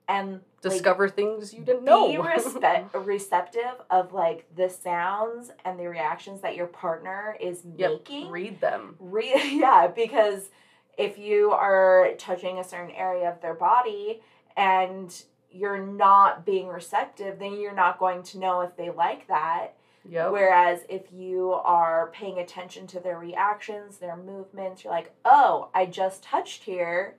and 0.08 0.34
like, 0.34 0.42
discover 0.62 1.10
things 1.10 1.54
you 1.54 1.64
didn't 1.64 1.84
know. 1.84 2.08
be 2.08 2.18
respe- 2.18 2.90
receptive 3.06 3.82
of 3.90 4.14
like 4.14 4.46
the 4.56 4.70
sounds 4.70 5.52
and 5.66 5.80
the 5.80 5.88
reactions 5.88 6.42
that 6.42 6.56
your 6.56 6.68
partner 6.68 7.36
is 7.40 7.64
Yep, 7.76 7.92
making. 7.92 8.30
Read 8.30 8.62
them. 8.62 8.96
Read 9.00 9.42
yeah, 9.60 9.88
because 9.88 10.50
if 10.98 11.18
you 11.18 11.52
are 11.52 12.10
touching 12.18 12.60
a 12.60 12.64
certain 12.64 12.92
area 12.96 13.30
of 13.30 13.40
their 13.42 13.54
body 13.54 14.22
and 14.56 15.24
you're 15.52 15.78
not 15.86 16.46
being 16.46 16.68
receptive, 16.68 17.40
then 17.40 17.60
you're 17.60 17.74
not 17.76 18.00
going 18.00 18.24
to 18.24 18.40
know 18.40 18.62
if 18.62 18.76
they 18.76 18.90
like 18.90 19.28
that. 19.28 19.76
Yep. 20.10 20.32
Whereas 20.32 20.80
if 20.90 21.12
you 21.12 21.52
are 21.52 22.10
paying 22.14 22.40
attention 22.40 22.88
to 22.88 23.00
their 23.00 23.20
reactions, 23.20 23.98
their 23.98 24.16
movements, 24.16 24.84
you're 24.84 24.94
like, 24.94 25.12
oh, 25.26 25.70
I 25.74 25.86
just 25.86 26.24
touched 26.24 26.64
here. 26.64 27.16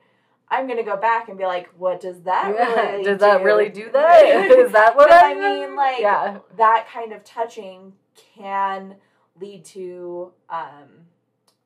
I'm 0.50 0.66
gonna 0.66 0.82
go 0.82 0.96
back 0.96 1.28
and 1.28 1.36
be 1.36 1.44
like, 1.44 1.68
what 1.76 2.00
does 2.00 2.22
that 2.22 2.54
Yeah, 2.54 2.90
really 2.92 3.04
Did 3.04 3.18
that 3.20 3.38
do? 3.38 3.44
really 3.44 3.68
do 3.68 3.90
that? 3.92 4.24
Is 4.58 4.72
that 4.72 4.96
what 4.96 5.12
I 5.12 5.32
I 5.32 5.34
mean, 5.34 5.76
like, 5.76 6.00
Yeah. 6.00 6.38
that 6.56 6.88
kind 6.90 7.12
of 7.12 7.22
touching 7.24 7.92
can 8.34 8.94
lead 9.38 9.64
to 9.66 10.32
um, 10.48 10.88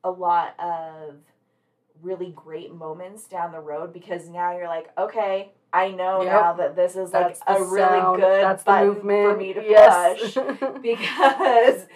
a 0.03 0.11
lot 0.11 0.55
of 0.59 1.15
really 2.03 2.31
great 2.35 2.73
moments 2.73 3.25
down 3.27 3.51
the 3.51 3.59
road 3.59 3.93
because 3.93 4.29
now 4.29 4.55
you're 4.55 4.67
like, 4.67 4.89
okay, 4.97 5.51
I 5.71 5.89
know 5.89 6.21
Yep. 6.21 6.31
now 6.31 6.53
that 6.53 6.75
this 6.75 6.95
is 6.95 7.11
like 7.13 7.27
That's 7.27 7.39
the 7.39 7.53
a 7.53 7.63
really 7.63 7.99
sound, 7.99 8.17
good 8.21 8.43
that's 8.43 8.63
button 8.63 8.87
movement. 8.89 9.31
for 9.31 9.37
me 9.37 9.53
to 9.53 9.63
yes. 9.63 10.19
push 10.19 10.33
because 10.81 11.87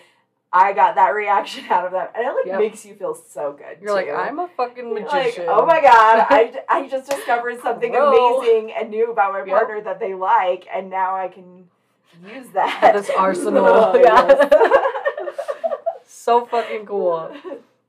I 0.51 0.71
got 0.73 0.95
that 0.95 1.09
reaction 1.09 1.65
out 1.69 1.85
of 1.85 1.91
them, 1.91 2.07
and 2.15 2.25
it 2.25 2.31
like 2.31 2.45
Yep. 2.45 2.59
makes 2.59 2.85
you 2.85 2.95
feel 2.95 3.13
so 3.13 3.51
good. 3.51 3.77
You're 3.81 3.93
like. 3.93 4.09
I'm 4.09 4.39
a 4.39 4.47
fucking 4.57 4.93
magician. 4.93 5.45
Like, 5.45 5.55
oh 5.55 5.65
my 5.65 5.81
god, 5.81 6.25
I, 6.29 6.53
I 6.69 6.87
just 6.87 7.09
discovered 7.09 7.59
something 7.61 7.91
Whoa. 7.91 8.39
amazing 8.39 8.71
and 8.71 8.89
new 8.89 9.11
about 9.11 9.33
my 9.33 9.39
Yep. 9.39 9.47
partner 9.49 9.81
that 9.81 9.99
they 9.99 10.13
like, 10.13 10.65
and 10.73 10.89
now 10.89 11.15
I 11.17 11.27
can 11.27 11.65
use 12.25 12.47
that. 12.53 12.93
This 12.95 13.09
arsenal, 13.15 13.65
Oh, 13.67 13.97
yeah. 13.97 15.31
so 16.05 16.45
fucking 16.45 16.85
cool. 16.85 17.35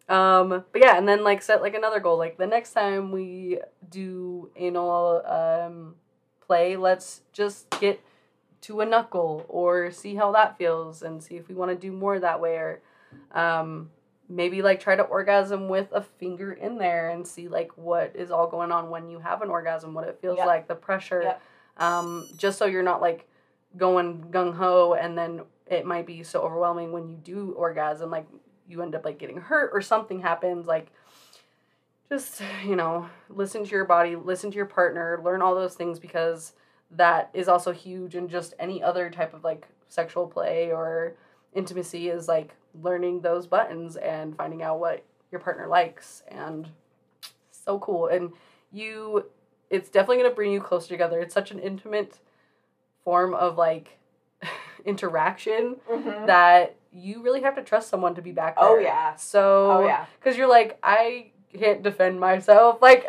Um, 0.08 0.64
but 0.72 0.80
yeah, 0.82 0.96
and 0.96 1.06
then 1.06 1.22
like 1.22 1.42
set 1.42 1.60
like 1.60 1.74
another 1.74 2.00
goal. 2.00 2.16
Like 2.18 2.38
the 2.38 2.46
next 2.46 2.72
time 2.72 3.10
we 3.12 3.60
do 3.88 4.50
anal 4.56 5.22
um 5.26 5.94
play, 6.46 6.76
let's 6.76 7.22
just 7.32 7.68
get 7.80 8.00
to 8.62 8.80
a 8.80 8.86
knuckle 8.86 9.44
or 9.48 9.90
see 9.90 10.14
how 10.14 10.32
that 10.32 10.56
feels 10.58 11.02
and 11.02 11.22
see 11.22 11.36
if 11.36 11.48
we 11.48 11.54
want 11.54 11.70
to 11.70 11.76
do 11.76 11.92
more 11.92 12.18
that 12.18 12.40
way 12.40 12.56
or 12.56 12.80
um 13.32 13.90
maybe 14.28 14.62
like 14.62 14.80
try 14.80 14.94
to 14.96 15.02
orgasm 15.04 15.68
with 15.68 15.88
a 15.92 16.02
finger 16.02 16.52
in 16.52 16.76
there 16.76 17.10
and 17.10 17.26
see 17.26 17.48
like 17.48 17.70
what 17.76 18.12
is 18.14 18.30
all 18.30 18.46
going 18.46 18.70
on 18.72 18.90
when 18.90 19.08
you 19.08 19.18
have 19.18 19.40
an 19.42 19.48
orgasm, 19.48 19.94
what 19.94 20.06
it 20.06 20.18
feels 20.20 20.36
Yep. 20.38 20.46
like, 20.46 20.68
the 20.68 20.74
pressure. 20.74 21.22
Yep. 21.22 21.42
Um, 21.78 22.26
just 22.36 22.58
so 22.58 22.66
you're 22.66 22.82
not 22.82 23.00
like 23.00 23.26
going 23.76 24.24
gung 24.30 24.54
ho 24.54 24.94
and 24.94 25.16
then 25.16 25.42
it 25.66 25.86
might 25.86 26.06
be 26.06 26.22
so 26.22 26.40
overwhelming 26.42 26.92
when 26.92 27.08
you 27.08 27.16
do 27.16 27.52
orgasm, 27.52 28.10
like 28.10 28.26
you 28.68 28.82
end 28.82 28.94
up 28.94 29.04
like 29.04 29.18
getting 29.18 29.38
hurt 29.40 29.70
or 29.72 29.80
something 29.80 30.20
happens, 30.20 30.66
like 30.66 30.92
just, 32.08 32.42
you 32.66 32.76
know, 32.76 33.08
listen 33.28 33.64
to 33.64 33.70
your 33.70 33.84
body, 33.84 34.16
listen 34.16 34.50
to 34.50 34.56
your 34.56 34.66
partner, 34.66 35.20
learn 35.22 35.42
all 35.42 35.54
those 35.54 35.74
things 35.74 35.98
because 35.98 36.52
that 36.90 37.28
is 37.34 37.48
also 37.48 37.70
huge 37.72 38.14
in 38.14 38.28
just 38.28 38.54
any 38.58 38.82
other 38.82 39.10
type 39.10 39.34
of 39.34 39.44
like 39.44 39.66
sexual 39.88 40.26
play 40.26 40.70
or 40.72 41.14
intimacy 41.54 42.08
is 42.08 42.28
like 42.28 42.54
learning 42.82 43.20
those 43.20 43.46
buttons 43.46 43.96
and 43.96 44.36
finding 44.36 44.62
out 44.62 44.78
what 44.80 45.04
your 45.30 45.40
partner 45.40 45.66
likes 45.66 46.22
and 46.28 46.68
so 47.50 47.78
cool 47.78 48.06
and 48.06 48.32
you 48.72 49.26
it's 49.68 49.90
definitely 49.90 50.16
going 50.18 50.30
to 50.30 50.34
bring 50.34 50.52
you 50.52 50.60
closer 50.60 50.88
together 50.88 51.20
it's 51.20 51.34
such 51.34 51.50
an 51.50 51.58
intimate 51.58 52.18
form 53.04 53.34
of 53.34 53.58
like 53.58 53.98
interaction 54.86 55.76
Mhm. 55.90 56.26
that 56.26 56.76
you 56.98 57.22
really 57.22 57.42
have 57.42 57.54
to 57.56 57.62
trust 57.62 57.88
someone 57.88 58.14
to 58.16 58.22
be 58.22 58.32
back 58.32 58.56
there. 58.58 58.68
Oh, 58.68 58.78
yeah. 58.78 59.14
So 59.16 59.70
Oh 59.70 59.86
yeah. 59.86 60.06
because 60.18 60.36
you're 60.36 60.48
like 60.48 60.78
I 60.82 61.30
can't 61.56 61.82
defend 61.82 62.20
myself. 62.20 62.78
Like 62.82 63.04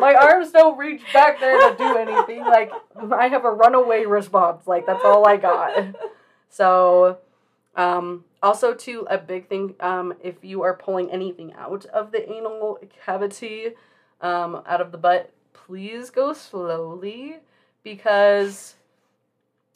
my 0.00 0.14
arms 0.20 0.52
don't 0.52 0.76
reach 0.78 1.02
back 1.12 1.40
there 1.40 1.70
to 1.70 1.76
do 1.76 1.96
anything. 1.96 2.44
Like 2.44 2.70
I 3.12 3.28
have 3.28 3.44
a 3.44 3.50
runaway 3.50 4.04
response. 4.04 4.66
Like 4.66 4.86
that's 4.86 5.04
all 5.04 5.26
I 5.26 5.36
got. 5.36 5.94
So, 6.52 7.18
um, 7.76 8.24
also 8.42 8.74
too 8.74 9.06
a 9.08 9.16
big 9.18 9.48
thing. 9.48 9.76
Um, 9.78 10.14
if 10.20 10.34
you 10.42 10.62
are 10.62 10.74
pulling 10.74 11.08
anything 11.12 11.52
out 11.54 11.84
of 11.86 12.10
the 12.10 12.28
anal 12.28 12.80
cavity, 13.06 13.74
um, 14.20 14.60
out 14.66 14.80
of 14.80 14.90
the 14.90 14.98
butt, 14.98 15.32
please 15.52 16.10
go 16.10 16.32
slowly 16.32 17.36
because 17.84 18.74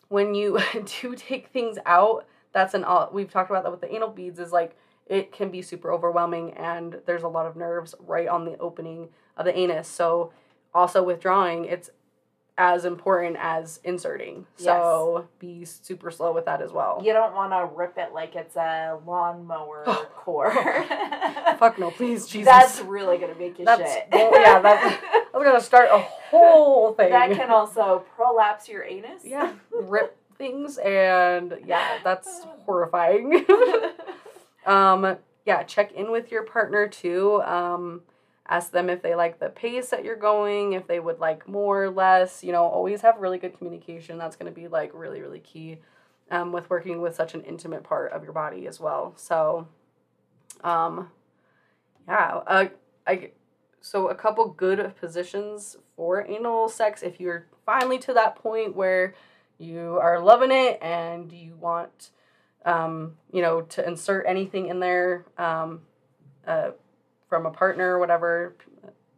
when 0.09 0.35
you 0.35 0.59
do 1.01 1.15
take 1.15 1.49
things 1.49 1.79
out, 1.87 2.27
that's 2.55 2.73
an 2.73 2.85
all 2.85 3.11
we've 3.13 3.31
talked 3.31 3.51
about 3.51 3.65
that 3.65 3.71
with 3.71 3.83
the 3.83 3.95
anal 3.95 4.09
beads 4.09 4.39
is 4.39 4.53
like 4.53 4.77
it 5.07 5.33
can 5.33 5.51
be 5.51 5.61
super 5.61 5.93
overwhelming 5.93 6.53
and 6.53 7.01
there's 7.07 7.23
a 7.23 7.29
lot 7.29 7.47
of 7.47 7.57
nerves 7.57 7.95
right 8.01 8.29
on 8.29 8.45
the 8.45 8.57
opening 8.59 9.09
of 9.37 9.45
the 9.45 9.57
anus. 9.57 9.89
So 9.89 10.33
also 10.73 11.03
withdrawing, 11.03 11.67
it's 11.67 11.91
as 12.57 12.85
important 12.85 13.37
as 13.41 13.81
inserting. 13.85 14.47
So 14.57 15.29
be 15.39 15.65
super 15.65 16.11
slow 16.11 16.33
with 16.33 16.45
that 16.45 16.63
as 16.63 16.73
well. 16.73 17.03
You 17.05 17.13
don't 17.13 17.35
want 17.35 17.53
to 17.53 17.69
rip 17.77 17.99
it 17.99 18.15
like 18.15 18.37
it's 18.37 18.57
a 18.57 18.99
lawnmower 19.05 19.83
oh. 19.87 20.07
cord. 20.15 20.53
Fuck 21.59 21.79
no, 21.79 21.91
please, 21.91 22.27
Jesus. 22.29 22.47
That's 22.47 22.81
really 22.81 23.19
gonna 23.19 23.35
make 23.35 23.59
you 23.59 23.65
That's- 23.65 23.93
shit. 23.93 24.09
well, 24.13 24.41
yeah, 24.41 24.61
that's- 24.61 24.99
I'm 25.35 25.43
gonna 25.43 25.61
start 25.61 25.89
a 25.91 25.99
whole 25.99 26.95
thing. 26.95 27.11
that 27.11 27.33
can 27.33 27.51
also 27.51 28.05
prolapse 28.15 28.69
your 28.69 28.85
anus. 28.85 29.23
yeah, 29.25 29.53
rip 29.73 30.17
things 30.37 30.79
and 30.79 31.59
yeah, 31.67 31.99
that's 32.03 32.45
horrifying. 32.67 33.45
um, 34.67 35.17
yeah, 35.45 35.63
check 35.63 35.93
in 35.93 36.11
with 36.11 36.31
your 36.31 36.45
partner 36.45 36.89
too. 36.89 37.43
Um, 37.43 38.03
ask 38.49 38.71
them 38.71 38.91
if 38.91 39.03
they 39.03 39.15
like 39.15 39.39
the 39.39 39.49
pace 39.49 39.91
that 39.91 40.05
you're 40.05 40.17
going, 40.17 40.73
if 40.73 40.87
they 40.87 41.01
would 41.01 41.19
like 41.19 41.49
more, 41.49 41.85
or 41.85 41.91
less. 41.91 42.43
You 42.43 42.53
know, 42.53 42.65
always 42.65 43.03
have 43.03 43.19
really 43.19 43.39
good 43.39 43.57
communication. 43.57 44.19
That's 44.19 44.37
going 44.37 44.53
to 44.53 44.61
be 44.61 44.69
like 44.69 44.91
really, 44.95 45.21
really 45.21 45.41
key 45.41 45.79
um, 46.31 46.53
with 46.53 46.71
working 46.71 47.01
with 47.01 47.15
such 47.15 47.35
an 47.35 47.43
intimate 47.43 47.85
part 47.85 48.13
of 48.13 48.23
your 48.23 48.33
body 48.33 48.67
as 48.67 48.81
well. 48.81 49.13
So, 49.17 49.69
um, 50.63 51.11
yeah, 52.09 52.41
uh, 52.47 52.67
I 53.07 53.31
so 53.81 54.09
a 54.09 54.15
couple 54.15 54.49
good 54.49 54.95
positions 54.99 55.77
for 55.95 56.27
anal 56.27 56.71
sex 56.71 57.03
if 57.03 57.21
you're 57.21 57.47
finally 57.67 57.99
to 57.99 58.15
that 58.15 58.37
point 58.37 58.75
where 58.75 59.15
you 59.59 59.99
are 60.01 60.21
loving 60.21 60.51
it 60.51 60.79
and 60.83 61.33
you 61.33 61.55
want 61.57 62.11
um, 62.65 63.15
you 63.33 63.43
know 63.43 63.63
to 63.63 63.87
insert 63.87 64.27
anything 64.27 64.69
in 64.69 64.81
there 64.81 65.25
um, 65.39 65.83
uh, 66.47 66.71
from 67.29 67.47
a 67.47 67.51
partner 67.51 67.95
or 67.97 67.99
whatever 67.99 68.55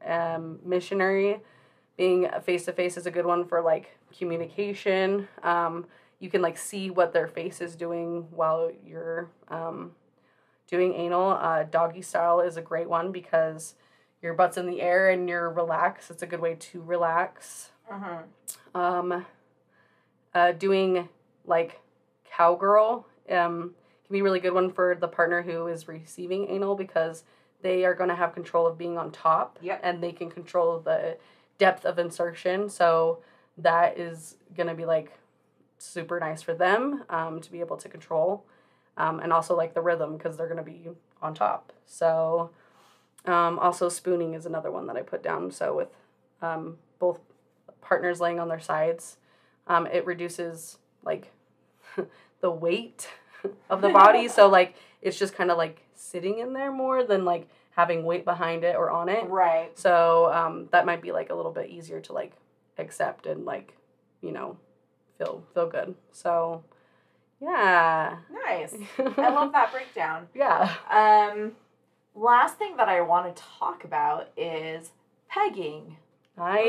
um, 0.06 0.58
missionary? 0.64 1.40
Being 1.96 2.28
face 2.42 2.66
to 2.66 2.72
face 2.72 2.96
is 2.96 3.06
a 3.06 3.10
good 3.10 3.24
one 3.26 3.46
for 3.46 3.62
like 3.62 3.96
communication. 4.16 5.28
Um, 5.42 5.86
you 6.20 6.30
can 6.30 6.42
like 6.42 6.58
see 6.58 6.90
what 6.90 7.12
their 7.12 7.26
face 7.26 7.60
is 7.60 7.74
doing 7.76 8.26
while 8.30 8.70
you're 8.86 9.30
um, 9.48 9.92
doing 10.66 10.94
anal. 10.94 11.30
Uh, 11.30 11.64
doggy 11.64 12.02
style 12.02 12.40
is 12.40 12.56
a 12.56 12.62
great 12.62 12.88
one 12.88 13.12
because 13.12 13.74
your 14.22 14.34
butt's 14.34 14.56
in 14.56 14.66
the 14.66 14.80
air 14.80 15.10
and 15.10 15.28
you're 15.28 15.50
relaxed. 15.50 16.10
It's 16.10 16.22
a 16.22 16.26
good 16.26 16.40
way 16.40 16.54
to 16.54 16.82
relax. 16.82 17.70
Mhm. 17.90 18.24
um, 18.74 19.24
uh, 20.36 20.52
doing 20.52 21.08
like 21.46 21.80
cowgirl 22.30 23.06
um, 23.30 23.74
can 24.04 24.12
be 24.12 24.18
a 24.18 24.22
really 24.22 24.38
good 24.38 24.52
one 24.52 24.70
for 24.70 24.94
the 24.94 25.08
partner 25.08 25.40
who 25.40 25.66
is 25.66 25.88
receiving 25.88 26.46
anal 26.50 26.76
because 26.76 27.24
they 27.62 27.86
are 27.86 27.94
going 27.94 28.10
to 28.10 28.14
have 28.14 28.34
control 28.34 28.66
of 28.66 28.76
being 28.76 28.98
on 28.98 29.10
top 29.10 29.58
Yep. 29.62 29.80
and 29.82 30.02
they 30.02 30.12
can 30.12 30.30
control 30.30 30.78
the 30.78 31.16
depth 31.56 31.86
of 31.86 31.98
insertion. 31.98 32.68
So 32.68 33.20
that 33.56 33.98
is 33.98 34.36
going 34.54 34.68
to 34.68 34.74
be 34.74 34.84
like 34.84 35.18
super 35.78 36.20
nice 36.20 36.42
for 36.42 36.52
them 36.52 37.04
um, 37.08 37.40
to 37.40 37.50
be 37.50 37.60
able 37.60 37.78
to 37.78 37.88
control 37.88 38.44
um, 38.98 39.20
and 39.20 39.32
also 39.32 39.56
like 39.56 39.72
the 39.72 39.80
rhythm 39.80 40.18
because 40.18 40.36
they're 40.36 40.48
going 40.48 40.58
to 40.58 40.62
be 40.62 40.90
on 41.22 41.32
top. 41.32 41.72
So 41.86 42.50
um, 43.24 43.58
also 43.58 43.88
spooning 43.88 44.34
is 44.34 44.44
another 44.44 44.70
one 44.70 44.86
that 44.88 44.96
i 44.98 45.02
put 45.02 45.22
down. 45.22 45.50
So 45.50 45.74
with 45.74 45.88
um, 46.42 46.76
both 46.98 47.20
partners 47.80 48.20
laying 48.20 48.38
on 48.38 48.48
their 48.48 48.60
sides 48.60 49.16
um, 49.66 49.86
it 49.86 50.06
reduces 50.06 50.78
like 51.04 51.30
the 52.40 52.50
weight 52.50 53.08
of 53.70 53.80
the 53.80 53.88
body 53.88 54.28
so 54.28 54.48
like 54.58 54.74
it's 55.02 55.18
just 55.18 55.34
kind 55.34 55.50
of 55.50 55.56
like 55.58 55.82
sitting 55.94 56.38
in 56.38 56.52
there 56.52 56.72
more 56.72 57.04
than 57.04 57.24
like 57.24 57.48
having 57.70 58.04
weight 58.04 58.24
behind 58.24 58.64
it 58.64 58.74
or 58.76 58.90
on 58.90 59.08
it 59.08 59.28
Right. 59.28 59.76
so 59.78 60.32
um, 60.32 60.68
that 60.72 60.86
might 60.86 61.02
be 61.02 61.12
like 61.12 61.30
a 61.30 61.34
little 61.34 61.52
bit 61.52 61.68
easier 61.70 62.00
to 62.02 62.12
like 62.12 62.32
accept 62.78 63.26
and 63.26 63.44
like 63.44 63.76
you 64.22 64.32
know 64.32 64.56
feel 65.18 65.44
feel 65.54 65.68
good 65.68 65.94
so 66.12 66.62
yeah 67.40 68.16
Nice. 68.46 68.74
I 68.98 69.28
love 69.30 69.52
that 69.52 69.72
breakdown. 69.72 70.28
yeah 70.34 70.72
Um, 70.90 71.52
last 72.14 72.56
thing 72.58 72.76
that 72.78 72.88
I 72.88 73.00
want 73.02 73.34
to 73.34 73.42
talk 73.58 73.84
about 73.84 74.28
is 74.36 74.90
pegging. 75.28 75.96
nice 76.36 76.64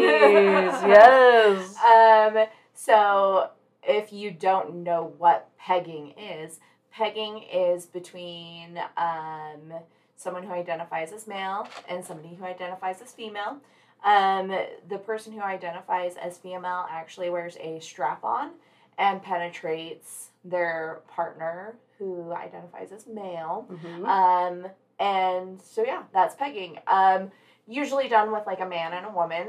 yes 0.86 1.76
Um, 1.78 2.46
so 2.78 3.50
if 3.82 4.14
you 4.14 4.30
don't 4.30 4.84
know 4.84 5.14
what 5.18 5.50
pegging 5.58 6.12
is, 6.12 6.60
pegging 6.92 7.42
is 7.52 7.88
between 7.88 8.80
um, 8.98 9.74
someone 10.16 10.44
who 10.44 10.52
identifies 10.54 11.12
as 11.12 11.26
male 11.28 11.68
and 11.90 12.06
somebody 12.06 12.36
who 12.36 12.46
identifies 12.46 13.02
as 13.02 13.12
female. 13.12 13.58
Um, 14.04 14.56
the 14.88 15.00
person 15.00 15.34
who 15.34 15.42
identifies 15.42 16.18
as 16.18 16.38
female 16.38 16.86
actually 16.90 17.32
wears 17.32 17.58
a 17.60 17.80
strap 17.80 18.24
on 18.24 18.52
and 19.00 19.24
penetrates 19.24 20.30
their 20.46 21.02
partner 21.08 21.76
who 21.98 22.32
identifies 22.32 22.92
as 22.92 23.08
male. 23.08 23.68
Mhm. 23.72 24.06
Um, 24.08 24.68
and 25.00 25.60
so 25.60 25.84
yeah, 25.84 26.04
that's 26.14 26.36
pegging. 26.36 26.78
Um, 26.86 27.32
usually 27.68 28.08
done 28.08 28.32
with 28.32 28.46
like 28.46 28.60
a 28.62 28.66
man 28.68 28.94
and 28.94 29.06
a 29.08 29.10
woman. 29.10 29.48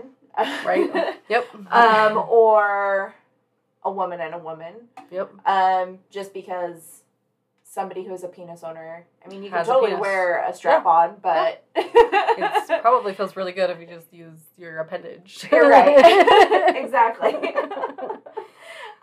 right 0.64 1.16
yep 1.28 1.46
um, 1.72 2.16
or 2.28 3.14
a 3.88 3.92
woman 3.92 4.20
and 4.20 4.34
a 4.34 4.38
woman. 4.38 4.74
yep 5.10 5.30
Um, 5.46 5.98
just 6.10 6.32
because 6.34 7.02
somebody 7.64 8.04
who 8.04 8.12
is 8.14 8.24
a 8.24 8.28
penis 8.28 8.62
owner, 8.62 9.06
I 9.24 9.28
mean, 9.28 9.42
you 9.42 9.50
can 9.50 9.58
Has 9.58 9.66
totally 9.66 9.94
wear 9.94 10.44
a 10.46 10.54
strap 10.54 10.86
on, 10.86 11.16
but 11.22 11.64
it 11.74 12.82
probably 12.82 13.14
feels 13.14 13.36
really 13.36 13.52
good 13.52 13.70
if 13.70 13.80
you 13.80 13.86
just 13.86 14.12
use 14.12 14.38
your 14.56 14.78
appendage 14.78 15.46
You're 15.50 15.68
right. 15.78 16.76
exactly. 16.76 17.34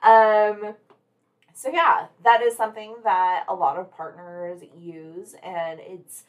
um, 0.04 0.76
so 1.54 1.70
yeah, 1.72 2.08
that 2.24 2.42
is 2.42 2.56
something 2.56 2.96
that 3.04 3.46
a 3.48 3.56
lot 3.56 3.78
of 3.78 3.92
partners 3.92 4.62
use, 4.78 5.36
and 5.44 5.80
it's 5.80 6.24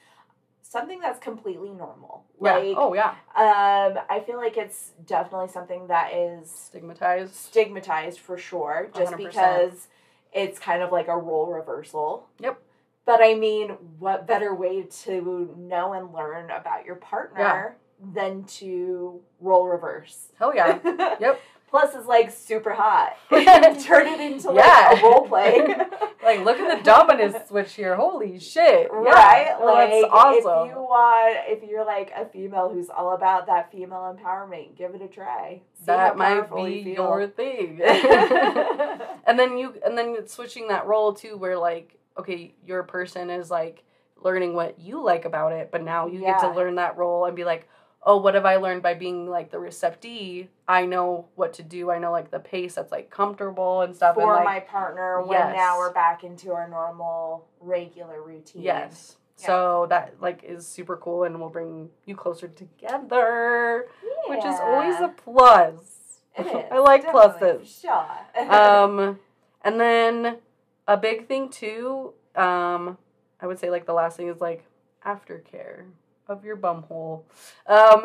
something 0.71 1.01
that's 1.01 1.19
completely 1.19 1.71
normal. 1.71 2.25
yeah. 2.43 2.57
Like, 2.57 2.77
oh 2.77 2.95
yeah 2.95 3.11
um, 3.35 3.99
I 4.11 4.23
feel 4.27 4.37
like 4.37 4.57
it's 4.57 4.93
definitely 5.07 5.49
something 5.49 5.87
that 5.89 6.13
is 6.13 6.51
stigmatized 6.51 7.35
stigmatized 7.35 8.21
for 8.21 8.37
sure, 8.37 8.91
just 8.95 9.13
100%. 9.13 9.17
because 9.17 9.89
it's 10.33 10.59
kind 10.59 10.83
of 10.83 10.93
like 10.93 11.09
a 11.09 11.17
role 11.17 11.47
reversal. 11.47 12.29
Yep. 12.41 12.61
But 13.05 13.21
I 13.23 13.35
mean, 13.35 13.71
what 13.99 14.27
better 14.27 14.55
way 14.55 14.83
to 15.05 15.55
know 15.57 15.93
and 15.93 16.13
learn 16.13 16.51
about 16.51 16.85
your 16.85 16.97
partner 16.97 17.77
than 18.13 18.45
to 18.45 19.21
role 19.41 19.67
reverse? 19.67 20.33
hell 20.39 20.55
yeah 20.55 20.79
yep 21.21 21.41
Plus, 21.77 21.95
is 21.95 22.07
like 22.07 22.31
super 22.31 22.73
hot. 22.73 23.17
Turn 23.31 24.07
it 24.07 24.19
into 24.19 24.51
like 24.51 24.99
a 24.99 25.03
role 25.03 25.29
play. 25.29 25.59
like 26.25 26.43
look 26.43 26.59
at 26.59 26.79
the 26.79 26.83
dominance 26.83 27.37
switch 27.49 27.75
here 27.75 27.95
holy 27.95 28.39
shit 28.39 28.89
yeah. 28.91 28.99
Right? 28.99 29.55
Oh, 29.61 29.65
like 29.67 29.91
that's 29.91 30.07
awesome 30.11 30.69
if 30.69 30.75
you 30.75 30.81
want 30.81 31.37
if 31.47 31.69
you're 31.69 31.85
like 31.85 32.13
a 32.17 32.25
female 32.25 32.71
who's 32.73 32.89
all 32.89 33.15
about 33.15 33.47
that 33.49 33.71
female 33.71 34.17
empowerment, 34.17 34.77
give 34.77 34.95
it 34.95 35.03
a 35.03 35.07
try. 35.07 35.61
See 35.75 35.85
that 35.85 36.17
might 36.17 36.51
be 36.55 36.81
you 36.81 36.95
your 36.95 37.27
thing 37.27 37.83
and 37.83 39.39
then 39.39 39.59
you 39.59 39.75
and 39.85 39.99
then 39.99 40.27
switching 40.27 40.69
that 40.69 40.87
role 40.87 41.13
too 41.13 41.37
where 41.37 41.59
like 41.59 41.99
okay 42.19 42.55
your 42.65 42.85
person 42.85 43.29
is 43.29 43.51
like 43.51 43.85
learning 44.23 44.55
what 44.55 44.81
you 44.81 45.05
like 45.05 45.27
about 45.27 45.53
it 45.53 45.71
but 45.71 45.83
now 45.83 46.07
you 46.07 46.21
get 46.21 46.41
to 46.41 46.51
learn 46.51 46.77
that 46.77 46.97
role 46.97 47.27
and 47.27 47.37
be 47.37 47.45
like 47.45 47.69
oh, 48.07 48.17
what 48.19 48.35
have 48.35 48.47
I 48.47 48.57
learned 48.57 48.83
by 48.83 48.95
being 48.95 49.29
like 49.29 49.51
the 49.51 49.59
receptee? 49.59 50.47
I 50.69 50.87
know 50.87 51.27
what 51.35 51.53
to 51.55 51.63
do. 51.65 51.91
I 51.91 51.99
know 51.99 52.13
like 52.13 52.31
the 52.31 52.39
pace 52.39 52.77
that's 52.77 52.93
like 52.93 53.11
comfortable 53.11 53.83
and 53.83 53.95
stuff. 53.95 54.15
For 54.15 54.23
and, 54.23 54.31
like, 54.31 54.45
my 54.45 54.61
partner, 54.61 55.21
when 55.23 55.53
now 55.53 55.77
we're 55.77 55.93
back 55.93 56.23
into 56.23 56.53
our 56.53 56.69
normal, 56.69 57.49
regular 57.61 58.23
routine. 58.23 58.63
Yes. 58.63 59.17
Yeah. 59.41 59.47
So 59.47 59.87
that 59.91 60.15
like 60.21 60.45
is 60.45 60.67
super 60.67 60.97
cool 60.97 61.25
and 61.25 61.39
will 61.41 61.51
bring 61.51 61.91
you 62.07 62.15
closer 62.15 62.49
together, 62.49 63.87
which 64.29 64.45
is 64.45 64.59
always 64.61 64.95
a 65.01 65.09
plus. 65.09 66.21
It 66.39 66.47
is. 66.47 66.65
I 66.71 66.79
like 66.79 67.05
pluses. 67.07 67.83
Sure. 67.83 68.51
um, 68.51 69.19
and 69.63 69.81
then 69.81 70.39
a 70.87 70.97
big 70.97 71.27
thing 71.27 71.51
too, 71.51 72.15
um, 72.37 72.99
I 73.41 73.47
would 73.47 73.59
say 73.59 73.69
like 73.69 73.85
the 73.85 73.95
last 73.95 74.17
thing 74.17 74.29
is 74.29 74.41
like 74.41 74.65
aftercare 75.05 75.87
of 76.29 76.45
your 76.45 76.57
bumhole. 76.57 77.23
Um, 77.67 78.05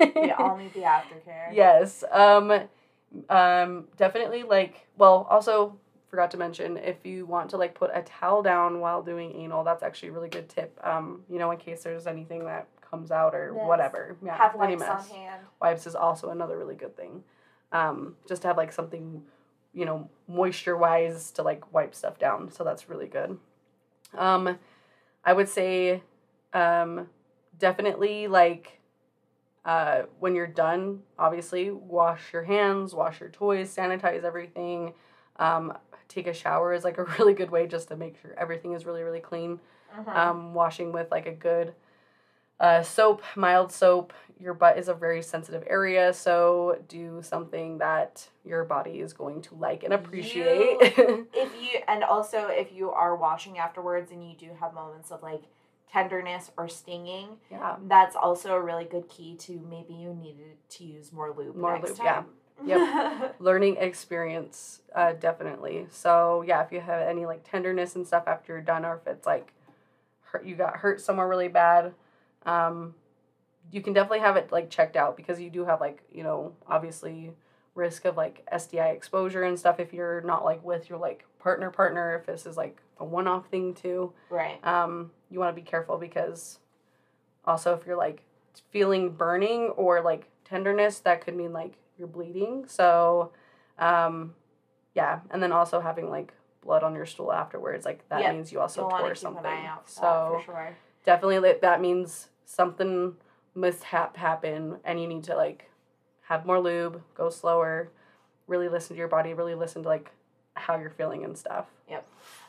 we 0.00 0.30
all 0.32 0.56
need 0.56 0.72
the 0.74 0.80
aftercare. 0.80 1.52
yes. 1.54 2.04
Um, 2.10 2.52
um, 3.30 3.84
definitely 3.96 4.42
like 4.42 4.86
well, 4.98 5.26
also 5.30 5.78
forgot 6.10 6.30
to 6.30 6.36
mention 6.36 6.76
if 6.76 7.04
you 7.04 7.26
want 7.26 7.50
to 7.50 7.56
like 7.56 7.74
put 7.74 7.90
a 7.92 8.02
towel 8.02 8.42
down 8.42 8.80
while 8.80 9.02
doing 9.02 9.32
anal, 9.36 9.64
that's 9.64 9.82
actually 9.82 10.08
a 10.10 10.12
really 10.12 10.28
good 10.28 10.48
tip. 10.48 10.78
Um, 10.82 11.22
you 11.30 11.38
know, 11.38 11.50
in 11.50 11.58
case 11.58 11.82
there's 11.82 12.06
anything 12.06 12.44
that 12.44 12.68
comes 12.80 13.10
out 13.10 13.34
or 13.34 13.52
Yes. 13.54 13.66
whatever. 13.66 14.16
Yeah, 14.24 14.36
Have 14.36 14.54
wipes 14.54 14.82
on 14.82 15.02
hand. 15.04 15.42
Wipes 15.60 15.86
is 15.86 15.94
also 15.94 16.30
another 16.30 16.56
really 16.56 16.76
good 16.76 16.96
thing. 16.96 17.24
Um, 17.72 18.14
just 18.28 18.42
to 18.42 18.48
have 18.48 18.56
like 18.56 18.72
something, 18.72 19.22
you 19.74 19.84
know, 19.84 20.08
moisture 20.28 20.76
wise 20.76 21.32
to 21.32 21.42
like 21.42 21.72
wipe 21.72 21.94
stuff 21.94 22.18
down. 22.18 22.50
So 22.52 22.62
that's 22.64 22.88
really 22.88 23.08
good. 23.08 23.38
Um, 24.16 24.58
I 25.24 25.32
would 25.32 25.48
say, 25.48 26.02
um, 26.52 27.08
definitely 27.58 28.26
like, 28.28 28.80
uh, 29.64 30.02
when 30.20 30.34
you're 30.34 30.46
done, 30.46 31.00
obviously 31.18 31.70
wash 31.70 32.32
your 32.32 32.42
hands, 32.44 32.94
wash 32.94 33.20
your 33.20 33.28
toys, 33.30 33.74
sanitize 33.74 34.22
everything. 34.24 34.92
Um, 35.38 35.76
take 36.08 36.26
a 36.26 36.32
shower 36.32 36.72
is 36.72 36.84
like 36.84 36.98
a 36.98 37.04
really 37.18 37.34
good 37.34 37.50
way 37.50 37.66
just 37.66 37.88
to 37.88 37.96
make 37.96 38.20
sure 38.20 38.34
everything 38.38 38.72
is 38.72 38.86
really 38.86 39.02
really 39.02 39.20
clean 39.20 39.60
Mhm. 39.98 40.14
um, 40.16 40.54
washing 40.54 40.92
with 40.92 41.10
like 41.10 41.26
a 41.26 41.32
good 41.32 41.74
uh, 42.58 42.82
soap, 42.82 43.22
mild 43.34 43.70
soap. 43.72 44.12
Your 44.40 44.54
butt 44.54 44.78
is 44.78 44.88
a 44.88 44.94
very 44.94 45.22
sensitive 45.22 45.62
area, 45.68 46.12
so 46.12 46.78
do 46.88 47.20
something 47.22 47.78
that 47.78 48.28
your 48.44 48.64
body 48.64 49.00
is 49.00 49.12
going 49.12 49.42
to 49.42 49.54
like 49.56 49.82
and 49.84 49.92
appreciate. 49.92 50.76
if 50.80 51.54
you 51.60 51.80
and 51.88 52.02
also 52.04 52.48
if 52.48 52.72
you 52.72 52.90
are 52.90 53.16
washing 53.16 53.58
afterwards 53.58 54.10
and 54.10 54.26
you 54.26 54.34
do 54.36 54.50
have 54.60 54.72
moments 54.74 55.10
of 55.10 55.22
like 55.22 55.42
tenderness 55.92 56.50
or 56.56 56.68
stinging, 56.68 57.38
yeah, 57.50 57.76
that's 57.86 58.16
also 58.16 58.54
a 58.54 58.60
really 58.60 58.84
good 58.84 59.08
key 59.08 59.36
to 59.36 59.64
maybe 59.68 59.94
you 59.94 60.14
needed 60.14 60.56
to 60.70 60.84
use 60.84 61.12
more 61.12 61.32
lube 61.36 61.56
More 61.56 61.80
lube, 61.80 61.96
yeah. 62.02 62.22
Yep. 62.64 63.36
learning 63.38 63.76
experience, 63.76 64.80
uh, 64.94 65.12
definitely. 65.12 65.86
So 65.90 66.42
yeah, 66.46 66.62
if 66.64 66.72
you 66.72 66.80
have 66.80 67.06
any 67.06 67.26
like 67.26 67.48
tenderness 67.48 67.96
and 67.96 68.06
stuff 68.06 68.24
after 68.26 68.54
you're 68.54 68.62
done, 68.62 68.84
or 68.84 68.96
if 68.96 69.06
it's 69.06 69.26
like 69.26 69.52
hurt, 70.22 70.44
you 70.44 70.54
got 70.56 70.76
hurt 70.78 71.00
somewhere 71.00 71.28
really 71.28 71.48
bad, 71.48 71.92
um, 72.44 72.94
you 73.70 73.80
can 73.80 73.92
definitely 73.92 74.20
have 74.20 74.36
it 74.36 74.52
like 74.52 74.70
checked 74.70 74.96
out 74.96 75.16
because 75.16 75.40
you 75.40 75.50
do 75.50 75.64
have 75.64 75.80
like 75.80 76.02
you 76.12 76.22
know 76.22 76.52
obviously 76.66 77.32
risk 77.74 78.04
of 78.04 78.16
like 78.16 78.46
SDI 78.52 78.94
exposure 78.94 79.42
and 79.42 79.58
stuff 79.58 79.78
if 79.78 79.92
you're 79.92 80.22
not 80.22 80.44
like 80.44 80.64
with 80.64 80.88
your 80.88 80.98
like 80.98 81.24
partner 81.38 81.70
partner 81.70 82.16
if 82.16 82.26
this 82.26 82.46
is 82.46 82.56
like 82.56 82.80
a 82.98 83.04
one 83.04 83.26
off 83.26 83.48
thing 83.48 83.74
too. 83.74 84.12
right. 84.30 84.64
Um, 84.66 85.10
you 85.30 85.38
want 85.38 85.54
to 85.54 85.60
be 85.60 85.66
careful 85.66 85.98
because 85.98 86.58
also 87.44 87.74
if 87.74 87.86
you're 87.86 87.96
like 87.96 88.22
feeling 88.70 89.10
burning 89.10 89.68
or 89.76 90.00
like 90.00 90.28
tenderness, 90.44 91.00
that 91.00 91.20
could 91.20 91.36
mean 91.36 91.52
like 91.52 91.74
you're 91.98 92.08
bleeding. 92.08 92.64
So, 92.68 93.32
um, 93.78 94.34
yeah, 94.94 95.20
and 95.30 95.42
then 95.42 95.52
also 95.52 95.80
having 95.80 96.08
like 96.08 96.32
blood 96.62 96.82
on 96.82 96.94
your 96.94 97.06
stool 97.06 97.32
afterwards, 97.32 97.84
like 97.84 98.08
that 98.08 98.20
Yep. 98.20 98.34
means 98.34 98.52
you 98.52 98.60
also 98.60 98.82
You'll 98.82 98.90
tore 98.98 99.14
something. 99.14 99.44
an 99.44 99.52
eye 99.52 99.66
out 99.66 99.84
for 99.88 99.90
so 99.90 100.42
sure. 100.44 100.76
definitely 101.04 101.54
that 101.60 101.80
means 101.80 102.28
something 102.44 103.14
mishap 103.54 104.16
happen, 104.16 104.78
and 104.84 105.00
you 105.00 105.06
need 105.06 105.24
to 105.24 105.36
like 105.36 105.70
have 106.22 106.44
more 106.46 106.58
lube, 106.60 107.02
go 107.14 107.30
slower, 107.30 107.90
really 108.46 108.68
listen 108.68 108.96
to 108.96 108.98
your 108.98 109.08
body, 109.08 109.32
really 109.34 109.54
listen 109.54 109.82
to 109.82 109.88
like 109.88 110.10
how 110.54 110.76
you're 110.76 110.90
feeling 110.90 111.24
and 111.24 111.36
stuff. 111.36 111.66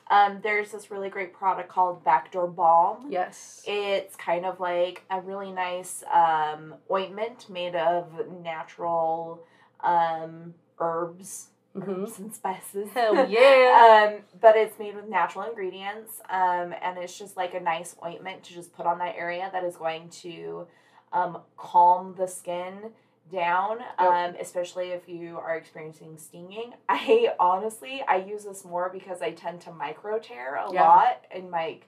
Um, 0.10 0.40
there's 0.42 0.72
this 0.72 0.90
really 0.90 1.10
great 1.10 1.34
product 1.34 1.70
called 1.70 2.04
Backdoor 2.04 2.48
Balm. 2.48 3.08
Yes. 3.10 3.62
It's 3.68 4.16
kind 4.16 4.46
of 4.46 4.60
like 4.60 5.04
a 5.10 5.20
really 5.22 5.52
nice 5.52 6.04
um, 6.14 6.76
ointment 6.90 7.50
made 7.50 7.76
of 7.76 8.08
natural 8.42 9.44
um, 9.82 10.54
herbs, 10.80 11.48
Mhm. 11.76 11.88
herbs 12.04 12.20
and 12.20 12.34
spices. 12.34 12.90
Hell 12.94 13.14
yeah. 13.30 14.08
um, 14.16 14.24
but 14.42 14.56
it's 14.56 14.80
made 14.80 14.96
with 14.96 15.08
natural 15.08 15.48
ingredients, 15.48 16.22
um, 16.30 16.74
and 16.82 16.98
it's 16.98 17.18
just 17.18 17.38
like 17.38 17.54
a 17.54 17.60
nice 17.60 17.96
ointment 18.04 18.44
to 18.46 18.54
just 18.54 18.74
put 18.74 18.86
on 18.86 18.98
that 19.00 19.16
area 19.16 19.50
that 19.52 19.64
is 19.64 19.76
going 19.76 20.10
to 20.10 20.66
um, 21.14 21.40
calm 21.58 22.16
the 22.18 22.28
skin 22.28 22.92
down, 23.32 23.80
um, 23.98 24.36
especially 24.40 24.90
if 24.90 25.08
you 25.08 25.38
are 25.38 25.56
experiencing 25.56 26.18
stinging. 26.18 26.74
I 26.90 27.30
honestly 27.40 28.04
I 28.08 28.18
use 28.18 28.44
this 28.46 28.64
more 28.66 28.90
because 28.90 29.22
I 29.22 29.32
tend 29.32 29.62
to 29.62 29.72
micro 29.72 30.20
tear 30.20 30.56
a 30.56 30.72
Yeah. 30.72 30.84
lot 30.88 31.26
in 31.34 31.50
my 31.50 31.80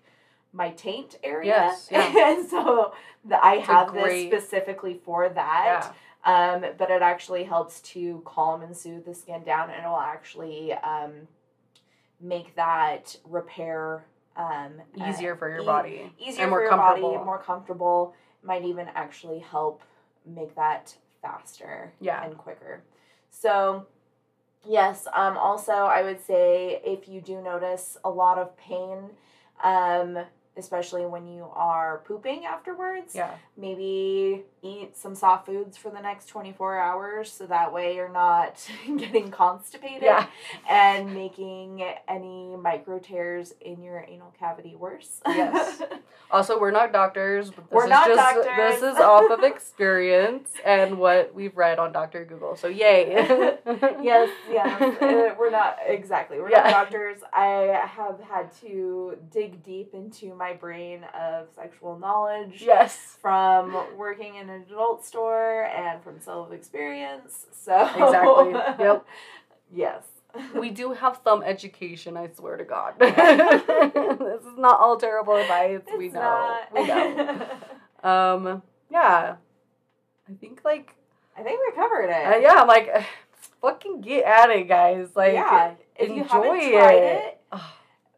my 0.51 0.71
taint 0.71 1.17
area. 1.23 1.47
Yes, 1.49 1.87
yeah. 1.91 2.31
and 2.31 2.49
so 2.49 2.93
the, 3.23 3.43
I 3.43 3.55
have 3.57 3.89
great- 3.89 4.31
this 4.31 4.43
specifically 4.43 4.99
for 5.03 5.29
that. 5.29 5.85
yeah. 5.85 5.93
Um, 6.25 6.65
but 6.77 6.91
it 6.91 7.01
actually 7.01 7.45
helps 7.45 7.79
to 7.93 8.21
calm 8.25 8.61
and 8.61 8.75
soothe 8.75 9.05
the 9.05 9.15
skin 9.15 9.43
down, 9.45 9.69
and 9.69 9.85
it 9.85 9.87
will 9.87 9.95
actually 9.97 10.73
um, 10.73 11.29
make 12.19 12.55
that 12.55 13.15
repair 13.23 14.03
um, 14.35 14.81
uh, 14.99 15.09
Easier 15.09 15.35
for 15.37 15.49
your 15.49 15.61
e- 15.61 15.65
body. 15.65 16.13
easier 16.19 16.43
and 16.43 16.51
for 16.51 16.61
your 16.61 16.71
body, 16.75 17.01
more 17.01 17.41
comfortable. 17.41 18.13
Might 18.43 18.65
even 18.65 18.87
actually 18.95 19.39
help 19.39 19.81
make 20.25 20.55
that 20.55 20.93
faster 21.21 21.93
Yeah. 21.99 22.23
and 22.23 22.37
quicker. 22.37 22.81
So, 23.29 23.85
yes. 24.65 25.07
Um, 25.13 25.37
also, 25.37 25.73
I 25.73 26.01
would 26.03 26.21
say 26.25 26.81
if 26.83 27.07
you 27.07 27.21
do 27.21 27.41
notice 27.41 27.97
a 28.03 28.09
lot 28.09 28.37
of 28.37 28.55
pain, 28.57 29.09
um, 29.63 30.17
especially 30.57 31.05
when 31.05 31.25
you 31.25 31.47
are 31.53 31.99
pooping 32.05 32.45
afterwards, 32.45 33.15
Yeah. 33.15 33.31
maybe 33.55 34.43
eat 34.61 34.97
some 34.97 35.15
soft 35.15 35.45
foods 35.45 35.77
for 35.77 35.89
the 35.89 36.01
next 36.01 36.25
24 36.25 36.77
hours 36.77 37.31
so 37.31 37.45
that 37.45 37.71
way 37.71 37.95
you're 37.95 38.09
not 38.09 38.69
getting 38.97 39.31
constipated 39.31 40.03
Yeah. 40.03 40.27
and 40.69 41.13
making 41.13 41.81
any 42.09 42.57
micro 42.57 42.99
tears 42.99 43.53
in 43.61 43.81
your 43.81 44.03
anal 44.05 44.33
cavity 44.37 44.75
worse. 44.75 45.21
Yes. 45.25 45.81
Also, 46.31 46.59
we're 46.59 46.71
not 46.71 46.93
doctors. 46.93 47.49
But 47.49 47.63
this 47.69 47.71
We're 47.71 47.83
is 47.85 47.89
not 47.89 48.07
just, 48.07 48.35
doctors. 48.35 48.79
This 48.81 48.93
is 48.93 48.99
off 48.99 49.31
of 49.31 49.43
experience 49.43 50.51
and 50.63 50.99
what 50.99 51.33
we've 51.33 51.55
read 51.57 51.79
on 51.79 51.91
Dr. 51.91 52.23
Google. 52.23 52.55
So, 52.55 52.67
yay. 52.67 53.11
yes, 54.01 54.29
yes. 54.49 54.95
Uh, 55.09 55.33
we're 55.39 55.49
not 55.49 55.77
exactly. 55.87 56.39
We're 56.39 56.51
Yeah. 56.51 56.63
not 56.63 56.71
doctors. 56.71 57.19
I 57.33 57.79
have 57.87 58.19
had 58.21 58.51
to 58.61 59.17
dig 59.31 59.63
deep 59.63 59.93
into 59.93 60.35
my 60.35 60.53
brain 60.53 61.03
of 61.19 61.47
sexual 61.55 61.97
knowledge 61.97 62.61
Yes. 62.61 63.17
from 63.21 63.75
working 63.97 64.35
in 64.35 64.49
an 64.49 64.61
adult 64.69 65.03
store 65.05 65.63
and 65.65 66.03
from 66.03 66.19
self 66.19 66.51
experience. 66.51 67.47
So 67.51 67.75
Exactly. 67.85 68.53
Yep. 68.85 69.05
Yes. 69.73 70.03
We 70.55 70.69
do 70.69 70.93
have 70.93 71.19
some 71.23 71.41
education, 71.43 72.15
I 72.15 72.29
swear 72.35 72.55
to 72.57 72.63
God. 72.63 72.93
this 72.99 74.41
is 74.45 74.57
not 74.57 74.79
all 74.79 74.97
terrible 74.97 75.35
advice. 75.35 75.81
we 75.97 76.05
It's 76.07 76.13
know. 76.13 76.21
not. 76.21 76.73
We 76.73 76.87
know. 76.87 77.47
Um, 78.01 78.61
yeah. 78.89 79.35
I 80.29 80.33
think, 80.39 80.61
like, 80.63 80.95
I 81.37 81.41
think 81.43 81.59
we 81.59 81.75
covered 81.75 82.05
it. 82.09 82.25
uh, 82.27 82.37
yeah, 82.37 82.53
I'm 82.61 82.67
like, 82.67 82.89
fucking 83.61 83.99
get 84.01 84.23
at 84.23 84.49
it, 84.51 84.69
guys. 84.69 85.09
Like, 85.15 85.33
yeah. 85.33 85.73
If 85.97 86.07
you 86.09 86.21
enjoy 86.23 86.57
it. 86.59 87.39
it, 87.51 87.59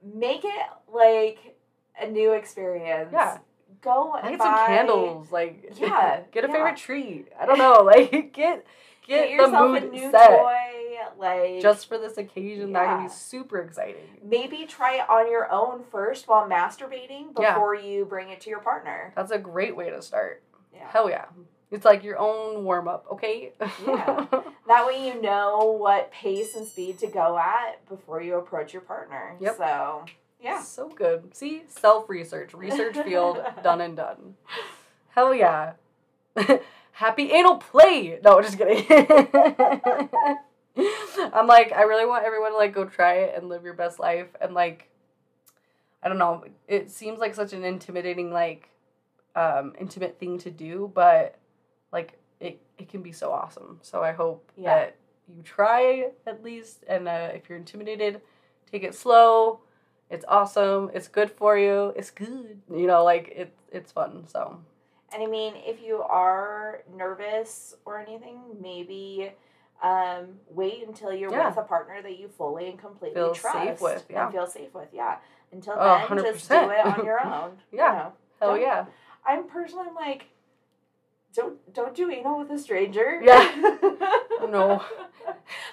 make 0.03 0.45
it 0.45 0.65
like 0.93 1.55
a 1.99 2.05
new 2.07 2.33
experience. 2.33 3.09
Yeah. 3.11 3.39
Go 3.81 4.13
and 4.13 4.37
some 4.37 4.51
buy- 4.53 4.67
candles, 4.67 5.31
like 5.31 5.73
Yeah, 5.75 6.19
get 6.31 6.43
a 6.43 6.47
yeah. 6.47 6.53
favorite 6.53 6.77
treat. 6.77 7.29
I 7.39 7.47
don't 7.47 7.57
know, 7.57 7.81
like 7.83 8.11
get 8.11 8.63
get, 9.07 9.29
Get 9.29 9.37
the 9.39 9.47
mood 9.47 9.83
a 9.83 9.87
new 9.87 10.11
set 10.11 10.29
toy. 10.29 10.80
Like 11.17 11.61
just 11.61 11.87
for 11.87 11.97
this 11.97 12.17
occasion. 12.17 12.73
That 12.73 12.85
can 12.85 13.03
be 13.07 13.09
super 13.13 13.59
exciting. 13.61 14.07
maybe 14.23 14.65
try 14.67 14.95
it 14.95 15.09
on 15.09 15.29
your 15.29 15.51
own 15.51 15.83
first 15.91 16.27
while 16.27 16.47
masturbating 16.47 17.27
Yeah. 17.39 17.53
before 17.53 17.75
you 17.75 18.05
bring 18.05 18.29
it 18.29 18.41
to 18.41 18.49
your 18.49 18.59
partner. 18.59 19.13
That's 19.15 19.31
a 19.31 19.37
great 19.39 19.75
way 19.75 19.89
to 19.89 20.01
start. 20.01 20.43
Yeah. 20.73 20.89
Hell 20.89 21.09
yeah, 21.09 21.25
it's 21.69 21.85
like 21.85 22.03
your 22.03 22.17
own 22.17 22.63
warm 22.63 22.87
up. 22.87 23.05
Okay. 23.11 23.53
Yeah. 23.85 24.25
That 24.67 24.87
way 24.87 25.05
you 25.05 25.21
know 25.21 25.75
what 25.77 26.11
pace 26.13 26.55
and 26.55 26.65
speed 26.65 26.97
to 26.99 27.07
go 27.07 27.37
at 27.37 27.85
before 27.89 28.21
you 28.21 28.35
approach 28.37 28.71
your 28.71 28.81
partner. 28.83 29.35
Yep. 29.41 29.57
So 29.57 30.05
yeah. 30.39 30.61
So 30.61 30.87
good. 30.87 31.35
See, 31.35 31.63
self 31.67 32.07
research, 32.09 32.53
research 32.53 32.95
field, 32.99 33.43
done 33.63 33.81
and 33.81 33.97
done. 33.97 34.35
Hell 35.09 35.35
yeah. 35.35 35.73
happy 36.93 37.31
anal 37.33 37.57
play. 37.57 38.17
No, 38.23 38.41
just 38.41 38.57
kidding. 38.57 38.85
I'm 41.33 41.47
like, 41.47 41.71
I 41.71 41.83
really 41.83 42.05
want 42.05 42.23
everyone 42.25 42.51
to 42.51 42.57
like 42.57 42.73
go 42.73 42.85
try 42.85 43.15
it 43.15 43.33
and 43.35 43.49
live 43.49 43.63
your 43.63 43.73
best 43.73 43.99
life 43.99 44.27
and 44.39 44.53
like 44.53 44.87
I 46.03 46.09
don't 46.09 46.17
know, 46.17 46.43
it 46.67 46.89
seems 46.89 47.19
like 47.19 47.35
such 47.35 47.53
an 47.53 47.63
intimidating 47.63 48.31
like 48.31 48.69
um 49.35 49.73
intimate 49.79 50.19
thing 50.19 50.37
to 50.39 50.51
do, 50.51 50.91
but 50.93 51.37
like 51.91 52.17
it 52.39 52.59
it 52.77 52.89
can 52.89 53.01
be 53.01 53.11
so 53.11 53.31
awesome. 53.31 53.79
So 53.81 54.01
I 54.01 54.11
hope 54.11 54.51
Yeah. 54.57 54.75
that 54.75 54.95
you 55.27 55.43
try 55.43 56.09
at 56.25 56.43
least 56.43 56.83
and 56.87 57.07
uh, 57.07 57.29
if 57.33 57.47
you're 57.49 57.57
intimidated, 57.57 58.21
take 58.71 58.83
it 58.83 58.95
slow. 58.95 59.59
It's 60.09 60.25
awesome. 60.27 60.91
It's 60.93 61.07
good 61.07 61.31
for 61.31 61.57
you. 61.57 61.93
It's 61.95 62.11
good. 62.11 62.61
You 62.69 62.87
know, 62.87 63.03
like 63.03 63.29
it 63.29 63.53
it's 63.71 63.91
fun. 63.91 64.27
So 64.27 64.59
And 65.13 65.21
I 65.21 65.25
mean, 65.27 65.53
if 65.57 65.81
you 65.83 66.01
are 66.01 66.83
nervous 66.95 67.75
or 67.85 67.99
anything, 67.99 68.39
maybe 68.61 69.31
um, 69.81 70.39
wait 70.49 70.83
until 70.87 71.11
you're 71.13 71.31
Yeah. 71.31 71.49
with 71.49 71.57
a 71.57 71.63
partner 71.63 72.01
that 72.01 72.17
you 72.19 72.27
fully 72.27 72.69
and 72.69 72.77
completely 72.79 73.15
Feel 73.19 73.33
trust 73.33 73.57
safe 73.57 73.81
with, 73.81 74.05
yeah. 74.09 74.23
and 74.25 74.33
feel 74.33 74.47
safe 74.47 74.73
with. 74.73 74.89
Yeah. 74.93 75.17
Until 75.51 75.73
Oh, 75.77 76.05
then, 76.09 76.23
just 76.33 76.49
do 76.49 76.55
it 76.55 76.85
on 76.85 77.05
your 77.05 77.19
own. 77.25 77.57
you 77.71 77.79
Yeah. 77.79 77.91
know. 77.93 78.13
hell 78.39 78.57
yeah. 78.57 78.85
I'm 79.25 79.47
personally 79.47 79.85
I'm 79.89 79.95
like, 79.95 80.25
don't 81.33 81.73
don't 81.73 81.95
do 81.95 82.09
anal 82.11 82.39
with 82.39 82.51
a 82.51 82.59
stranger. 82.59 83.21
Yeah. 83.23 83.77
No. 84.49 84.83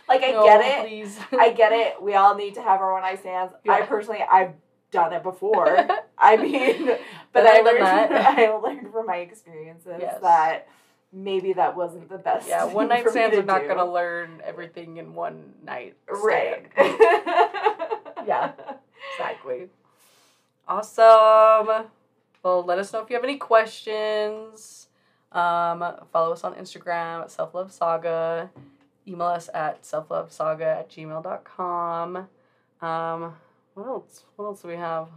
like 0.08 0.22
I 0.22 0.32
No, 0.32 0.44
get 0.44 0.60
it. 0.60 0.86
Please. 0.86 1.18
I 1.32 1.50
get 1.52 1.72
it. 1.72 2.00
We 2.02 2.14
all 2.14 2.34
need 2.34 2.54
to 2.56 2.62
have 2.62 2.80
our 2.82 2.92
one 2.92 3.02
night 3.02 3.18
stands. 3.20 3.54
I 3.68 3.80
personally, 3.82 4.20
I've 4.30 4.52
done 4.90 5.12
it 5.14 5.22
before. 5.22 5.88
I 6.18 6.36
mean, 6.36 6.90
but 7.32 7.46
I 7.46 7.60
learned. 7.62 7.82
that. 7.82 8.12
I 8.38 8.50
learned 8.54 8.92
from 8.92 9.06
my 9.06 9.16
experiences 9.16 9.96
Yes. 10.00 10.20
that 10.20 10.68
maybe 11.12 11.52
that 11.54 11.76
wasn't 11.76 12.08
the 12.08 12.18
best. 12.18 12.48
yeah, 12.48 12.64
one 12.64 12.88
night 12.88 13.08
stands 13.08 13.36
are 13.36 13.42
not 13.42 13.66
gonna 13.66 13.90
learn 13.90 14.42
everything 14.44 14.96
in 14.98 15.14
one 15.14 15.54
night. 15.64 15.94
Right. 16.08 16.66
Yeah. 18.26 18.52
Exactly. 19.16 19.68
Awesome. 20.66 21.86
Well, 22.42 22.62
let 22.62 22.78
us 22.78 22.92
know 22.92 23.00
if 23.00 23.08
you 23.08 23.16
have 23.16 23.24
any 23.24 23.38
questions. 23.38 24.88
Um, 25.32 25.82
follow 26.12 26.32
us 26.32 26.44
on 26.44 26.54
Instagram 26.54 27.22
at 27.22 27.30
Self 27.30 27.54
Love 27.54 27.72
Saga. 27.72 28.50
Email 29.06 29.28
us 29.28 29.48
at 29.54 29.82
selflovesaga 29.82 30.60
at 30.80 30.90
gmail.com. 30.90 32.16
Um, 32.82 33.34
what 33.74 33.86
else? 33.86 34.24
What 34.36 34.44
else 34.44 34.60
do 34.62 34.68
we 34.68 34.76
have? 34.76 35.08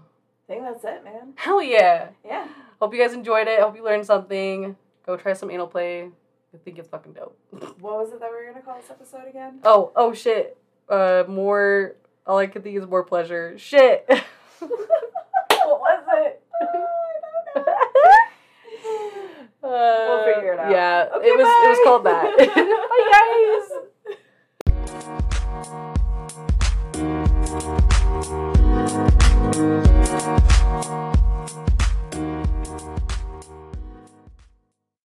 I 0.47 0.53
think 0.53 0.63
that's 0.63 0.83
it, 0.85 1.03
man. 1.03 1.33
Hell 1.35 1.61
yeah. 1.61 2.09
Yeah. 2.25 2.47
Hope 2.79 2.93
you 2.93 2.99
guys 3.01 3.13
enjoyed 3.13 3.47
it. 3.49 3.59
Hope 3.59 3.75
you 3.75 3.83
learned 3.83 4.05
something. 4.05 4.77
Go 5.05 5.17
try 5.17 5.33
some 5.33 5.49
anal 5.51 5.67
play. 5.67 6.03
I 6.53 6.57
think 6.63 6.77
it's 6.77 6.89
fucking 6.89 7.13
dope. 7.13 7.37
what 7.79 7.99
was 7.99 8.11
it 8.11 8.19
that 8.19 8.29
we 8.29 8.37
were 8.37 8.51
gonna 8.51 8.63
call 8.63 8.75
this 8.75 8.89
episode 8.89 9.27
again? 9.29 9.59
Oh, 9.63 9.91
oh 9.95 10.13
shit. 10.13 10.57
Uh, 10.89 11.23
more. 11.27 11.95
All 12.27 12.37
I 12.37 12.47
could 12.47 12.63
think 12.63 12.77
is 12.77 12.85
more 12.87 13.03
pleasure. 13.03 13.57
Shit. 13.57 14.05
what 14.59 14.69
was 15.59 16.03
it? 16.13 16.43
uh, 19.63 19.63
we'll 19.63 20.35
figure 20.35 20.53
it 20.53 20.59
out. 20.59 20.71
Yeah, 20.71 21.07
okay, 21.15 21.27
it 21.27 21.37
was 21.37 21.45
bye. 21.45 21.63
it 21.65 21.69
was 21.69 21.79
called 21.83 22.05
that. 22.05 22.37
bye 22.37 23.07
guys. 23.11 23.81